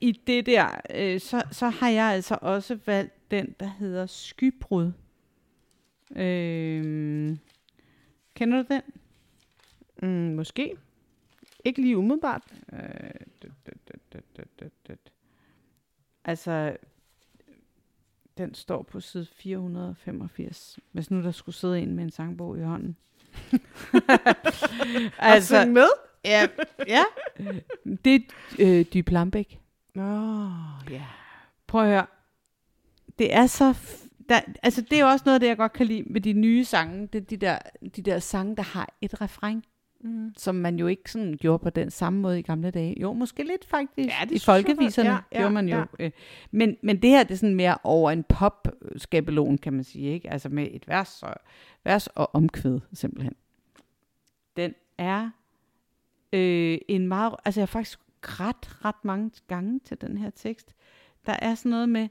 i 0.00 0.12
det 0.26 0.46
der, 0.46 0.68
øh, 0.94 1.20
så, 1.20 1.42
så 1.50 1.68
har 1.68 1.88
jeg 1.88 2.04
altså 2.04 2.38
også 2.40 2.78
valgt 2.86 3.30
den, 3.30 3.54
der 3.60 3.66
hedder 3.78 4.06
Skybrud. 4.06 4.92
Øh, 6.16 7.36
kender 8.34 8.62
du 8.62 8.74
den? 8.74 8.82
Mm, 10.02 10.34
måske. 10.36 10.74
Ikke 11.64 11.82
lige 11.82 11.98
umiddelbart. 11.98 12.42
Øh, 12.72 12.78
dut, 13.42 13.52
dut, 13.66 13.74
dut, 14.12 14.22
dut, 14.36 14.46
dut, 14.60 14.72
dut. 14.88 15.12
Altså, 16.24 16.76
den 18.38 18.54
står 18.54 18.82
på 18.82 19.00
side 19.00 19.26
485. 19.36 20.78
Hvis 20.92 21.10
nu 21.10 21.22
der 21.22 21.30
skulle 21.32 21.54
sidde 21.56 21.80
en 21.80 21.94
med 21.96 22.04
en 22.04 22.10
sangbog 22.10 22.58
i 22.58 22.62
hånden. 22.62 22.96
Altså, 25.18 25.60
og 25.60 25.68
med? 25.68 25.88
ja, 26.24 26.46
ja. 26.86 27.02
Det 28.04 28.14
er 28.14 28.20
øh, 28.58 28.84
Dy 28.94 29.02
Plambæk. 29.02 29.60
Nå, 29.94 30.48
ja. 30.90 31.04
Prøv 31.66 31.82
at 31.82 31.88
høre. 31.88 32.06
Det 33.18 33.34
er 33.34 33.46
så... 33.46 33.70
F- 33.70 34.08
der, 34.28 34.40
altså, 34.62 34.80
det 34.80 34.92
er 34.92 35.00
jo 35.00 35.06
også 35.08 35.22
noget 35.26 35.34
af 35.34 35.40
det, 35.40 35.46
jeg 35.48 35.56
godt 35.56 35.72
kan 35.72 35.86
lide 35.86 36.02
med 36.02 36.20
de 36.20 36.32
nye 36.32 36.64
sange. 36.64 37.06
Det 37.06 37.20
er 37.20 37.24
de 37.24 37.36
der, 37.36 37.58
de 37.96 38.02
der 38.02 38.18
sange, 38.18 38.56
der 38.56 38.62
har 38.62 38.94
et 39.00 39.20
refræng, 39.20 39.64
Mm. 40.02 40.32
som 40.36 40.54
man 40.54 40.78
jo 40.78 40.86
ikke 40.86 41.12
sådan 41.12 41.36
gjorde 41.40 41.62
på 41.62 41.70
den 41.70 41.90
samme 41.90 42.20
måde 42.20 42.38
i 42.38 42.42
gamle 42.42 42.70
dage. 42.70 43.00
Jo, 43.00 43.12
måske 43.12 43.42
lidt 43.42 43.64
faktisk. 43.64 44.08
Ja, 44.08 44.24
det 44.24 44.30
I 44.30 44.34
jeg 44.34 44.40
folkeviserne. 44.40 45.10
Ja, 45.10 45.18
ja, 45.32 45.38
gjorde 45.38 45.54
man 45.54 45.68
jo. 45.68 45.76
ja. 45.76 45.84
Øh, 45.98 46.10
men, 46.50 46.76
men 46.82 47.02
det 47.02 47.10
her, 47.10 47.22
det 47.22 47.30
er 47.30 47.38
sådan 47.38 47.54
mere 47.54 47.78
over 47.84 48.10
en 48.10 48.24
pop-skabelon, 48.24 49.58
kan 49.58 49.72
man 49.72 49.84
sige. 49.84 50.12
ikke? 50.12 50.30
Altså 50.30 50.48
med 50.48 50.68
et 50.70 50.88
vers 50.88 51.22
og, 51.22 51.34
vers 51.84 52.06
og 52.06 52.34
omkvæd, 52.34 52.78
simpelthen. 52.92 53.34
Den 54.56 54.74
er 54.98 55.30
øh, 56.32 56.78
en 56.88 57.08
meget... 57.08 57.34
Altså 57.44 57.60
jeg 57.60 57.62
har 57.62 57.72
faktisk 57.72 58.00
ret, 58.22 58.84
ret 58.84 59.04
mange 59.04 59.30
gange 59.48 59.80
til 59.84 60.00
den 60.00 60.16
her 60.16 60.30
tekst. 60.30 60.74
Der 61.26 61.36
er 61.42 61.54
sådan 61.54 61.70
noget 61.70 61.88
med, 61.88 62.08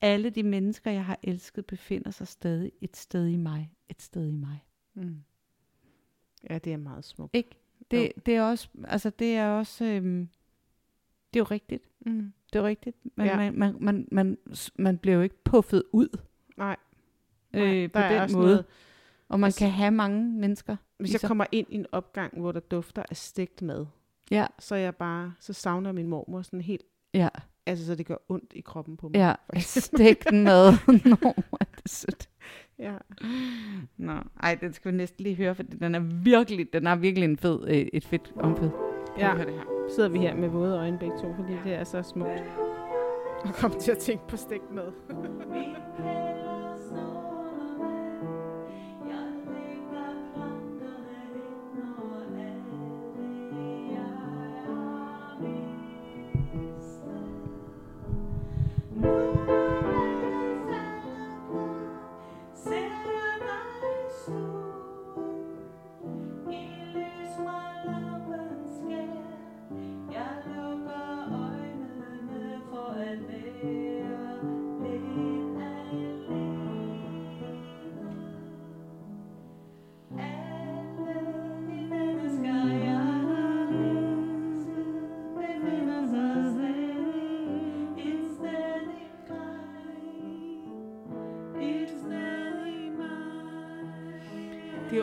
alle 0.00 0.30
de 0.30 0.42
mennesker, 0.42 0.90
jeg 0.90 1.04
har 1.04 1.18
elsket, 1.22 1.66
befinder 1.66 2.10
sig 2.10 2.28
stadig 2.28 2.72
et 2.80 2.96
sted 2.96 3.26
i 3.26 3.36
mig. 3.36 3.72
Et 3.88 4.02
sted 4.02 4.28
i 4.28 4.32
mig. 4.32 4.64
Mm. 4.94 5.22
Ja, 6.50 6.58
det 6.58 6.72
er 6.72 6.76
meget 6.76 7.04
smukt. 7.04 7.34
Ikke? 7.34 7.50
Det, 7.90 8.02
Jo. 8.06 8.08
det 8.26 8.34
er 8.36 8.42
også, 8.42 8.68
altså 8.84 9.10
det 9.10 9.36
er 9.36 9.48
også, 9.50 9.84
øhm, 9.84 10.28
det 11.34 11.40
er 11.40 11.40
jo 11.40 11.44
rigtigt. 11.44 11.84
Mm. 12.00 12.32
Det 12.52 12.58
er 12.58 12.60
jo 12.62 12.66
rigtigt. 12.66 12.96
Man, 13.16 13.26
Ja. 13.26 13.36
man, 13.36 13.54
man, 13.58 13.76
man, 13.80 14.08
man, 14.12 14.38
man 14.78 14.98
bliver 14.98 15.16
jo 15.16 15.22
ikke 15.22 15.44
puffet 15.44 15.82
ud 15.92 16.08
Nej, 16.56 16.76
øh, 17.54 17.90
på 17.90 17.98
der 17.98 18.04
er 18.04 18.26
den 18.26 18.36
måde. 18.36 18.46
noget- 18.46 18.64
og 19.28 19.40
man 19.40 19.46
altså- 19.48 19.58
kan 19.58 19.70
have 19.70 19.90
mange 19.90 20.24
mennesker. 20.32 20.76
Hvis 20.98 21.12
jeg 21.12 21.20
kommer 21.20 21.46
ind 21.52 21.66
i 21.70 21.74
en 21.74 21.86
opgang, 21.92 22.38
hvor 22.40 22.52
der 22.52 22.60
dufter 22.60 23.02
af 23.10 23.16
stegt 23.16 23.62
mad, 23.62 23.86
Ja, 24.30 24.46
så 24.58 24.74
jeg 24.74 24.96
bare, 24.96 25.34
så 25.40 25.52
savner 25.52 25.92
min 25.92 26.06
mormor 26.06 26.42
sådan 26.42 26.60
helt, 26.60 26.82
ja, 27.14 27.28
altså 27.66 27.86
så 27.86 27.94
det 27.94 28.06
gør 28.06 28.16
ondt 28.28 28.52
i 28.56 28.60
kroppen 28.60 28.96
på 28.96 29.08
mig. 29.08 29.14
ja. 29.14 29.34
den 30.30 30.44
mad. 30.44 30.72
Nå, 31.22 31.34
er 31.60 31.64
det 31.82 31.90
sødt. 31.90 32.28
Ja. 32.78 32.94
Nå, 33.96 34.12
ej, 34.42 34.54
den 34.60 34.72
skal 34.72 34.92
vi 34.92 34.96
næsten 34.96 35.22
lige 35.22 35.36
høre, 35.36 35.54
for 35.54 35.62
den 35.62 35.94
er 35.94 36.00
virkelig, 36.00 36.72
den 36.72 36.86
er 36.86 36.96
virkelig 36.96 37.24
en 37.24 37.36
fed, 37.36 37.68
øh, 37.68 37.86
et 37.92 38.04
fedt 38.04 38.32
omkvæd. 38.36 38.70
Ja. 39.18 39.34
høre 39.34 39.46
det 39.46 39.54
her? 39.54 39.62
Sidder 39.94 40.08
vi 40.08 40.18
her 40.18 40.34
med 40.34 40.48
våde 40.48 40.78
øjne 40.78 40.98
begge 40.98 41.18
to, 41.18 41.34
fordi 41.36 41.52
det 41.64 41.74
er 41.74 41.84
så 41.84 42.02
smukt. 42.02 42.42
Og 43.44 43.54
kom 43.54 43.72
til 43.80 43.90
at 43.90 43.98
tænke 43.98 44.28
på 44.28 44.36
stegt 44.36 44.70
mad. 44.74 44.92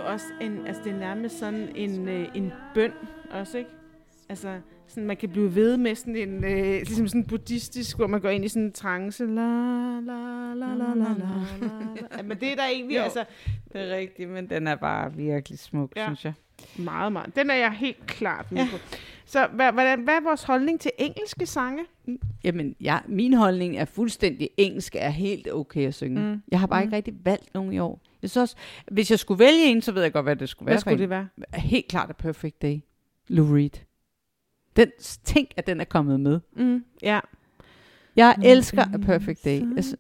jo 0.08 0.12
også 0.12 0.26
en, 0.42 0.68
altså 0.68 0.82
det 0.86 0.92
er 0.94 0.98
nærmest 1.00 1.40
sådan 1.40 1.70
en, 1.76 2.08
øh, 2.10 2.28
en 2.36 2.52
bøn 2.74 2.92
også, 3.32 3.58
ikke? 3.58 3.70
Altså, 4.30 4.60
sådan, 4.88 5.06
man 5.08 5.18
kan 5.18 5.30
blive 5.30 5.56
ved 5.56 5.78
med 5.78 5.96
sådan 5.96 6.16
en, 6.16 6.44
øh, 6.44 6.64
ligesom 6.64 7.08
sådan 7.08 7.24
buddhistisk, 7.26 7.98
hvor 7.98 8.08
man 8.08 8.22
går 8.22 8.30
ind 8.30 8.46
i 8.46 8.48
sådan 8.48 8.64
en 8.64 8.72
trance. 8.72 9.26
La, 9.26 9.32
la, 9.32 10.54
la, 10.54 10.74
la, 10.74 10.94
la, 10.94 10.94
la, 10.94 11.14
la. 12.18 12.24
Men 12.24 12.38
det 12.40 12.52
er 12.52 12.56
der 12.56 12.66
egentlig, 12.74 12.98
Jo. 12.98 13.02
altså, 13.02 13.26
Det 13.74 13.82
er 13.92 13.96
rigtigt, 13.96 14.30
men 14.30 14.50
den 14.50 14.68
er 14.68 14.76
bare 14.76 15.14
virkelig 15.14 15.60
smuk, 15.60 15.92
Ja. 15.96 16.06
synes 16.06 16.26
jeg. 16.26 16.34
meget, 16.78 17.12
meget. 17.12 17.36
Den 17.36 17.50
er 17.50 17.56
jeg 17.56 17.72
helt 17.72 18.08
klart 18.08 18.52
med 18.52 18.62
Ja. 18.62 18.68
på. 18.72 18.78
Så 19.26 19.48
hvad, 19.54 19.72
hvordan, 19.72 20.00
hvad 20.04 20.14
er 20.14 20.22
vores 20.24 20.44
holdning 20.44 20.80
til 20.80 20.92
engelske 20.98 21.46
sange? 21.46 21.84
Jamen, 22.44 22.76
ja, 22.82 22.98
min 23.08 23.34
holdning 23.34 23.78
er 23.78 23.86
fuldstændig 23.86 24.50
engelsk, 24.58 24.96
er 25.00 25.10
helt 25.10 25.54
okay 25.54 25.88
at 25.88 25.94
synge. 25.94 26.22
Mm. 26.22 26.28
Mm. 26.28 26.42
Jeg 26.52 26.60
har 26.60 26.68
bare 26.68 26.80
Mm. 26.80 26.84
mm. 26.84 26.88
ikke 26.88 26.96
rigtig 26.96 27.26
valgt 27.26 27.54
nogen 27.54 27.74
i 27.74 27.80
år. 27.80 28.02
Jeg 28.26 28.30
synes 28.30 28.42
også, 28.42 28.56
hvis 28.92 29.12
jeg 29.12 29.20
skulle 29.20 29.40
vælge 29.40 29.66
en, 29.66 29.82
så 29.82 29.92
ved 29.92 30.02
jeg 30.02 30.14
godt, 30.14 30.26
hvad 30.26 30.36
det 30.36 30.50
skulle 30.50 30.66
Hvad 30.66 30.74
være 30.74 30.80
skulle 30.80 30.94
for 30.94 30.98
det 30.98 31.10
være? 31.10 31.28
Helt 31.54 31.88
klart 31.88 32.10
A 32.10 32.14
Perfect 32.14 32.62
Day. 32.62 32.80
Lou 33.28 33.56
Reed. 33.56 33.70
Den, 34.76 34.92
tænk, 35.24 35.50
at 35.58 35.68
den 35.68 35.80
er 35.82 35.86
kommet 35.86 36.20
med. 36.20 36.40
Mm, 36.56 36.86
ja. 37.02 37.20
Jeg 38.16 38.36
elsker 38.44 38.84
A 38.94 38.98
Perfect 38.98 39.46
Day. 39.46 39.62
Just 39.62 39.96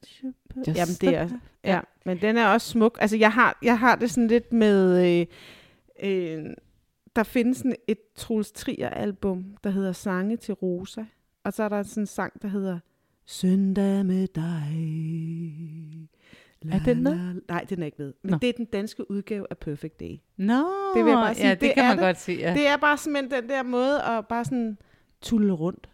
Jamen, 0.67 0.95
det 1.01 1.15
er, 1.15 1.29
ja, 1.63 1.79
men 2.05 2.21
den 2.21 2.37
er 2.37 2.47
også 2.47 2.69
smuk. 2.69 2.97
Altså, 3.01 3.17
jeg 3.17 3.31
har, 3.31 3.57
jeg 3.61 3.79
har 3.79 3.95
det 3.95 4.11
sådan 4.11 4.27
lidt 4.27 4.53
med... 4.53 5.05
Øh, 5.19 5.25
øh, 6.03 6.45
der 7.15 7.23
findes 7.23 7.57
sådan 7.57 7.75
et 7.87 7.97
Troels 8.15 8.51
Trier-album, 8.51 9.45
der 9.63 9.69
hedder 9.69 9.91
Sange 9.91 10.37
til 10.37 10.53
Rosa. 10.53 11.03
Og 11.43 11.53
så 11.53 11.63
er 11.63 11.69
der 11.69 11.83
sådan 11.83 12.03
en 12.03 12.07
sang, 12.07 12.41
der 12.41 12.47
hedder 12.47 12.79
Søndag 13.25 14.05
med 14.05 14.27
dig. 14.27 14.75
Er 16.73 16.79
den 16.79 17.03
med? 17.03 17.15
la. 17.15 17.33
Nej, 17.49 17.65
den 17.69 17.81
er 17.81 17.85
ikke 17.85 17.97
med. 17.99 18.13
Men 18.23 18.31
Nå. 18.31 18.37
det 18.41 18.49
er 18.49 18.53
den 18.53 18.65
danske 18.65 19.11
udgave 19.11 19.45
af 19.49 19.57
Perfect 19.57 19.99
Day. 19.99 20.15
Nå, 20.37 20.53
Det 20.95 21.05
vil 21.05 21.09
jeg 21.11 21.17
bare 21.17 21.35
sige, 21.35 21.47
ja, 21.47 21.51
det, 21.53 21.61
det 21.61 21.73
kan 21.73 21.83
man 21.83 21.97
det. 21.97 22.03
godt 22.05 22.19
se. 22.19 22.31
Ja. 22.39 22.53
Det 22.53 22.67
er 22.67 22.77
bare 22.77 22.97
simpelthen 22.97 23.41
den 23.41 23.49
der 23.49 23.63
måde 23.63 24.01
at 24.03 24.27
bare 24.27 24.45
sådan 24.45 24.77
tulle 25.21 25.53
rundt. 25.53 25.89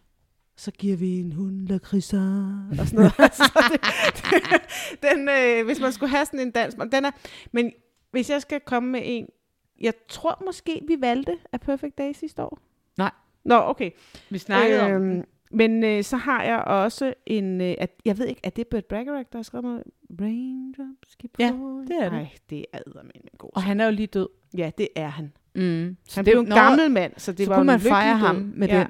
Så 0.58 0.72
giver 0.72 0.98
vi 0.98 1.20
en 1.20 1.32
hund 1.32 1.68
lakridser 1.68 2.68
og 2.80 2.88
sådan 2.88 2.96
noget. 3.00 3.14
altså, 3.28 3.44
det, 3.72 3.82
det, 4.32 5.12
den, 5.12 5.30
øh, 5.30 5.66
hvis 5.66 5.80
man 5.80 5.92
skulle 5.92 6.10
have 6.10 6.26
sådan 6.26 6.40
en 6.40 6.52
dans. 6.52 6.76
Den 6.92 7.06
er, 7.06 7.12
men 7.52 7.72
hvis 8.12 8.30
jeg 8.30 8.42
skal 8.42 8.60
komme 8.60 8.90
med 8.92 9.02
en, 9.04 9.28
jeg 9.82 9.94
tror 10.10 10.44
måske, 10.46 10.82
vi 10.88 10.96
valgte 11.00 11.38
A 11.52 11.58
Perfect 11.58 11.98
Day 11.98 12.12
sidste 12.14 12.44
år. 12.44 12.60
Nej. 12.98 13.12
Nå, 13.46 13.56
okay. 13.56 13.92
Vi 14.30 14.38
snakkede 14.38 14.82
om 14.82 14.92
Øhm, 14.92 15.10
den. 15.10 15.26
Men 15.54 15.84
øh, 15.84 16.04
så 16.04 16.18
har 16.18 16.44
jeg 16.44 16.58
også 16.58 17.14
en, 17.26 17.62
øh, 17.62 17.76
at, 17.78 17.92
jeg 18.06 18.18
ved 18.18 18.26
ikke, 18.26 18.42
er 18.44 18.50
det 18.50 18.68
Burt 18.68 18.86
Bacharach, 18.86 19.30
der 19.32 19.38
har 19.38 19.44
skrevet 19.44 19.64
noget? 19.64 19.84
Raindrops 20.22 21.16
keep 21.20 21.32
Ja, 21.40 21.54
det 21.88 21.96
er 22.00 22.04
det. 22.04 22.12
Nej, 22.12 22.30
det 22.50 22.66
er 22.74 22.80
eddermame 22.88 23.12
en 23.16 23.38
god 23.38 23.50
Og 23.54 23.64
han 23.64 23.80
er 23.80 23.86
jo 23.86 23.92
lige 23.92 24.08
død. 24.08 24.28
Ja, 24.58 24.72
det 24.78 24.88
er 24.96 25.08
han. 25.08 25.32
Mm. 25.56 25.98
Så 26.08 26.18
Han 26.18 26.26
blev 26.26 26.40
en 26.40 26.46
nå, 26.46 26.56
gammel 26.56 26.92
mand, 26.92 27.14
så 27.18 27.32
det 27.32 27.46
så 27.46 27.52
var 27.52 27.56
kunne 27.58 27.62
jo 27.62 27.66
man 27.66 27.76
en 27.76 27.80
lykkelig 27.80 27.92
fejre 27.92 28.14
død. 28.14 28.26
ham 28.26 28.54
med 28.56 28.68
den. 28.68 28.88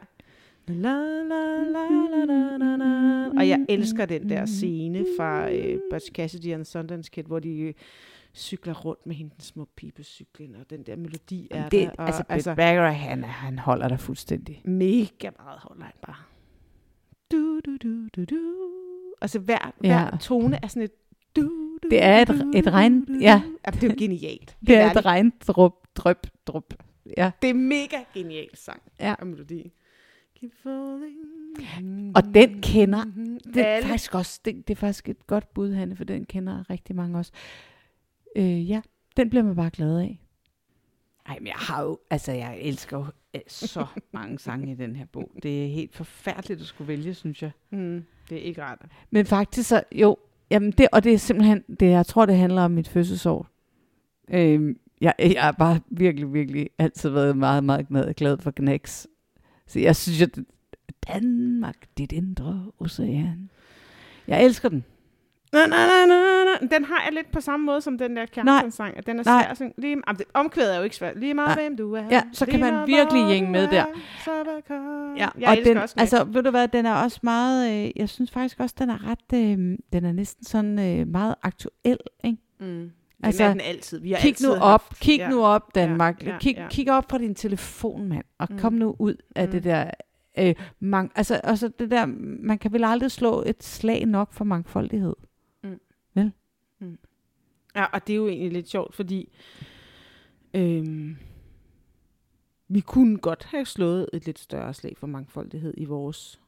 La, 0.68 0.94
la, 0.94 1.64
la, 1.64 1.86
la, 2.10 2.26
la, 2.26 2.58
la, 2.58 2.76
la. 2.76 3.30
Og 3.40 3.50
jeg 3.50 3.66
elsker 3.70 4.06
den 4.06 4.30
der 4.30 4.46
scene 4.46 5.06
fra 5.18 5.52
øh, 5.52 5.80
Butch 5.92 6.12
Cassidy 6.12 6.54
and 6.54 6.66
Sundance 6.66 7.12
Kid, 7.12 7.24
hvor 7.24 7.40
de 7.40 7.60
øh, 7.60 7.74
cykler 8.34 8.74
rundt 8.74 9.06
med 9.06 9.16
hende, 9.16 9.32
den 9.36 9.44
små 9.44 9.68
pibe 9.76 10.04
cyklen, 10.04 10.56
og 10.56 10.70
den 10.70 10.84
der 10.84 10.96
melodi 10.96 11.48
er 11.52 11.70
det, 11.70 11.82
der. 11.82 11.90
Og, 11.98 12.06
altså, 12.06 12.24
altså, 12.30 12.56
Bacharach, 12.56 13.00
han, 13.00 13.24
han 13.24 13.60
holder 13.60 13.88
dig 13.88 14.00
fuldstændig. 14.00 14.62
mega 14.66 15.30
meget 15.40 15.60
holder 15.60 15.84
han 15.84 15.94
bare. 16.06 16.16
Du, 17.32 17.60
du, 17.66 17.78
du, 17.84 18.08
du, 18.16 18.26
du. 18.26 18.40
Altså 19.22 19.40
hver, 19.40 19.72
Ja. 19.84 20.10
hver 20.10 20.18
tone 20.18 20.60
er 20.64 20.68
sådan 20.68 20.84
et 20.84 20.92
du, 21.36 21.42
du, 21.84 21.88
Det 21.90 22.04
er 22.04 22.22
et- 22.22 22.28
du, 22.28 22.34
et 22.56 22.68
regn- 22.68 23.20
ja. 23.22 23.42
Jamen, 23.68 23.82
det 23.82 23.84
er 23.84 23.88
jo 23.88 23.96
genialt. 23.98 24.58
Det 24.68 24.76
er 24.78 24.92
et 24.92 25.06
regndrup, 25.06 25.74
drøb, 25.96 26.18
drup. 26.46 26.74
Ja. 27.18 27.32
Det 27.42 27.50
er 27.50 27.54
mega 27.54 27.98
genial 28.14 28.50
sang 28.54 28.82
Ja. 29.00 29.16
og 29.20 29.28
melodi. 29.28 29.72
Keep 30.40 30.52
falling. 30.64 32.18
Og 32.18 32.34
den 32.34 32.62
kender- 32.62 33.04
Det 33.54 33.68
er 33.68 33.82
faktisk 33.82 34.16
også, 34.16 34.40
det, 34.46 34.68
det 34.68 34.74
er 34.74 34.80
faktisk 34.80 35.10
et 35.10 35.28
godt 35.28 35.54
bud, 35.54 35.74
Hanne, 35.74 35.96
for 35.96 36.04
den 36.04 36.26
kender 36.26 36.70
rigtig 36.70 36.96
mange 36.96 37.18
også. 37.18 37.32
Øh, 38.36 38.70
ja, 38.70 38.82
den 39.18 39.30
bliver 39.30 39.44
man 39.44 39.56
bare 39.56 39.70
glad 39.70 40.00
af. 40.00 40.20
Ej, 41.26 41.38
men 41.40 41.48
jeg 41.48 41.56
har 41.56 41.84
jo, 41.84 42.00
altså 42.10 42.32
jeg 42.32 42.58
elsker 42.62 42.98
jo 42.98 43.06
øh, 43.34 43.42
så 43.48 43.86
mange 44.14 44.40
sange 44.40 44.72
i 44.72 44.76
den 44.76 44.96
her 44.96 45.06
bog. 45.06 45.32
Det 45.44 45.66
er 45.66 45.68
helt 45.68 45.96
forfærdeligt 45.96 46.62
at 46.62 46.68
skulle 46.68 46.88
vælge, 46.88 47.14
synes 47.14 47.42
jeg. 47.42 47.52
Mm, 47.70 48.06
det 48.30 48.38
er 48.38 48.42
ikke 48.42 48.64
rart. 48.64 48.82
Men 49.12 49.26
faktisk 49.26 49.70
så, 49.70 49.84
jo, 49.92 50.18
jamen 50.50 50.72
det, 50.72 50.88
og 50.92 51.04
det 51.04 51.14
er 51.14 51.18
simpelthen, 51.18 51.64
det, 51.80 51.90
jeg 51.90 52.06
tror, 52.06 52.26
det 52.26 52.38
handler 52.38 52.62
om 52.62 52.72
mit 52.72 52.88
fødselsår. 52.88 53.48
Øhm, 54.30 54.80
jeg, 55.02 55.14
jeg 55.20 55.44
har 55.44 55.52
bare 55.52 55.80
virkelig, 55.90 56.34
virkelig 56.34 56.70
altid 56.78 57.10
været 57.10 57.38
meget, 57.38 57.64
meget 57.64 58.16
glad, 58.16 58.38
for 58.38 58.52
Knacks. 58.52 59.08
Så 59.68 59.80
jeg 59.80 59.96
synes, 59.96 60.22
at 60.22 60.40
Danmark, 61.08 61.76
dit 61.98 62.12
indre 62.12 62.72
ocean. 62.80 63.50
Jeg 64.28 64.46
elsker 64.46 64.70
den. 64.70 64.84
Na, 65.54 65.60
na, 65.68 65.88
na, 65.88 66.06
na. 66.06 66.21
Den 66.72 66.84
har 66.86 67.02
jeg 67.06 67.14
lidt 67.14 67.32
på 67.32 67.42
samme 67.42 67.66
måde 67.66 67.82
som 67.82 67.98
den 67.98 68.16
der 68.16 68.26
Kjartan-sang. 68.26 68.98
At 68.98 69.06
den 69.08 69.20
er 69.20 69.24
svær 69.24 69.54
synge. 69.54 69.74
Lige, 69.78 69.90
jamen, 70.08 70.18
det, 70.18 70.26
omkvædet 70.34 70.74
er 70.74 70.78
jo 70.78 70.84
ikke 70.84 70.96
svært. 70.96 71.20
Lige 71.20 71.34
meget, 71.34 71.48
Nej. 71.58 71.64
hvem 71.68 71.78
du 71.78 71.94
er. 71.94 72.04
Ja, 72.12 72.22
så 72.34 72.46
kan 72.46 72.60
man 72.60 72.88
virkelig 72.88 73.42
du 73.42 73.52
med 73.52 73.68
der. 73.68 73.82
er. 73.82 75.14
Ja, 75.18 75.28
jeg 75.40 75.50
og 75.50 75.58
den, 75.66 75.78
også 75.78 75.96
altså, 75.98 76.24
ved 76.24 76.44
du 76.44 76.50
hvad, 76.50 76.68
den 76.68 76.86
er 76.86 76.94
også 76.94 77.20
meget, 77.24 77.86
øh, 77.86 77.92
jeg 77.96 78.10
synes 78.10 78.32
faktisk 78.32 78.60
også, 78.60 78.76
den 78.80 78.90
er 78.90 78.98
ret, 79.12 79.34
øh, 79.44 79.78
den 79.94 80.06
er 80.06 80.12
næsten 80.12 80.46
sådan 80.46 80.80
øh, 81.00 81.08
meget 81.08 81.36
aktuel, 81.44 81.98
ikke? 82.24 82.38
Mm. 82.60 82.66
Den 82.66 82.92
Altså, 83.24 83.44
er 83.44 83.52
den 83.52 83.62
altid. 83.62 84.00
Vi 84.00 84.12
har 84.12 84.20
Kig 84.20 84.28
altid 84.30 84.48
nu 84.48 84.54
op, 84.54 84.62
haft, 84.82 85.00
kig 85.00 85.18
ja. 85.18 85.30
nu 85.30 85.44
op, 85.44 85.76
Danmark. 85.76 86.24
Ja, 86.26 86.30
ja, 86.32 86.38
kig, 86.40 86.56
ja. 86.58 86.68
kig 86.70 86.92
op 86.92 87.06
fra 87.12 87.18
din 87.18 87.36
telefon, 87.36 88.08
mand, 88.10 88.24
og 88.40 88.48
Mm. 88.52 88.60
kom 88.60 88.74
nu 88.74 88.96
ud 89.00 89.16
af 89.36 89.46
Mm. 89.46 89.52
det 89.52 89.64
der, 89.64 89.92
øh, 90.40 90.56
mang, 90.80 91.12
altså, 91.16 91.36
altså 91.36 91.68
det 91.80 91.92
der, 91.92 92.06
man 92.44 92.58
kan 92.58 92.74
vel 92.74 92.84
aldrig 92.84 93.12
slå 93.12 93.44
et 93.46 93.64
slag 93.64 94.06
nok 94.06 94.34
for 94.34 94.44
mangfoldighed. 94.46 95.16
Ja, 97.76 97.86
og 97.86 98.08
det 98.08 98.14
er 98.14 98.18
jo 98.18 98.28
egentlig 98.28 98.52
lidt 98.52 98.70
sjovt, 98.70 98.96
fordi 98.96 99.30
øhm, 100.54 101.18
vi 102.68 102.80
kunne 102.80 103.18
godt 103.18 103.44
have 103.44 103.66
slået 103.66 104.10
et 104.14 104.26
lidt 104.26 104.40
større 104.40 104.74
slag 104.74 104.98
for 104.98 105.08
mangfoldighed 105.08 105.74
i 105.78 105.86
vores... 105.86 106.42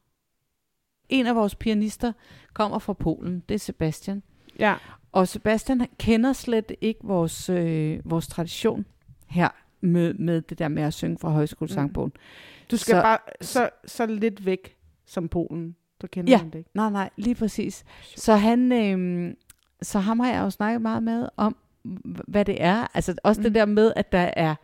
En 1.10 1.28
af 1.28 1.36
vores 1.36 1.56
pianister 1.56 2.14
kommer 2.54 2.80
fra 2.80 2.94
Polen, 2.94 3.44
det 3.50 3.56
er 3.56 3.60
Sebastian. 3.60 4.24
Ja, 4.60 4.76
Og 5.12 5.28
Sebastian 5.28 5.88
kender 6.00 6.34
slet 6.34 6.72
ikke 6.82 7.00
vores, 7.04 7.50
øh, 7.50 8.00
vores 8.06 8.28
tradition 8.28 8.86
her 9.28 9.50
med, 9.82 10.14
med 10.14 10.42
det 10.42 10.60
der 10.60 10.68
med 10.68 10.84
at 10.84 10.94
synge 10.94 11.18
fra 11.18 11.30
højskolesangbogen. 11.30 12.12
du 12.72 12.78
skal 12.78 12.92
Så- 12.96 13.02
bare 13.02 13.18
så, 13.42 13.70
så 13.86 14.06
lidt 14.06 14.46
væk 14.46 14.78
som 15.06 15.28
Polen. 15.30 15.76
Så 16.02 16.08
kender 16.08 16.32
Ja. 16.34 16.42
det 16.46 16.56
ikke. 16.56 16.70
Nej, 16.74 16.90
nej, 16.90 17.10
lige 17.16 17.36
præcis. 17.36 17.86
Så 18.16 18.36
han, 18.36 18.72
øh, 18.72 19.34
så 19.84 20.00
ham 20.00 20.20
har 20.20 20.32
jeg 20.34 20.42
jo 20.42 20.50
snakket 20.50 20.82
meget 20.82 21.04
med 21.04 21.30
om, 21.38 21.56
hvad 22.28 22.46
det 22.46 22.58
er. 22.64 22.88
Altså 22.94 23.16
også 23.24 23.40
mm. 23.42 23.44
det 23.44 23.52
Mm. 23.52 23.54
der 23.54 23.66
med, 23.66 23.94
at 23.96 24.12
der 24.12 24.32
er 24.36 24.56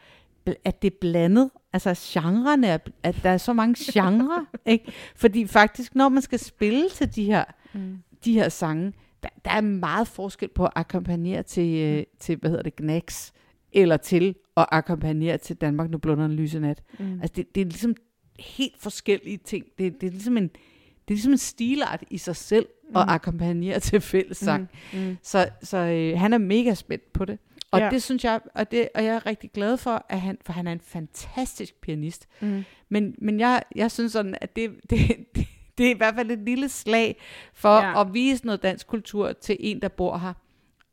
at 0.65 0.81
det 0.81 0.93
er 0.93 0.97
blandet, 1.01 1.49
altså 1.73 1.93
genrerne, 2.03 2.67
er, 2.67 2.77
at 3.03 3.15
der 3.23 3.29
er 3.29 3.37
så 3.37 3.53
mange 3.53 3.75
genrer, 3.93 4.45
ikke? 4.65 4.91
Fordi 5.15 5.47
faktisk, 5.47 5.95
når 5.95 6.09
man 6.09 6.21
skal 6.21 6.39
spille 6.39 6.89
til 6.89 7.15
de 7.15 7.23
her, 7.23 7.43
Mm. 7.73 7.97
de 8.25 8.33
her 8.33 8.49
sange, 8.49 8.93
der, 9.23 9.29
der 9.45 9.51
er 9.51 9.61
meget 9.61 10.07
forskel 10.07 10.49
på 10.49 10.65
at 10.65 10.71
akkompagnere 10.75 11.43
til, 11.43 11.77
øh, 11.77 12.03
til 12.19 12.35
hvad 12.37 12.49
hedder 12.49 12.63
det, 12.63 12.75
Knacks, 12.75 13.33
eller 13.71 13.97
til 13.97 14.35
at 14.57 14.65
akkompagnere 14.71 15.37
til 15.37 15.55
Danmark, 15.55 15.89
nu 15.89 15.97
blunder 15.97 16.25
en 16.25 16.33
lyse 16.33 16.59
nat. 16.59 16.83
Mm. 16.99 17.19
Altså, 17.21 17.33
det, 17.35 17.55
det 17.55 17.61
er 17.61 17.65
ligesom 17.65 17.95
helt 18.39 18.81
forskellige 18.81 19.37
ting. 19.37 19.65
Det, 19.77 20.01
det, 20.01 20.07
er 20.07 20.11
ligesom 20.11 20.37
en, 20.37 20.47
det 20.47 21.07
er 21.07 21.11
ligesom 21.13 21.31
en 21.31 21.37
stilart 21.37 22.03
i 22.11 22.17
sig 22.17 22.35
selv 22.35 22.65
at 22.95 23.05
Mm. 23.05 23.09
akkompagnere 23.13 23.79
til 23.89 24.01
fællessang. 24.01 24.69
Mm. 24.93 24.99
Mm. 24.99 25.17
Så, 25.23 25.49
så 25.63 25.77
øh, 25.77 26.19
han 26.19 26.33
er 26.33 26.37
mega 26.37 26.73
spændt 26.73 27.13
på 27.13 27.25
det. 27.25 27.39
Og 27.71 27.79
Ja. 27.79 27.89
det 27.89 28.03
synes 28.03 28.23
jeg, 28.23 28.39
og, 28.55 28.71
det, 28.71 28.89
og 28.95 29.03
jeg 29.05 29.15
er 29.15 29.25
rigtig 29.25 29.51
glad 29.53 29.77
for, 29.77 30.05
at 30.09 30.21
han, 30.21 30.37
for 30.45 30.53
han 30.53 30.67
er 30.67 30.71
en 30.71 30.79
fantastisk 30.79 31.81
pianist. 31.81 32.27
Mm. 32.41 32.63
Men, 32.89 33.15
men 33.17 33.39
jeg, 33.39 33.63
jeg 33.75 33.91
synes 33.91 34.11
sådan, 34.11 34.35
at 34.41 34.55
det, 34.55 34.71
det, 34.89 34.99
det, 35.35 35.47
det 35.77 35.85
er 35.87 35.89
i 35.95 35.97
hvert 35.97 36.15
fald 36.15 36.31
et 36.31 36.39
lille 36.39 36.69
slag 36.69 37.17
for 37.53 37.75
Ja. 37.77 38.01
at 38.01 38.13
vise 38.13 38.45
noget 38.45 38.63
dansk 38.63 38.87
kultur 38.87 39.31
til 39.33 39.57
en, 39.59 39.81
der 39.81 39.87
bor 39.87 40.17
her. 40.17 40.33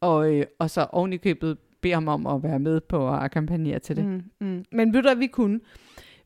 Og, 0.01 0.34
øh, 0.34 0.47
og 0.59 0.70
så 0.70 0.86
oven 0.92 1.12
i 1.12 1.16
købet 1.16 1.59
beder 1.80 1.94
ham 1.94 2.09
om 2.09 2.26
at 2.26 2.42
være 2.42 2.59
med 2.59 2.80
på 2.80 3.09
at 3.09 3.14
akkompagnere 3.22 3.78
til 3.78 3.97
det. 3.97 4.05
Mm. 4.05 4.22
Mm. 4.40 4.64
Men 4.72 4.92
ved 4.92 5.03
du, 5.03 5.09
hvad 5.09 5.16
vi 5.16 5.26
kunne? 5.26 5.61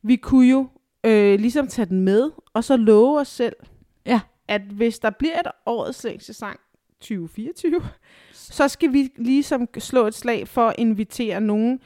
Vi 0.01 0.15
kunne 0.15 0.47
jo 0.49 0.67
øh, 1.03 1.39
ligesom 1.39 1.67
tage 1.67 1.85
den 1.85 1.99
med, 1.99 2.31
og 2.53 2.63
så 2.63 2.77
love 2.77 3.19
os 3.19 3.27
selv, 3.27 3.55
Ja. 4.05 4.19
At 4.51 4.61
hvis 4.61 4.99
der 4.99 5.09
bliver 5.09 5.39
et 5.39 5.47
årets 5.65 6.03
længste 6.03 6.33
sang 6.33 6.59
2024, 6.99 7.81
så 8.31 8.67
skal 8.67 8.93
vi 8.93 9.09
ligesom 9.15 9.67
slå 9.77 10.07
et 10.07 10.13
slag 10.13 10.47
for 10.47 10.67
at 10.67 10.75
invitere 10.77 11.41
nogen 11.41 11.79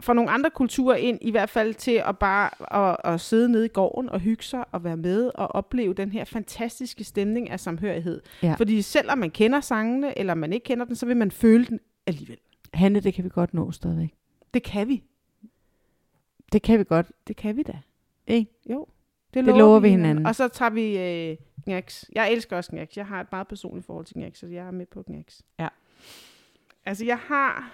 fra 0.00 0.14
nogle 0.14 0.30
andre 0.30 0.50
kulturer 0.50 0.96
ind, 0.96 1.18
i 1.20 1.30
hvert 1.30 1.50
fald 1.50 1.74
til 1.74 2.02
at 2.06 2.18
bare 2.18 2.50
at, 2.90 2.96
at 3.04 3.20
sidde 3.20 3.48
nede 3.52 3.64
i 3.64 3.68
gården 3.68 4.10
og 4.10 4.20
hygge 4.20 4.42
sig 4.42 4.64
og 4.72 4.84
være 4.84 4.96
med 4.96 5.30
og 5.34 5.54
opleve 5.54 5.94
den 5.94 6.12
her 6.12 6.24
fantastiske 6.24 7.04
stemning 7.04 7.50
af 7.50 7.60
samhørighed. 7.60 8.22
Ja. 8.42 8.54
Fordi 8.54 8.82
selvom 8.82 9.18
man 9.18 9.30
kender 9.30 9.60
sangene, 9.60 10.18
eller 10.18 10.34
man 10.34 10.52
ikke 10.52 10.64
kender 10.64 10.84
den, 10.84 10.96
så 10.96 11.06
vil 11.06 11.16
man 11.16 11.30
føle 11.30 11.64
den 11.64 11.80
alligevel. 12.06 12.38
Hanne, 12.74 13.00
det 13.00 13.14
kan 13.14 13.24
vi 13.24 13.28
godt 13.28 13.54
nå 13.54 13.72
stadigvæk. 13.72 14.14
Det 14.54 14.62
kan 14.62 14.88
vi. 14.88 15.02
Det 16.52 16.62
kan 16.62 16.78
vi 16.78 16.84
godt. 16.84 17.06
Det 17.26 17.36
kan 17.36 17.56
vi 17.56 17.62
da. 17.62 17.78
Ikke? 18.26 18.50
Jo. 18.70 18.86
Det 19.34 19.44
lover 19.44 19.80
vi 19.80 19.88
hinanden. 19.88 20.26
Og 20.26 20.34
så 20.34 20.48
tager 20.48 20.70
vi 20.70 20.98
øh, 20.98 21.36
Knacks. 21.64 22.10
Jeg 22.14 22.32
elsker 22.32 22.56
også 22.56 22.70
Knacks. 22.70 22.96
Jeg 22.96 23.06
har 23.06 23.20
et 23.20 23.26
meget 23.32 23.48
personligt 23.48 23.86
forhold 23.86 24.06
til 24.06 24.14
Knacks, 24.14 24.38
så 24.38 24.46
jeg 24.46 24.66
er 24.66 24.70
med 24.70 24.86
på 24.86 25.02
Knacks. 25.02 25.42
Ja. 25.58 25.68
Altså, 26.86 27.04
jeg 27.04 27.18
har 27.18 27.72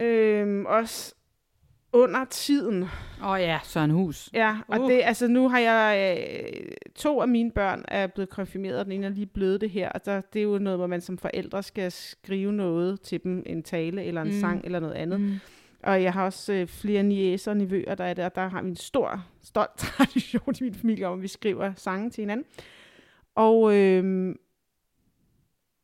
øhm, 0.00 0.66
også 0.66 1.14
under 1.92 2.24
tiden. 2.24 2.82
Åh 3.22 3.28
oh, 3.30 3.40
ja, 3.40 3.58
Søren 3.64 3.90
Hus. 3.90 4.30
Ja, 4.32 4.58
og 4.68 4.80
Uh. 4.80 4.90
det, 4.90 5.00
altså 5.04 5.28
nu 5.28 5.48
har 5.48 5.58
jeg, 5.58 6.16
øh, 6.18 6.68
to 6.94 7.20
af 7.20 7.28
mine 7.28 7.50
børn 7.50 7.84
er 7.88 8.06
blevet 8.06 8.28
konfirmeret, 8.28 8.78
og 8.78 8.84
den 8.84 8.92
ene 8.92 9.06
er 9.06 9.10
lige 9.10 9.26
blevet 9.26 9.60
det 9.60 9.70
her, 9.70 9.88
og 9.88 10.04
der, 10.04 10.20
det 10.20 10.38
er 10.38 10.42
jo 10.44 10.58
noget, 10.58 10.78
hvor 10.78 10.86
man 10.86 11.00
som 11.00 11.18
forældre 11.18 11.62
skal 11.62 11.92
skrive 11.92 12.52
noget 12.52 13.00
til 13.00 13.22
dem, 13.24 13.42
en 13.46 13.62
tale 13.62 14.04
eller 14.04 14.22
en 14.22 14.28
Mm. 14.34 14.40
sang 14.40 14.64
eller 14.64 14.80
noget 14.80 14.94
andet. 14.94 15.20
Mm. 15.20 15.34
Og 15.82 16.02
jeg 16.02 16.12
har 16.12 16.24
også 16.24 16.52
øh, 16.52 16.66
flere 16.66 17.02
niæser 17.02 17.50
og 17.50 17.56
nevøer, 17.56 17.94
der 17.94 18.04
er 18.04 18.14
der, 18.14 18.28
der 18.28 18.48
har 18.48 18.62
vi 18.62 18.68
en 18.68 18.76
stor, 18.76 19.24
stolt 19.42 19.70
tradition 19.96 20.54
i 20.60 20.62
min 20.64 20.74
familie 20.74 21.06
om, 21.06 21.18
at 21.18 21.22
vi 21.22 21.28
skriver 21.28 21.72
sange 21.76 22.10
til 22.10 22.22
hinanden. 22.22 22.46
Og 23.34 23.74
øh, 23.76 24.28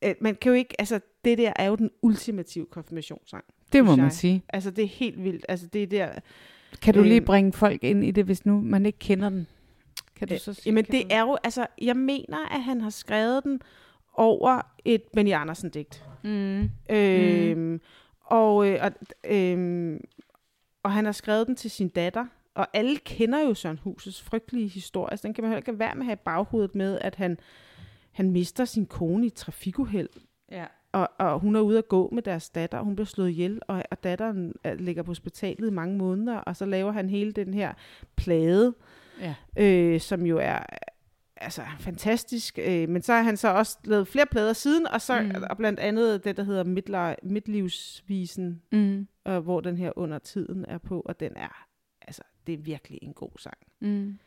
øh, 0.04 0.14
man 0.20 0.34
kan 0.34 0.50
jo 0.52 0.56
ikke, 0.56 0.74
altså 0.80 1.00
det 1.24 1.38
der 1.38 1.52
er 1.56 1.66
jo 1.66 1.74
den 1.74 1.90
ultimative 2.02 2.66
konfirmationssang. 2.66 3.44
Det 3.72 3.84
må 3.84 3.90
man 3.96 4.04
jeg. 4.04 4.12
sige. 4.12 4.42
Altså 4.48 4.70
det 4.70 4.84
er 4.84 4.88
helt 4.88 5.24
vildt. 5.24 5.46
Altså 5.48 5.66
det 5.66 5.82
er 5.82 5.86
der, 5.86 6.08
Kan 6.82 6.94
du 6.94 7.02
lige 7.02 7.16
Øhm. 7.16 7.24
bringe 7.24 7.52
folk 7.52 7.84
ind 7.84 8.04
i 8.04 8.10
det, 8.10 8.24
hvis 8.24 8.46
nu 8.46 8.60
man 8.60 8.86
ikke 8.86 8.98
kender 8.98 9.28
den? 9.28 9.46
Kan 10.16 10.28
du 10.28 10.34
Øh, 10.34 10.40
så 10.40 10.54
sige? 10.54 10.62
Jamen 10.66 10.84
det 10.84 11.02
du... 11.02 11.08
er 11.10 11.20
jo, 11.20 11.36
altså 11.44 11.66
jeg 11.82 11.96
mener, 11.96 12.48
at 12.54 12.62
han 12.62 12.80
har 12.80 12.90
skrevet 12.90 13.44
den 13.44 13.60
over 14.14 14.60
et 14.84 15.02
Benny 15.12 15.32
Andersen-digt. 15.32 16.04
Mm. 16.24 16.70
Øhm, 16.90 17.80
og, 18.24 18.68
øh, 18.68 18.78
og, 18.82 18.92
øhm, 19.24 20.04
og 20.82 20.92
han 20.92 21.04
har 21.04 21.12
skrevet 21.12 21.46
den 21.46 21.56
til 21.56 21.70
sin 21.70 21.88
datter. 21.88 22.26
Og 22.54 22.66
alle 22.72 22.96
kender 22.96 23.40
jo 23.40 23.54
Søren 23.54 23.78
Husets 23.82 24.22
frygtelige 24.22 24.68
historie. 24.68 25.16
Så 25.16 25.26
den 25.26 25.34
kan 25.34 25.42
man 25.44 25.50
heller 25.50 25.58
ikke 25.68 25.78
være 25.78 25.94
med 25.94 26.02
at 26.02 26.06
have 26.06 26.12
i 26.14 26.24
baghovedet 26.24 26.74
med, 26.74 26.98
at 27.00 27.14
han, 27.14 27.38
han 28.12 28.30
mister 28.30 28.64
sin 28.64 28.86
kone 28.86 29.24
i 29.24 29.26
et 29.26 29.34
trafikuheld. 29.34 30.08
Ja. 30.50 30.64
Og, 30.92 31.08
og 31.18 31.40
hun 31.40 31.56
er 31.56 31.60
ude 31.60 31.78
at 31.78 31.88
gå 31.88 32.08
med 32.12 32.22
deres 32.22 32.50
datter, 32.50 32.78
og 32.78 32.84
hun 32.84 32.96
bliver 32.96 33.06
slået 33.06 33.30
ihjel, 33.30 33.60
og, 33.68 33.82
og 33.90 34.04
datteren 34.04 34.54
er- 34.64 34.74
ligger 34.74 35.02
på 35.02 35.10
hospitalet 35.10 35.68
i 35.68 35.72
mange 35.72 35.98
måneder, 35.98 36.36
og 36.36 36.56
så 36.56 36.64
laver 36.66 36.92
han 36.92 37.08
hele 37.08 37.32
den 37.32 37.54
her 37.54 37.72
plade, 38.16 38.74
ja. 39.20 39.34
øh, 39.56 40.00
som 40.00 40.26
jo 40.26 40.38
er 40.38 40.58
altså 41.36 41.62
fantastisk. 41.80 42.58
Øh, 42.62 42.88
men 42.88 43.02
så 43.02 43.12
har 43.12 43.22
han 43.22 43.36
så 43.36 43.48
også 43.54 43.78
lavet 43.84 44.08
flere 44.08 44.26
plader 44.26 44.52
siden, 44.52 44.86
og, 44.86 45.00
så, 45.00 45.20
Mm. 45.22 45.30
og 45.50 45.56
blandt 45.56 45.80
andet 45.80 46.24
det, 46.24 46.36
der 46.36 46.42
hedder 46.42 46.64
Midli- 46.64 47.28
Midlivsvisen, 47.28 48.62
Mm. 48.72 49.06
øh, 49.28 49.38
hvor 49.38 49.60
den 49.60 49.76
her 49.76 49.92
under 49.96 50.18
tiden 50.18 50.64
er 50.68 50.78
på, 50.78 51.00
og 51.00 51.20
den 51.20 51.32
er, 51.36 51.66
altså, 52.02 52.22
det 52.46 52.52
er 52.52 52.58
virkelig 52.58 52.98
en 53.02 53.12
god 53.12 53.30
sang. 53.38 53.58
Mm. 53.80 54.18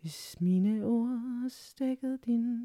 Hvis 0.00 0.36
mine 0.40 0.84
ord 0.86 1.44
stikkede 1.48 2.18
din... 2.26 2.56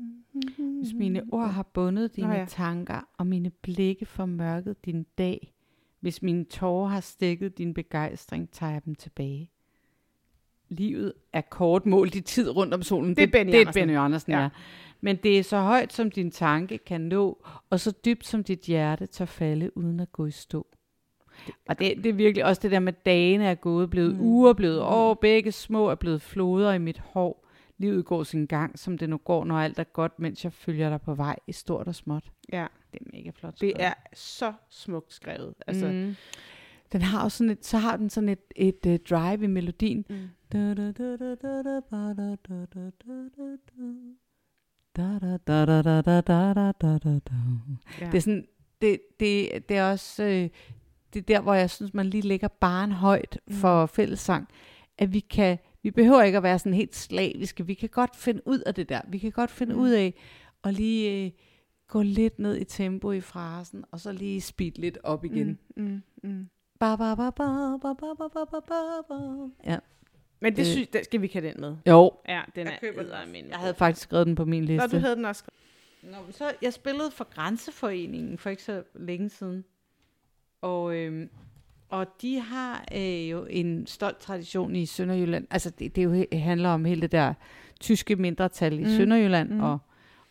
Hvis 0.58 0.94
mine 0.94 1.24
ord 1.32 1.50
har 1.50 1.64
bundet 1.64 2.16
dine 2.16 2.28
Nå 2.28 2.34
ja. 2.34 2.46
tanker, 2.50 3.10
og 3.18 3.28
mine 3.28 3.50
blikke 3.50 4.06
formørket 4.06 4.86
din 4.86 5.06
dag, 5.18 5.54
hvis 6.00 6.22
mine 6.22 6.44
tårer 6.46 6.88
har 6.90 7.00
stikket 7.00 7.58
din 7.58 7.74
begejstring, 7.74 8.50
tager 8.52 8.72
jeg 8.72 8.86
dem 8.86 8.96
tilbage. 8.96 9.50
Livet 10.76 11.14
er 11.34 11.42
kort 11.42 11.86
målt 11.86 12.16
i 12.16 12.22
tid 12.22 12.50
rundt 12.50 12.74
om 12.74 12.84
solen. 12.84 13.16
Det 13.16 13.24
er 13.24 13.28
Benny 13.28 13.52
det, 13.52 13.60
Andersen. 13.60 13.74
Det 13.74 13.82
er 13.82 13.86
Benny 13.86 13.98
Andersen, 13.98 14.32
ja. 14.32 14.42
Ja. 14.42 14.50
Men 15.02 15.16
det 15.16 15.40
er 15.40 15.44
så 15.44 15.60
højt, 15.60 15.94
som 15.94 16.12
din 16.12 16.32
tanke 16.32 16.78
kan 16.78 17.02
nå, 17.02 17.46
og 17.70 17.80
så 17.80 17.92
dybt, 18.06 18.28
som 18.28 18.44
dit 18.44 18.60
hjerte 18.60 19.06
tør 19.06 19.26
falde, 19.26 19.78
uden 19.78 20.00
at 20.00 20.12
gå 20.12 20.26
i 20.26 20.32
stå. 20.32 20.68
Og 21.70 21.80
det, 21.80 21.98
det 21.98 22.06
er 22.06 22.14
virkelig 22.14 22.46
også 22.46 22.62
det 22.62 22.72
der 22.72 22.80
med, 22.80 22.94
dagene 22.94 23.46
er 23.46 23.56
gået, 23.56 23.90
blevet 23.90 24.16
mm. 24.16 24.22
uger, 24.22 24.54
blevet 24.54 24.82
år, 24.82 25.14
begge 25.14 25.52
små 25.52 25.88
er 25.88 25.96
blevet 25.96 26.22
floder 26.22 26.74
i 26.74 26.78
mit 26.78 27.00
hår. 27.00 27.44
Livet 27.78 28.06
går 28.06 28.24
sin 28.24 28.46
gang, 28.46 28.80
som 28.80 28.98
det 28.98 29.10
nu 29.10 29.18
går, 29.18 29.46
når 29.46 29.60
alt 29.60 29.80
er 29.80 29.84
godt, 29.84 30.20
mens 30.20 30.44
jeg 30.44 30.54
følger 30.54 30.90
dig 30.90 31.02
på 31.02 31.14
vej 31.14 31.36
i 31.48 31.52
stort 31.52 31.88
og 31.88 31.96
småt. 31.96 32.24
Ja, 32.52 32.68
Det 32.94 33.00
er 33.02 33.06
mega 33.14 33.32
flot. 33.36 33.52
det 33.52 33.58
skrevet. 33.58 33.76
er 33.80 33.94
så 34.14 34.54
smukt 34.70 35.14
skrevet. 35.14 35.54
Altså, 35.68 35.88
mm. 35.88 36.16
Mm. 36.94 37.00
Den 37.00 37.02
har 37.02 37.24
også 37.24 37.38
sådan 37.38 37.52
et, 37.52 37.66
så 37.66 37.78
har 37.78 37.98
den 37.98 38.10
sådan 38.10 38.30
et, 38.30 38.40
et 38.56 38.86
uh, 38.88 38.96
drive 39.10 39.44
i 39.44 39.48
melodien. 39.48 40.06
Mm. 40.10 40.16
Da, 40.54 40.74
da, 40.74 40.92
da, 40.92 41.18
da, 41.18 41.36
da, 41.36 41.64
da, 41.64 41.80
ba, 41.90 42.14
da, 42.14 42.36
da, 42.36 42.66
da, 42.74 42.90
da, 43.06 43.30
da, 43.38 43.56
da. 43.68 43.94
Da, 44.96 45.20
da, 45.20 45.38
da, 45.38 45.66
da, 45.66 45.82
da, 45.82 46.02
da, 46.02 46.22
da, 46.22 46.54
da, 46.54 46.72
da, 46.82 46.98
da, 46.98 47.20
da. 47.20 47.34
Ja. 48.02 48.06
Det 48.06 48.16
er 48.16 48.20
sådan, 48.20 48.48
det, 48.82 49.00
det, 49.20 49.50
det 49.70 49.78
er 49.78 49.92
også, 49.92 50.24
øh, 50.24 50.50
det 51.14 51.20
er 51.20 51.24
der, 51.28 51.42
hvor 51.42 51.54
jeg 51.54 51.70
synes, 51.70 51.94
man 51.94 52.06
lige 52.06 52.22
lægger 52.28 52.48
barn 52.48 52.92
højt 52.92 53.40
Mm. 53.48 53.54
for 53.54 53.86
fællessang. 53.86 54.48
At 54.98 55.14
vi 55.14 55.20
kan, 55.20 55.58
vi 55.84 55.92
behøver 55.92 56.24
ikke 56.24 56.38
at 56.38 56.44
være 56.44 56.60
sådan 56.60 56.74
helt 56.74 56.96
slaviske. 56.96 57.66
Vi 57.66 57.74
kan 57.74 57.90
godt 57.90 58.16
finde 58.16 58.42
ud 58.48 58.60
af 58.60 58.76
det 58.76 58.90
der. 58.90 59.02
Vi 59.08 59.18
kan 59.18 59.32
godt 59.32 59.52
finde 59.52 59.74
Mm. 59.74 59.80
ud 59.82 59.90
af 59.90 60.14
at 60.64 60.74
lige 60.74 61.26
øh, 61.26 61.32
gå 61.88 62.02
lidt 62.02 62.40
ned 62.40 62.58
i 62.58 62.64
tempo 62.64 63.12
i 63.12 63.22
frasen, 63.22 63.84
og 63.92 64.00
så 64.00 64.12
lige 64.12 64.42
speed 64.42 64.72
lidt 64.72 64.98
op 65.04 65.26
igen. 65.26 65.60
Mm, 65.78 65.84
mm, 65.84 66.02
mm. 66.30 66.50
Ba, 66.84 66.96
ba, 66.96 67.16
ba, 67.16 67.30
ba, 67.30 67.78
ba, 67.82 67.94
ba, 67.94 68.28
ba, 68.34 68.46
ba, 68.46 68.60
ba, 68.60 69.02
ba. 69.10 69.16
Ja. 69.72 69.78
Men 70.40 70.54
det 70.56 70.60
Øh. 70.60 70.66
synes, 70.66 70.88
der 70.88 71.04
skal 71.04 71.22
vi 71.22 71.30
have 71.34 71.48
den 71.48 71.62
med. 71.62 71.76
Jo, 71.88 72.12
Ja, 72.28 72.42
den 72.56 72.68
Jeg 72.68 72.74
er 72.74 72.80
køber 72.80 73.04
den 73.04 73.50
jeg 73.50 73.58
havde 73.60 73.74
faktisk 73.74 74.04
skrevet 74.04 74.28
den 74.28 74.36
på 74.36 74.46
min 74.46 74.64
Nå, 74.64 74.68
liste. 74.68 74.88
du 74.88 74.98
havde 74.98 75.16
den 75.16 75.26
også 75.26 75.40
skrevet. 75.40 76.16
Nå, 76.18 76.24
men 76.24 76.34
så 76.34 76.52
jeg 76.62 76.74
spillede 76.74 77.12
for 77.12 77.24
Grænseforeningen 77.24 78.38
for 78.38 78.50
ikke 78.50 78.64
så 78.64 78.84
længe 78.96 79.30
siden. 79.30 79.66
Og, 80.62 80.96
øhm, 80.96 81.30
og 81.90 82.08
de 82.22 82.40
har 82.40 82.86
øh, 82.96 83.30
jo 83.32 83.46
en 83.50 83.88
stolt 83.88 84.18
tradition 84.18 84.76
i 84.76 84.86
Sønderjylland. 84.86 85.48
Altså 85.52 85.70
det, 85.70 85.96
det 85.96 86.04
jo 86.04 86.26
handler 86.40 86.70
om 86.70 86.86
hele 86.86 87.02
det 87.02 87.12
der 87.12 87.34
tyske 87.80 88.16
mindretal 88.16 88.80
i 88.80 88.84
Mm. 88.84 88.90
Sønderjylland. 88.90 89.50
Mm. 89.50 89.60
Og, 89.60 89.78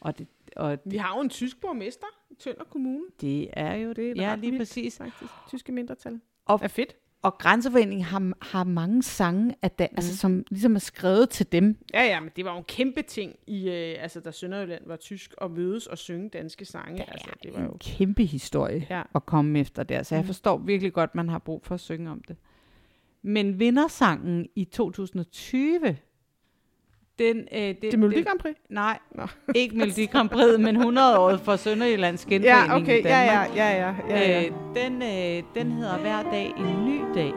og, 0.00 0.18
det, 0.18 0.26
og 0.56 0.78
Vi 0.84 0.96
har 0.96 1.16
jo 1.16 1.20
en 1.22 1.28
tysk 1.28 1.60
borgmester 1.60 2.06
i 2.30 2.34
Tønder 2.34 2.64
Kommune. 2.64 3.04
det 3.20 3.48
er 3.52 3.74
jo 3.74 3.92
Det 3.92 4.16
Ja, 4.16 4.34
lige 4.34 4.50
vildt, 4.50 4.60
præcis. 4.60 4.98
Faktisk. 4.98 5.32
Tyske 5.48 5.72
mindretal. 5.72 6.20
Og- 6.46 6.60
er 6.62 6.68
fedt. 6.68 6.94
Og 7.22 7.38
Grænseforeningen 7.38 8.04
har, 8.04 8.32
har 8.42 8.64
mange 8.64 9.02
sange, 9.02 9.54
af 9.62 9.70
da, 9.70 9.86
mm. 9.90 9.96
altså, 9.96 10.16
som 10.16 10.44
ligesom 10.50 10.74
er 10.74 10.78
skrevet 10.78 11.30
til 11.30 11.52
dem. 11.52 11.78
Ja, 11.94 12.02
ja, 12.02 12.20
men 12.20 12.30
det 12.36 12.44
var 12.44 12.52
jo 12.52 12.58
en 12.58 12.64
kæmpe 12.64 13.02
ting, 13.02 13.36
i, 13.46 13.68
øh, 13.68 14.02
altså, 14.02 14.20
da 14.20 14.30
Sønderjylland 14.30 14.82
var 14.86 14.96
tysk, 14.96 15.34
og 15.38 15.50
mødes 15.50 15.86
og 15.86 15.98
synge 15.98 16.28
danske 16.28 16.64
sange. 16.64 16.98
Det 16.98 17.04
altså, 17.08 17.30
det 17.42 17.54
var 17.54 17.62
jo... 17.62 17.68
en 17.72 17.78
kæmpe 17.78 18.24
historie. 18.24 18.86
Ja. 18.90 19.02
at 19.14 19.26
komme 19.26 19.58
efter 19.60 19.82
der. 19.82 20.02
Så 20.02 20.14
jeg 20.14 20.22
Mm. 20.22 20.26
forstår 20.26 20.58
virkelig 20.58 20.92
godt, 20.92 21.10
at 21.10 21.14
man 21.14 21.28
har 21.28 21.38
brug 21.38 21.64
for 21.64 21.74
at 21.74 21.80
synge 21.80 22.10
om 22.10 22.22
det. 22.28 22.36
Men 23.22 23.58
vindersangen 23.58 24.46
i 24.54 24.64
2020, 24.64 25.96
den... 27.18 27.38
Øh, 27.38 27.58
det, 27.60 27.82
Det 27.82 27.94
er 27.94 27.98
Melodi 27.98 28.22
Grand 28.22 28.38
Prix? 28.38 28.54
Nej, 28.70 28.98
Nå. 29.14 29.22
ikke 29.54 29.76
Melodi 29.76 30.06
Grand 30.06 30.28
Prix, 30.28 30.58
men 30.58 30.76
100-året 30.76 31.40
for 31.40 31.56
Sønderjyllands 31.56 32.24
genforening 32.24 32.68
Ja, 32.68 32.76
okay, 32.76 32.98
i 32.98 33.08
ja, 33.08 33.26
Danmark. 33.26 33.56
ja, 33.56 33.70
ja, 33.70 33.94
ja, 34.08 34.16
ja, 34.16 34.40
ja. 34.40 34.46
Øh, 34.46 34.52
den, 34.76 35.02
øh, 35.02 35.42
den 35.54 35.72
hedder 35.72 35.98
Hver 35.98 36.22
dag 36.22 36.46
en 36.58 36.84
ny 36.86 37.00
dag. 37.14 37.32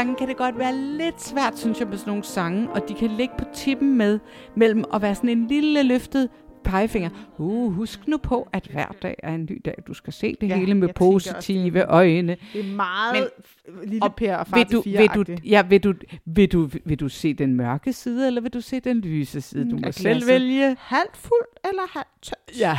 Gange 0.00 0.16
kan 0.18 0.28
det 0.28 0.36
godt 0.36 0.58
være 0.58 0.76
lidt 0.76 1.22
svært, 1.22 1.58
synes 1.58 1.80
jeg, 1.80 1.88
med 1.88 1.96
sådan 1.98 2.10
nogle 2.10 2.24
sange, 2.24 2.70
og 2.70 2.88
de 2.88 2.94
kan 2.94 3.10
ligge 3.10 3.34
på 3.38 3.44
tippen 3.54 3.94
med, 3.98 4.18
mellem 4.56 4.84
at 4.94 5.02
være 5.02 5.14
sådan 5.14 5.30
en 5.30 5.46
lille 5.48 5.82
løftet 5.82 6.28
pegefinger. 6.64 7.10
Uh, 7.38 7.72
husk 7.72 8.08
nu 8.08 8.16
på, 8.16 8.48
at 8.52 8.66
hver 8.66 8.86
dag 9.02 9.14
er 9.22 9.34
en 9.34 9.44
ny 9.50 9.60
dag. 9.64 9.74
Du 9.86 9.94
skal 9.94 10.12
se 10.12 10.36
det 10.40 10.48
Ja, 10.48 10.56
hele 10.56 10.74
med 10.74 10.88
også, 10.88 10.94
positive 10.98 11.78
er- 11.78 11.86
øjne. 11.88 12.36
Det 12.52 12.60
er 12.60 12.74
meget 12.74 13.28
Men, 13.68 13.90
lille 13.90 14.10
Per 14.16 14.36
og 14.36 14.46
far 14.46 14.56
Vil 14.56 14.72
du, 14.72 14.82
vil, 14.86 15.08
du, 15.08 15.24
ja, 15.44 15.62
vil, 15.62 15.80
du, 15.84 15.94
vil, 16.24 16.52
du, 16.52 16.68
vil 16.84 17.00
du 17.00 17.08
se 17.08 17.34
den 17.34 17.54
mørke 17.54 17.92
side, 17.92 18.26
eller 18.26 18.40
vil 18.40 18.52
du 18.52 18.60
se 18.60 18.80
den 18.80 19.00
lyse 19.00 19.40
side? 19.40 19.70
Du 19.70 19.76
Mm, 19.76 19.82
må 19.86 19.92
selv 19.92 20.26
vælge. 20.26 20.76
Halvt 20.80 21.16
fuld 21.16 21.46
eller 21.64 21.82
halvt 21.92 22.22
tørt? 22.22 22.58
Ja. 22.58 22.78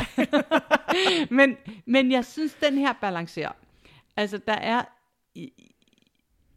men, 1.36 1.56
men 1.86 2.12
jeg 2.12 2.24
synes, 2.24 2.56
den 2.68 2.78
her 2.78 2.92
balancerer. 3.00 3.52
Altså, 4.16 4.38
der 4.46 4.52
er... 4.54 4.82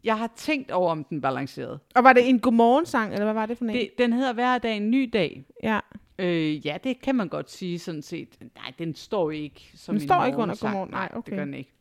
Jeg 0.05 0.17
har 0.17 0.31
tænkt 0.35 0.71
over, 0.71 0.91
om 0.91 1.03
den 1.03 1.21
balancerede. 1.21 1.79
Og 1.95 2.03
var 2.03 2.13
det 2.13 2.29
en 2.29 2.39
godmorgensang, 2.39 3.13
eller 3.13 3.25
hvad 3.25 3.33
var 3.33 3.45
det 3.45 3.57
for 3.57 3.65
en? 3.65 3.73
Det, 3.73 3.89
den 3.97 4.13
hedder 4.13 4.33
Hver 4.33 4.57
dag 4.57 4.77
en 4.77 4.91
ny 4.91 5.09
dag. 5.13 5.45
ja. 5.63 5.79
Øh, 6.19 6.65
ja, 6.65 6.77
det 6.83 7.01
kan 7.01 7.15
man 7.15 7.27
godt 7.27 7.51
sige 7.51 7.79
sådan 7.79 8.01
set. 8.01 8.37
Nej, 8.55 8.73
den 8.79 8.95
står 8.95 9.31
ikke 9.31 9.71
som 9.75 9.95
Den 9.95 10.01
en 10.01 10.07
står 10.07 10.25
ikke 10.25 10.37
under 10.37 10.55
godmorgen. 10.61 10.89
Nej, 10.89 11.07
det 11.07 11.17
okay. 11.17 11.35
gør 11.35 11.45
den 11.45 11.53
ikke. 11.53 11.71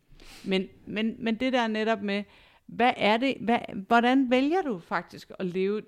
Men, 0.45 0.69
men, 0.87 1.17
men 1.19 1.35
det 1.35 1.53
der 1.53 1.67
netop 1.67 2.03
med, 2.03 2.25
hvad 2.67 2.93
er 2.97 3.17
det, 3.17 3.37
hvad, 3.41 3.59
hvordan 3.89 4.31
vælger 4.31 4.63
du 4.63 4.79
faktisk 4.79 5.31
at 5.39 5.47
leve? 5.47 5.83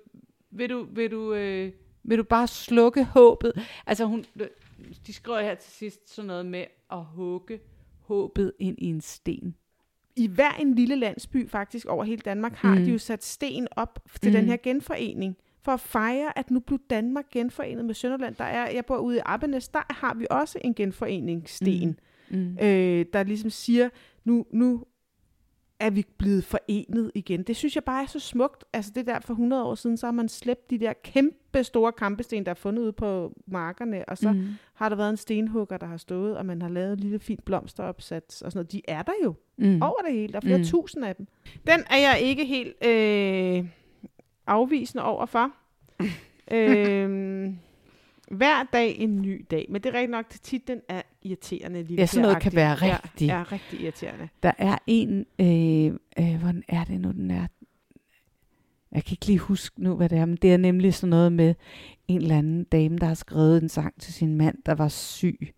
Vil 0.51 0.69
du, 0.69 0.87
vil 0.91 1.11
du, 1.11 1.33
øh, 1.33 1.71
vil 2.03 2.17
du 2.17 2.23
bare 2.23 2.47
slukke 2.47 3.03
håbet? 3.03 3.53
Altså 3.87 4.05
hun, 4.05 4.25
de 5.07 5.13
skriver 5.13 5.41
her 5.41 5.55
til 5.55 5.71
sidst 5.71 6.15
sådan 6.15 6.27
noget 6.27 6.45
med 6.45 6.65
at 6.91 7.03
hugge 7.03 7.59
håbet 7.99 8.53
ind 8.59 8.75
i 8.79 8.85
en 8.85 9.01
sten. 9.01 9.55
I 10.17 10.27
hver 10.27 10.51
en 10.51 10.75
lille 10.75 10.95
landsby 10.95 11.49
faktisk 11.49 11.85
over 11.85 12.03
hele 12.03 12.21
Danmark 12.25 12.53
har 12.55 12.75
Mm. 12.75 12.85
de 12.85 12.91
jo 12.91 12.97
sat 12.97 13.23
sten 13.23 13.67
op 13.71 13.99
til 14.21 14.31
Mm. 14.31 14.35
den 14.35 14.45
her 14.45 14.57
genforening. 14.63 15.35
For 15.63 15.71
at 15.71 15.79
fejre, 15.79 16.37
at 16.39 16.51
nu 16.51 16.59
blev 16.59 16.79
Danmark 16.89 17.25
genforenet 17.31 17.85
med 17.85 17.93
Sønderland. 17.93 18.35
Der 18.35 18.43
er, 18.43 18.71
jeg 18.71 18.85
bor 18.85 18.97
ude 18.97 19.17
i 19.17 19.19
Appenes, 19.25 19.67
der 19.67 19.93
har 19.93 20.13
vi 20.13 20.27
også 20.29 20.59
en 20.61 20.73
genforeningssten. 20.73 21.97
Mm. 22.29 22.37
Mm. 22.37 22.57
øh, 22.61 23.05
der 23.13 23.23
ligesom 23.23 23.49
siger, 23.49 23.89
nu, 24.25 24.45
nu 24.53 24.83
er 25.79 25.89
vi 25.89 26.05
blevet 26.17 26.43
forenet 26.43 27.11
igen. 27.15 27.43
Det 27.43 27.55
synes 27.55 27.75
jeg 27.75 27.83
bare 27.83 28.03
er 28.03 28.07
så 28.07 28.19
smukt. 28.19 28.63
Altså 28.73 28.91
det 28.95 29.07
der 29.07 29.19
for 29.19 29.33
100 29.33 29.63
år 29.63 29.75
siden, 29.75 29.97
så 29.97 30.07
har 30.07 30.11
man 30.11 30.29
slæbt 30.29 30.69
de 30.69 30.79
der 30.79 30.93
kæmpe 31.03 31.63
store 31.63 31.91
kampesten, 31.91 32.45
der 32.45 32.51
er 32.51 32.55
fundet 32.55 32.83
ude 32.83 32.91
på 32.91 33.33
markerne, 33.47 34.09
og 34.09 34.17
så 34.17 34.31
mm. 34.31 34.47
har 34.73 34.89
der 34.89 34.95
været 34.95 35.09
en 35.09 35.17
stenhugger, 35.17 35.77
der 35.77 35.87
har 35.87 35.97
stået, 35.97 36.37
og 36.37 36.45
man 36.45 36.61
har 36.61 36.69
lavet 36.69 36.93
en 36.93 36.99
lille 36.99 37.19
fint 37.19 37.45
blomsteropsat 37.45 38.23
og 38.45 38.51
sådan 38.51 38.57
noget. 38.57 38.71
De 38.71 38.81
er 38.87 39.01
der 39.01 39.13
jo 39.23 39.35
Mm. 39.59 39.81
over 39.81 40.01
det 40.05 40.13
hele. 40.13 40.31
Der 40.33 40.37
er 40.37 40.41
flere 40.41 40.57
mm. 40.57 40.63
tusind 40.63 41.05
af 41.05 41.15
dem. 41.15 41.27
Den 41.67 41.79
er 41.89 41.97
jeg 41.97 42.19
ikke 42.21 42.45
helt 42.45 42.85
øh, 42.85 43.65
afvisende 44.47 45.03
overfor. 45.03 45.51
øhm, 46.51 47.57
hver 48.31 48.63
dag 48.73 48.95
en 48.99 49.21
ny 49.21 49.45
dag. 49.51 49.65
Men 49.69 49.81
det 49.81 49.89
er 49.89 49.93
rigtig 49.93 50.09
nok, 50.11 50.25
at 50.29 50.39
titlen 50.41 50.81
er 50.89 51.01
irriterende. 51.23 51.83
Lige 51.83 51.99
Ja, 51.99 52.05
sådan 52.05 52.21
noget 52.21 52.41
kan 52.41 52.55
være 52.55 52.75
rigtig. 52.75 53.27
Ja, 53.27 53.37
ja, 53.37 53.43
rigtig 53.51 53.81
irriterende. 53.81 54.29
Der 54.43 54.51
er 54.57 54.77
en, 54.87 55.25
øh, 55.39 55.85
øh, 56.19 56.35
hvordan 56.39 56.63
er 56.67 56.83
det 56.83 57.01
nu, 57.01 57.11
den 57.11 57.31
er? 57.31 57.47
Jeg 58.91 59.03
kan 59.03 59.11
ikke 59.13 59.25
lige 59.25 59.39
huske 59.39 59.83
nu, 59.83 59.95
hvad 59.95 60.09
det 60.09 60.17
er, 60.17 60.25
men 60.25 60.35
det 60.41 60.53
er 60.53 60.57
nemlig 60.57 60.93
sådan 60.93 61.09
noget 61.09 61.31
med 61.31 61.55
en 62.07 62.21
eller 62.21 62.37
anden 62.37 62.63
dame, 62.63 62.97
der 62.97 63.05
har 63.05 63.13
skrevet 63.13 63.61
en 63.61 63.69
sang 63.69 64.01
til 64.01 64.13
sin 64.13 64.37
mand, 64.37 64.57
der 64.65 64.75
var 64.75 64.87
syg. 64.87 65.53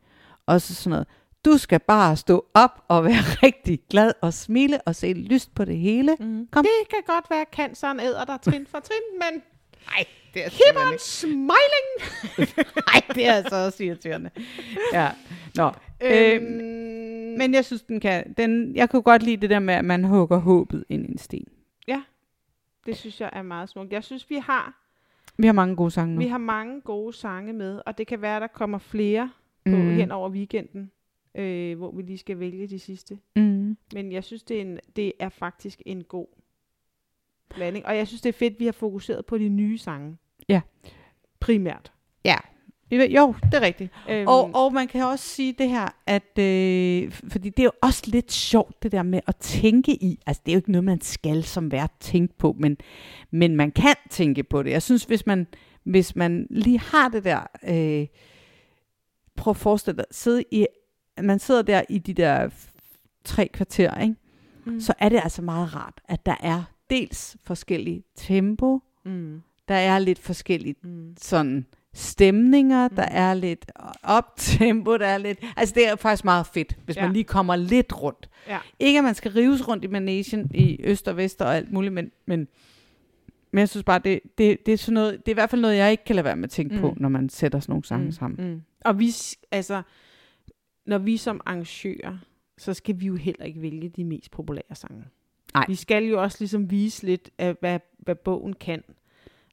Og 0.45 0.61
så 0.61 0.76
sådan 0.76 0.89
noget, 0.89 1.07
du 1.45 1.57
skal 1.57 1.80
bare 1.80 2.15
stå 2.15 2.45
op 2.53 2.86
og 2.88 3.03
være 3.03 3.22
rigtig 3.43 3.80
glad 3.89 4.11
og 4.22 4.34
smile 4.34 4.82
og 4.82 4.95
se 4.95 5.13
lyst 5.13 5.55
på 5.55 5.65
det 5.65 5.78
hele. 5.78 6.15
Mm. 6.20 6.47
Kom. 6.51 6.65
Det 6.65 6.89
kan 6.89 7.15
godt 7.15 7.30
være, 7.30 7.41
at 7.41 7.47
canceren 7.51 7.99
æder 7.99 8.26
dig 8.26 8.41
trin 8.41 8.67
for 8.67 8.80
trin, 8.80 9.20
men 9.20 9.41
Nej, 9.86 10.05
det 10.34 10.46
er 10.46 10.50
keep 10.50 10.76
on 10.94 11.00
smiling! 11.00 11.90
Nej, 12.88 13.02
det 13.16 13.28
er 13.28 13.34
altså 13.34 13.56
også 13.66 13.84
irriterende. 13.84 14.30
Ja, 14.94 15.10
nå. 15.56 15.68
Øhm, 15.68 15.74
Øh, 16.02 17.38
men 17.38 17.54
jeg 17.54 17.66
synes, 17.66 17.82
den 17.82 18.00
kan... 18.00 18.34
Den, 18.38 18.76
jeg 18.76 18.90
kunne 18.90 19.02
godt 19.02 19.24
lide 19.24 19.38
det 19.42 19.50
der 19.50 19.60
med, 19.60 19.74
at 19.74 19.86
man 19.86 20.04
hugger 20.04 20.38
håbet 20.38 20.86
ind 20.90 21.06
i 21.06 21.12
en 21.12 21.18
sten. 21.18 21.48
det 22.86 22.98
synes 22.98 23.22
jeg 23.22 23.30
er 23.34 23.42
meget 23.42 23.70
smukt. 23.70 23.94
Jeg 23.94 24.04
synes, 24.04 24.30
vi 24.30 24.36
har, 24.36 24.82
Vi 25.38 25.46
har 25.46 25.54
mange 25.54 25.76
gode 25.76 25.92
sange 25.92 26.16
nu. 26.16 26.22
vi 26.22 26.28
har 26.28 26.38
mange 26.38 26.82
gode 26.82 27.14
sange 27.14 27.54
med, 27.54 27.82
og 27.86 27.98
det 27.98 28.08
kan 28.08 28.22
være, 28.22 28.40
der 28.40 28.48
kommer 28.48 28.78
flere 28.78 29.32
på 29.66 29.76
Mm. 29.76 29.96
hen 29.96 30.12
over 30.12 30.30
weekenden, 30.30 30.92
øh, 31.36 31.78
hvor 31.78 31.92
vi 31.92 32.02
lige 32.02 32.18
skal 32.18 32.40
vælge 32.40 32.68
de 32.68 32.80
sidste. 32.80 33.20
Mm. 33.36 33.78
Men 33.94 34.12
jeg 34.12 34.24
synes, 34.24 34.44
det 34.44 34.58
er, 34.58 34.62
en, 34.62 34.80
det 34.96 35.14
er 35.20 35.30
faktisk 35.30 35.82
en 35.86 36.04
god 36.04 36.28
blanding. 37.56 37.86
Og 37.86 37.97
jeg 37.97 38.08
synes, 38.08 38.22
det 38.22 38.30
er 38.30 38.34
fedt, 38.34 38.54
at 38.54 38.60
vi 38.60 38.66
har 38.66 38.72
fokuseret 38.72 39.26
på 39.26 39.38
de 39.38 39.50
nye 39.50 39.78
sange. 39.78 40.18
Ja. 40.50 40.62
Primært. 41.39 41.91
Ja. 42.26 42.36
Jo, 42.91 43.36
det 43.43 43.54
er 43.54 43.62
rigtigt. 43.62 43.91
Øhm, 44.10 44.28
Og, 44.28 44.50
og 44.54 44.74
man 44.74 44.88
kan 44.88 45.04
også 45.04 45.26
sige 45.26 45.54
det 45.58 45.70
her, 45.70 45.88
at 46.08 46.39
øh, 46.39 47.12
fordi 47.12 47.50
det 47.50 47.60
er 47.60 47.64
jo 47.64 47.72
også 47.82 48.04
lidt 48.08 48.32
sjovt, 48.32 48.84
det 48.84 48.91
der 48.91 49.04
med 49.04 49.20
at 49.28 49.36
tænke 49.36 49.91
i. 49.91 50.20
Altså, 50.26 50.41
det 50.45 50.52
er 50.52 50.56
jo 50.56 50.60
ikke 50.60 50.72
noget, 50.72 50.84
man 50.84 51.02
skal 51.02 51.43
som 51.43 51.72
vært 51.72 51.91
tænke 52.00 52.38
på, 52.38 52.56
men, 52.60 52.78
men 53.32 53.56
man 53.56 53.72
kan 53.72 53.95
tænke 54.10 54.43
på 54.43 54.64
det. 54.64 54.72
Jeg 54.72 54.82
synes, 54.82 55.04
hvis 55.04 55.26
man, 55.26 55.47
hvis 55.84 56.16
man 56.16 56.47
lige 56.50 56.80
har 56.80 57.10
det 57.10 57.24
der, 57.24 57.39
øh, 57.68 58.08
prøv 59.36 59.52
at 59.52 59.58
forestille 59.58 59.97
dig, 59.97 60.06
sidde 60.12 60.43
i, 60.52 60.66
man 61.22 61.39
sidder 61.39 61.62
der 61.62 61.82
i 61.89 61.97
de 61.97 62.14
der 62.14 62.50
tre 63.24 63.47
kvarter, 63.54 64.02
ikke? 64.02 64.16
mm. 64.66 64.80
så 64.80 64.93
er 65.00 65.10
det 65.10 65.20
altså 65.24 65.41
meget 65.41 65.76
rart, 65.76 66.02
at 66.08 66.26
der 66.26 66.36
er 66.39 66.64
dels 66.90 67.38
forskellige 67.44 68.04
tempo, 68.16 68.80
Mm. 69.06 69.42
der 69.68 69.76
er 69.76 70.00
lidt 70.00 70.20
forskelligt 70.20 70.84
Mm. 70.86 71.14
sådan 71.18 71.66
stemninger, 71.94 72.88
der 72.88 73.06
Mm. 73.06 73.12
er 73.16 73.34
lidt 73.34 73.72
optempo, 74.04 74.98
der 74.98 75.06
er 75.08 75.18
lidt... 75.18 75.40
Altså 75.58 75.76
det 75.76 75.88
er 75.88 75.96
faktisk 75.96 76.26
meget 76.26 76.46
fedt, 76.48 76.78
hvis 76.86 76.96
ja. 76.96 77.02
Man 77.04 77.14
lige 77.14 77.24
kommer 77.24 77.56
lidt 77.56 78.02
rundt. 78.02 78.30
Ja. 78.48 78.60
Ikke 78.80 78.98
at 78.98 79.04
man 79.04 79.16
skal 79.16 79.32
rives 79.32 79.68
rundt 79.68 79.84
i 79.84 79.88
managen 79.88 80.52
i 80.54 80.80
øst 80.84 81.08
og 81.08 81.18
vest 81.18 81.42
og 81.42 81.56
alt 81.56 81.72
muligt, 81.72 81.94
men, 81.94 82.12
men, 82.26 82.48
men 83.52 83.60
jeg 83.60 83.70
synes 83.70 83.84
bare, 83.84 84.00
det, 84.00 84.20
det, 84.38 84.66
det, 84.66 84.74
er 84.74 84.78
sådan 84.78 84.94
noget, 84.94 85.14
det 85.26 85.28
er 85.28 85.34
i 85.34 85.40
hvert 85.42 85.50
fald 85.50 85.62
noget, 85.62 85.76
jeg 85.78 85.92
ikke 85.92 86.04
kan 86.06 86.16
lade 86.16 86.26
være 86.26 86.36
med 86.36 86.44
at 86.44 86.50
tænke 86.50 86.76
mm. 86.76 86.82
på, 86.82 86.94
når 86.98 87.10
man 87.10 87.30
sætter 87.30 87.60
sådan 87.60 87.72
nogle 87.72 87.86
sange 87.86 88.06
mm. 88.06 88.12
sammen. 88.12 88.52
Mm. 88.52 88.62
Og 88.86 89.00
vi, 89.00 89.12
altså, 89.52 89.82
når 90.86 90.98
vi 90.98 91.18
som 91.18 91.42
arrangører, 91.46 92.18
så 92.58 92.74
skal 92.74 93.00
vi 93.00 93.06
jo 93.06 93.16
heller 93.16 93.46
ikke 93.46 93.62
vælge 93.62 93.90
de 93.90 94.04
mest 94.06 94.32
populære 94.32 94.76
sange. 94.76 95.04
Nej. 95.54 95.66
Vi 95.68 95.76
skal 95.76 96.04
jo 96.06 96.22
også 96.22 96.38
ligesom 96.39 96.72
vise 96.72 97.06
lidt 97.06 97.30
af, 97.38 97.56
hvad, 97.60 97.80
hvad 97.97 98.16
bogen 98.16 98.54
kan, 98.54 98.84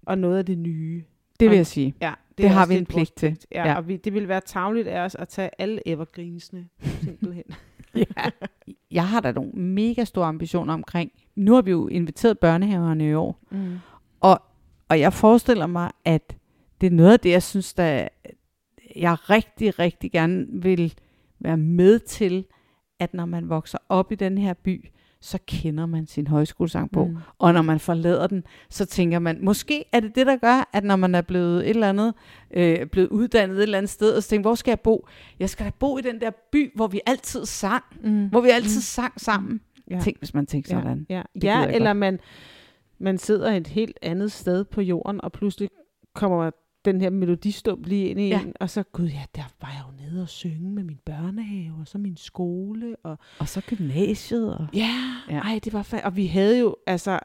og 0.07 0.19
noget 0.19 0.39
af 0.39 0.47
det 0.47 0.59
nye. 0.59 1.05
Det 1.41 1.47
vil 1.47 1.55
Og- 1.55 1.57
jeg 1.57 1.67
sige. 1.67 1.95
Ja, 2.01 2.13
Det, 2.39 2.45
er 2.47 2.51
har 2.51 2.67
vi 2.67 2.75
en 2.77 2.87
pligt 2.87 3.17
til. 3.17 3.39
Ja, 3.53 3.69
Ja. 3.69 3.75
og 3.77 3.89
vi, 3.89 3.97
det 3.97 4.13
ville 4.15 4.29
være 4.29 4.41
tavligt 4.41 4.89
af 4.89 5.01
os 5.01 5.15
at 5.15 5.29
tage 5.29 5.51
alle 5.59 5.89
evergreensene, 5.89 6.69
simpelthen. 7.05 7.45
ja. 7.95 8.05
Jeg 8.91 9.09
har 9.09 9.21
da 9.21 9.33
nogle 9.33 9.53
mega 9.53 10.05
store 10.05 10.27
ambitioner 10.27 10.75
omkring. 10.75 11.13
Nu 11.37 11.55
har 11.55 11.63
vi 11.63 11.71
jo 11.71 11.89
inviteret 11.89 12.39
børnehaverne 12.39 13.09
i 13.09 13.15
år, 13.15 13.39
mm. 13.51 13.79
Og 14.89 15.01
jeg 15.01 15.13
forestiller 15.13 15.67
mig, 15.67 15.91
at 16.05 16.37
det 16.81 16.87
er 16.87 16.91
noget 16.91 17.13
af 17.13 17.21
det, 17.21 17.31
jeg 17.31 17.43
synes, 17.43 17.75
der 17.75 18.09
jeg 18.97 19.31
rigtig, 19.31 19.79
rigtig 19.79 20.13
gerne 20.13 20.47
vil 20.51 20.95
være 21.39 21.57
med 21.57 21.99
til, 21.99 22.45
at 22.99 23.15
når 23.15 23.27
man 23.27 23.49
vokser 23.49 23.79
op 23.89 24.13
i 24.13 24.15
den 24.15 24.39
her 24.39 24.55
by, 24.55 24.85
så 25.21 25.39
kender 25.47 25.87
man 25.87 26.07
sin 26.07 26.27
højskolesangbog. 26.27 27.09
Mm. 27.09 27.15
Mm. 27.15 27.21
Og 27.39 27.53
når 27.53 27.63
man 27.63 27.81
forlader 27.81 28.27
den, 28.27 28.45
så 28.71 28.87
tænker 28.87 29.19
man, 29.19 29.39
måske 29.43 29.85
er 29.93 30.01
det 30.01 30.15
det, 30.15 30.27
der 30.27 30.37
gør, 30.37 30.71
at 30.73 30.85
når 30.85 30.97
man 30.97 31.15
er 31.15 31.23
blevet 31.23 31.65
et 31.65 31.71
eller 31.71 31.89
andet, 31.89 32.15
øh, 32.51 32.87
blevet 32.87 33.09
uddannet 33.09 33.57
et 33.57 33.63
eller 33.63 33.79
andet 33.79 33.91
sted, 33.91 34.13
og 34.13 34.23
så 34.23 34.29
tænker, 34.29 34.49
hvor 34.49 34.55
skal 34.55 34.71
jeg 34.71 34.81
bo? 34.81 35.09
Jeg 35.39 35.51
skal 35.51 35.67
da 35.67 35.71
bo 35.79 35.99
i 35.99 36.03
den 36.03 36.21
der 36.21 36.31
by, 36.53 36.77
hvor 36.77 36.87
vi 36.87 37.01
altid 37.07 37.47
sang. 37.47 37.85
Mm. 38.05 38.29
Hvor 38.29 38.41
vi 38.41 38.49
altid 38.49 38.79
mm. 38.79 38.83
sang 38.83 39.21
sammen. 39.21 39.61
Ja. 39.91 39.95
Ja. 39.95 40.01
Tænk, 40.01 40.19
hvis 40.19 40.35
man 40.35 40.47
tænker 40.47 40.77
ja, 40.77 40.83
sådan. 40.83 41.07
Ja, 41.09 41.23
ja 41.43 41.59
jeg 41.59 41.75
eller 41.75 41.93
man, 41.93 42.19
man 42.99 43.19
sidder 43.19 43.53
et 43.53 43.67
helt 43.67 43.99
andet 44.03 44.33
sted 44.33 44.65
på 44.65 44.81
jorden, 44.81 45.21
og 45.25 45.33
pludselig 45.33 45.69
kommer 46.15 46.51
den 46.93 47.01
her 47.01 47.11
melodistump 47.11 47.87
lige 47.87 48.09
ind 48.09 48.21
i 48.21 48.29
Ja. 48.29 48.41
en, 48.43 48.53
og 48.61 48.71
så, 48.71 48.83
gud 48.83 49.07
ja, 49.07 49.23
der 49.35 49.43
var 49.61 49.69
jeg 49.69 49.83
jo 49.89 50.05
nede 50.05 50.23
og 50.23 50.29
synge 50.29 50.71
med 50.71 50.83
min 50.85 50.99
børnehave, 51.05 51.75
og 51.81 51.89
så 51.89 51.99
min 51.99 52.17
skole, 52.17 52.97
og 53.03 53.19
Og 53.39 53.49
så 53.49 53.61
gymnasiet. 53.61 54.55
Og... 54.59 54.67
ja, 54.75 54.95
Ja. 55.31 55.39
ej, 55.39 55.61
det 55.65 55.73
var 55.73 55.83
fa- 55.95 56.05
og 56.05 56.17
vi 56.17 56.27
havde 56.27 56.59
jo, 56.61 56.77
altså, 56.87 57.19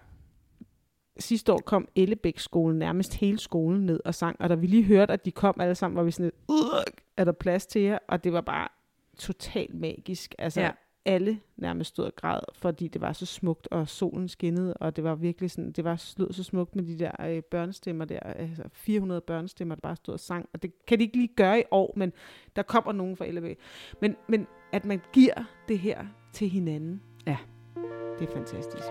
sidste 1.19 1.53
år 1.53 1.57
kom 1.65 1.87
Ellebæk 1.95 2.39
skolen 2.39 2.79
nærmest 2.79 3.13
hele 3.13 3.39
skolen 3.39 3.85
ned 3.85 3.99
og 4.05 4.15
sang, 4.15 4.35
og 4.41 4.49
da 4.49 4.55
vi 4.55 4.67
lige 4.67 4.83
hørte, 4.83 5.13
at 5.13 5.25
de 5.25 5.31
kom 5.31 5.55
alle 5.59 5.75
sammen, 5.75 5.95
var 5.97 6.03
vi 6.03 6.11
sådan 6.11 6.25
lidt, 6.25 6.35
"Ugh, 6.49 6.83
er 7.17 7.23
der 7.23 7.31
plads 7.31 7.65
til 7.65 7.81
jer? 7.81 7.97
Og 8.09 8.23
det 8.23 8.33
var 8.33 8.41
bare 8.41 8.67
totalt 9.17 9.73
magisk. 9.75 10.35
Altså, 10.39 10.61
Ja. 10.61 10.71
Alle 11.05 11.39
nærmest 11.57 11.87
stod 11.87 12.05
og 12.05 12.15
græd, 12.15 12.39
fordi 12.55 12.87
det 12.87 13.01
var 13.01 13.13
så 13.13 13.25
smukt, 13.25 13.67
og 13.71 13.87
solen 13.87 14.27
skinnede, 14.27 14.73
og 14.73 14.95
det 14.95 15.03
var 15.03 15.15
virkelig 15.15 15.51
sådan, 15.51 15.71
det 15.71 15.83
var 15.83 16.03
lød 16.17 16.33
så 16.33 16.43
smukt 16.43 16.75
med 16.75 16.83
de 16.83 16.99
der 16.99 17.11
øh, 17.25 17.43
børnestemmer 17.43 18.05
der, 18.05 18.19
altså 18.19 18.63
400 18.73 19.21
børnestemmer, 19.21 19.75
der 19.75 19.79
bare 19.81 19.95
stod 19.95 20.13
og 20.13 20.19
sang, 20.19 20.49
og 20.53 20.61
det 20.63 20.85
kan 20.85 20.99
de 20.99 21.03
ikke 21.03 21.17
lige 21.17 21.33
gøre 21.35 21.59
i 21.59 21.63
år, 21.71 21.93
men 21.95 22.13
der 22.55 22.61
kommer 22.61 22.91
nogen 22.91 23.17
fra 23.17 23.25
Ellebæk. 23.25 23.57
Men, 24.01 24.15
men 24.27 24.47
at 24.71 24.85
man 24.85 25.01
giver 25.13 25.43
det 25.67 25.79
her 25.79 26.05
til 26.33 26.49
hinanden, 26.49 27.01
Ja. 27.27 27.37
det 28.19 28.29
er 28.29 28.33
fantastisk. 28.33 28.87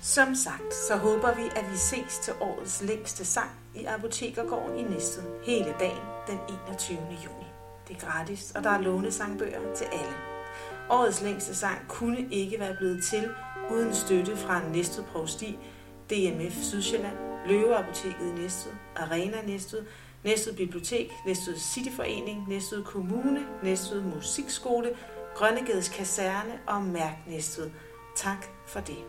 Som 0.00 0.34
sagt, 0.34 0.74
så 0.74 0.96
håber 0.96 1.34
vi, 1.36 1.42
at 1.42 1.70
vi 1.72 1.76
ses 1.76 2.18
til 2.18 2.32
årets 2.40 2.82
længste 2.82 3.24
sang 3.24 3.50
i 3.74 3.84
Apotekergården 3.84 4.78
i 4.78 4.82
Næstved 4.82 5.24
hele 5.46 5.74
dagen 5.80 6.02
den 6.26 6.38
21. 6.68 6.98
juni. 7.24 7.53
Det 7.88 7.96
er 7.96 8.00
gratis, 8.00 8.52
og 8.56 8.64
der 8.64 8.70
er 8.70 8.80
lånesangbøger 8.80 9.74
til 9.74 9.84
alle. 9.84 10.14
Årets 10.90 11.22
længste 11.22 11.54
sang 11.54 11.78
kunne 11.88 12.28
ikke 12.30 12.60
være 12.60 12.76
blevet 12.76 13.04
til 13.04 13.30
uden 13.70 13.94
støtte 13.94 14.36
fra 14.36 14.68
Næstved 14.68 15.04
Provsti, 15.04 15.58
DMF 16.10 16.62
Sydsjælland, 16.62 17.16
Løveapoteket 17.46 18.26
i 18.36 18.40
Næstved, 18.40 18.72
Arena 18.96 19.42
Næstved, 19.46 19.84
Næstved 20.24 20.56
Bibliotek, 20.56 21.12
Næstved 21.26 21.56
Cityforening, 21.58 22.48
Næstved 22.48 22.84
Kommune, 22.84 23.46
Næstved 23.62 24.02
Musikskole, 24.02 24.96
Grønnegades 25.34 25.88
Kaserne 25.88 26.60
og 26.66 26.82
Mærk 26.82 27.16
Næstved. 27.26 27.70
Tak 28.16 28.46
for 28.66 28.80
det. 28.80 29.04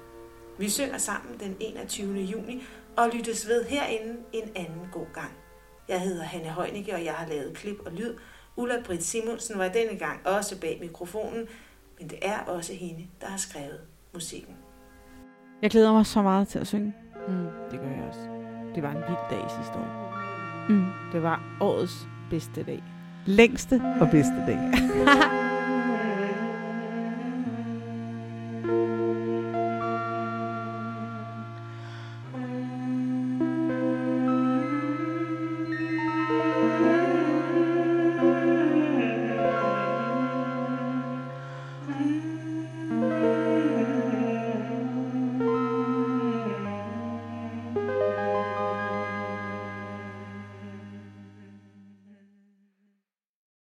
Vi 0.57 0.69
synger 0.69 0.97
sammen 0.97 1.39
den 1.39 1.57
21. 1.59 2.19
juni 2.19 2.63
og 2.97 3.09
lyttes 3.13 3.47
ved 3.47 3.65
herinde 3.65 4.17
en 4.33 4.51
anden 4.55 4.87
god 4.91 5.05
gang. 5.13 5.31
Jeg 5.87 6.01
hedder 6.01 6.23
Hanne 6.23 6.53
Heunicke, 6.53 6.93
og 6.93 7.05
jeg 7.05 7.13
har 7.13 7.27
lavet 7.27 7.57
klip 7.57 7.77
og 7.85 7.91
lyd. 7.91 8.15
Ulla 8.57 8.75
Britt 8.85 9.03
Simonsen 9.03 9.59
var 9.59 9.67
denne 9.67 9.99
gang 9.99 10.19
også 10.25 10.59
bag 10.59 10.77
mikrofonen, 10.81 11.47
men 11.99 12.09
det 12.09 12.19
er 12.21 12.39
også 12.47 12.73
hende, 12.73 13.07
der 13.21 13.27
har 13.27 13.37
skrevet 13.37 13.79
musikken. 14.13 14.55
Jeg 15.61 15.69
glæder 15.71 15.93
mig 15.93 16.05
så 16.05 16.21
meget 16.21 16.47
til 16.47 16.59
at 16.59 16.67
synge. 16.67 16.93
Mm, 17.27 17.47
det 17.71 17.79
gør 17.79 17.87
jeg 17.87 18.03
også. 18.09 18.19
Det 18.75 18.83
var 18.83 18.89
en 18.91 18.97
vild 18.97 19.29
dag 19.29 19.51
sidste 19.57 19.73
år. 19.73 20.13
Mm. 20.69 20.85
Det 21.11 21.23
var 21.23 21.57
årets 21.61 22.07
bedste 22.29 22.63
dag. 22.63 22.83
Længste 23.25 23.81
og 24.01 24.07
bedste 24.11 24.35
dag. 24.47 24.59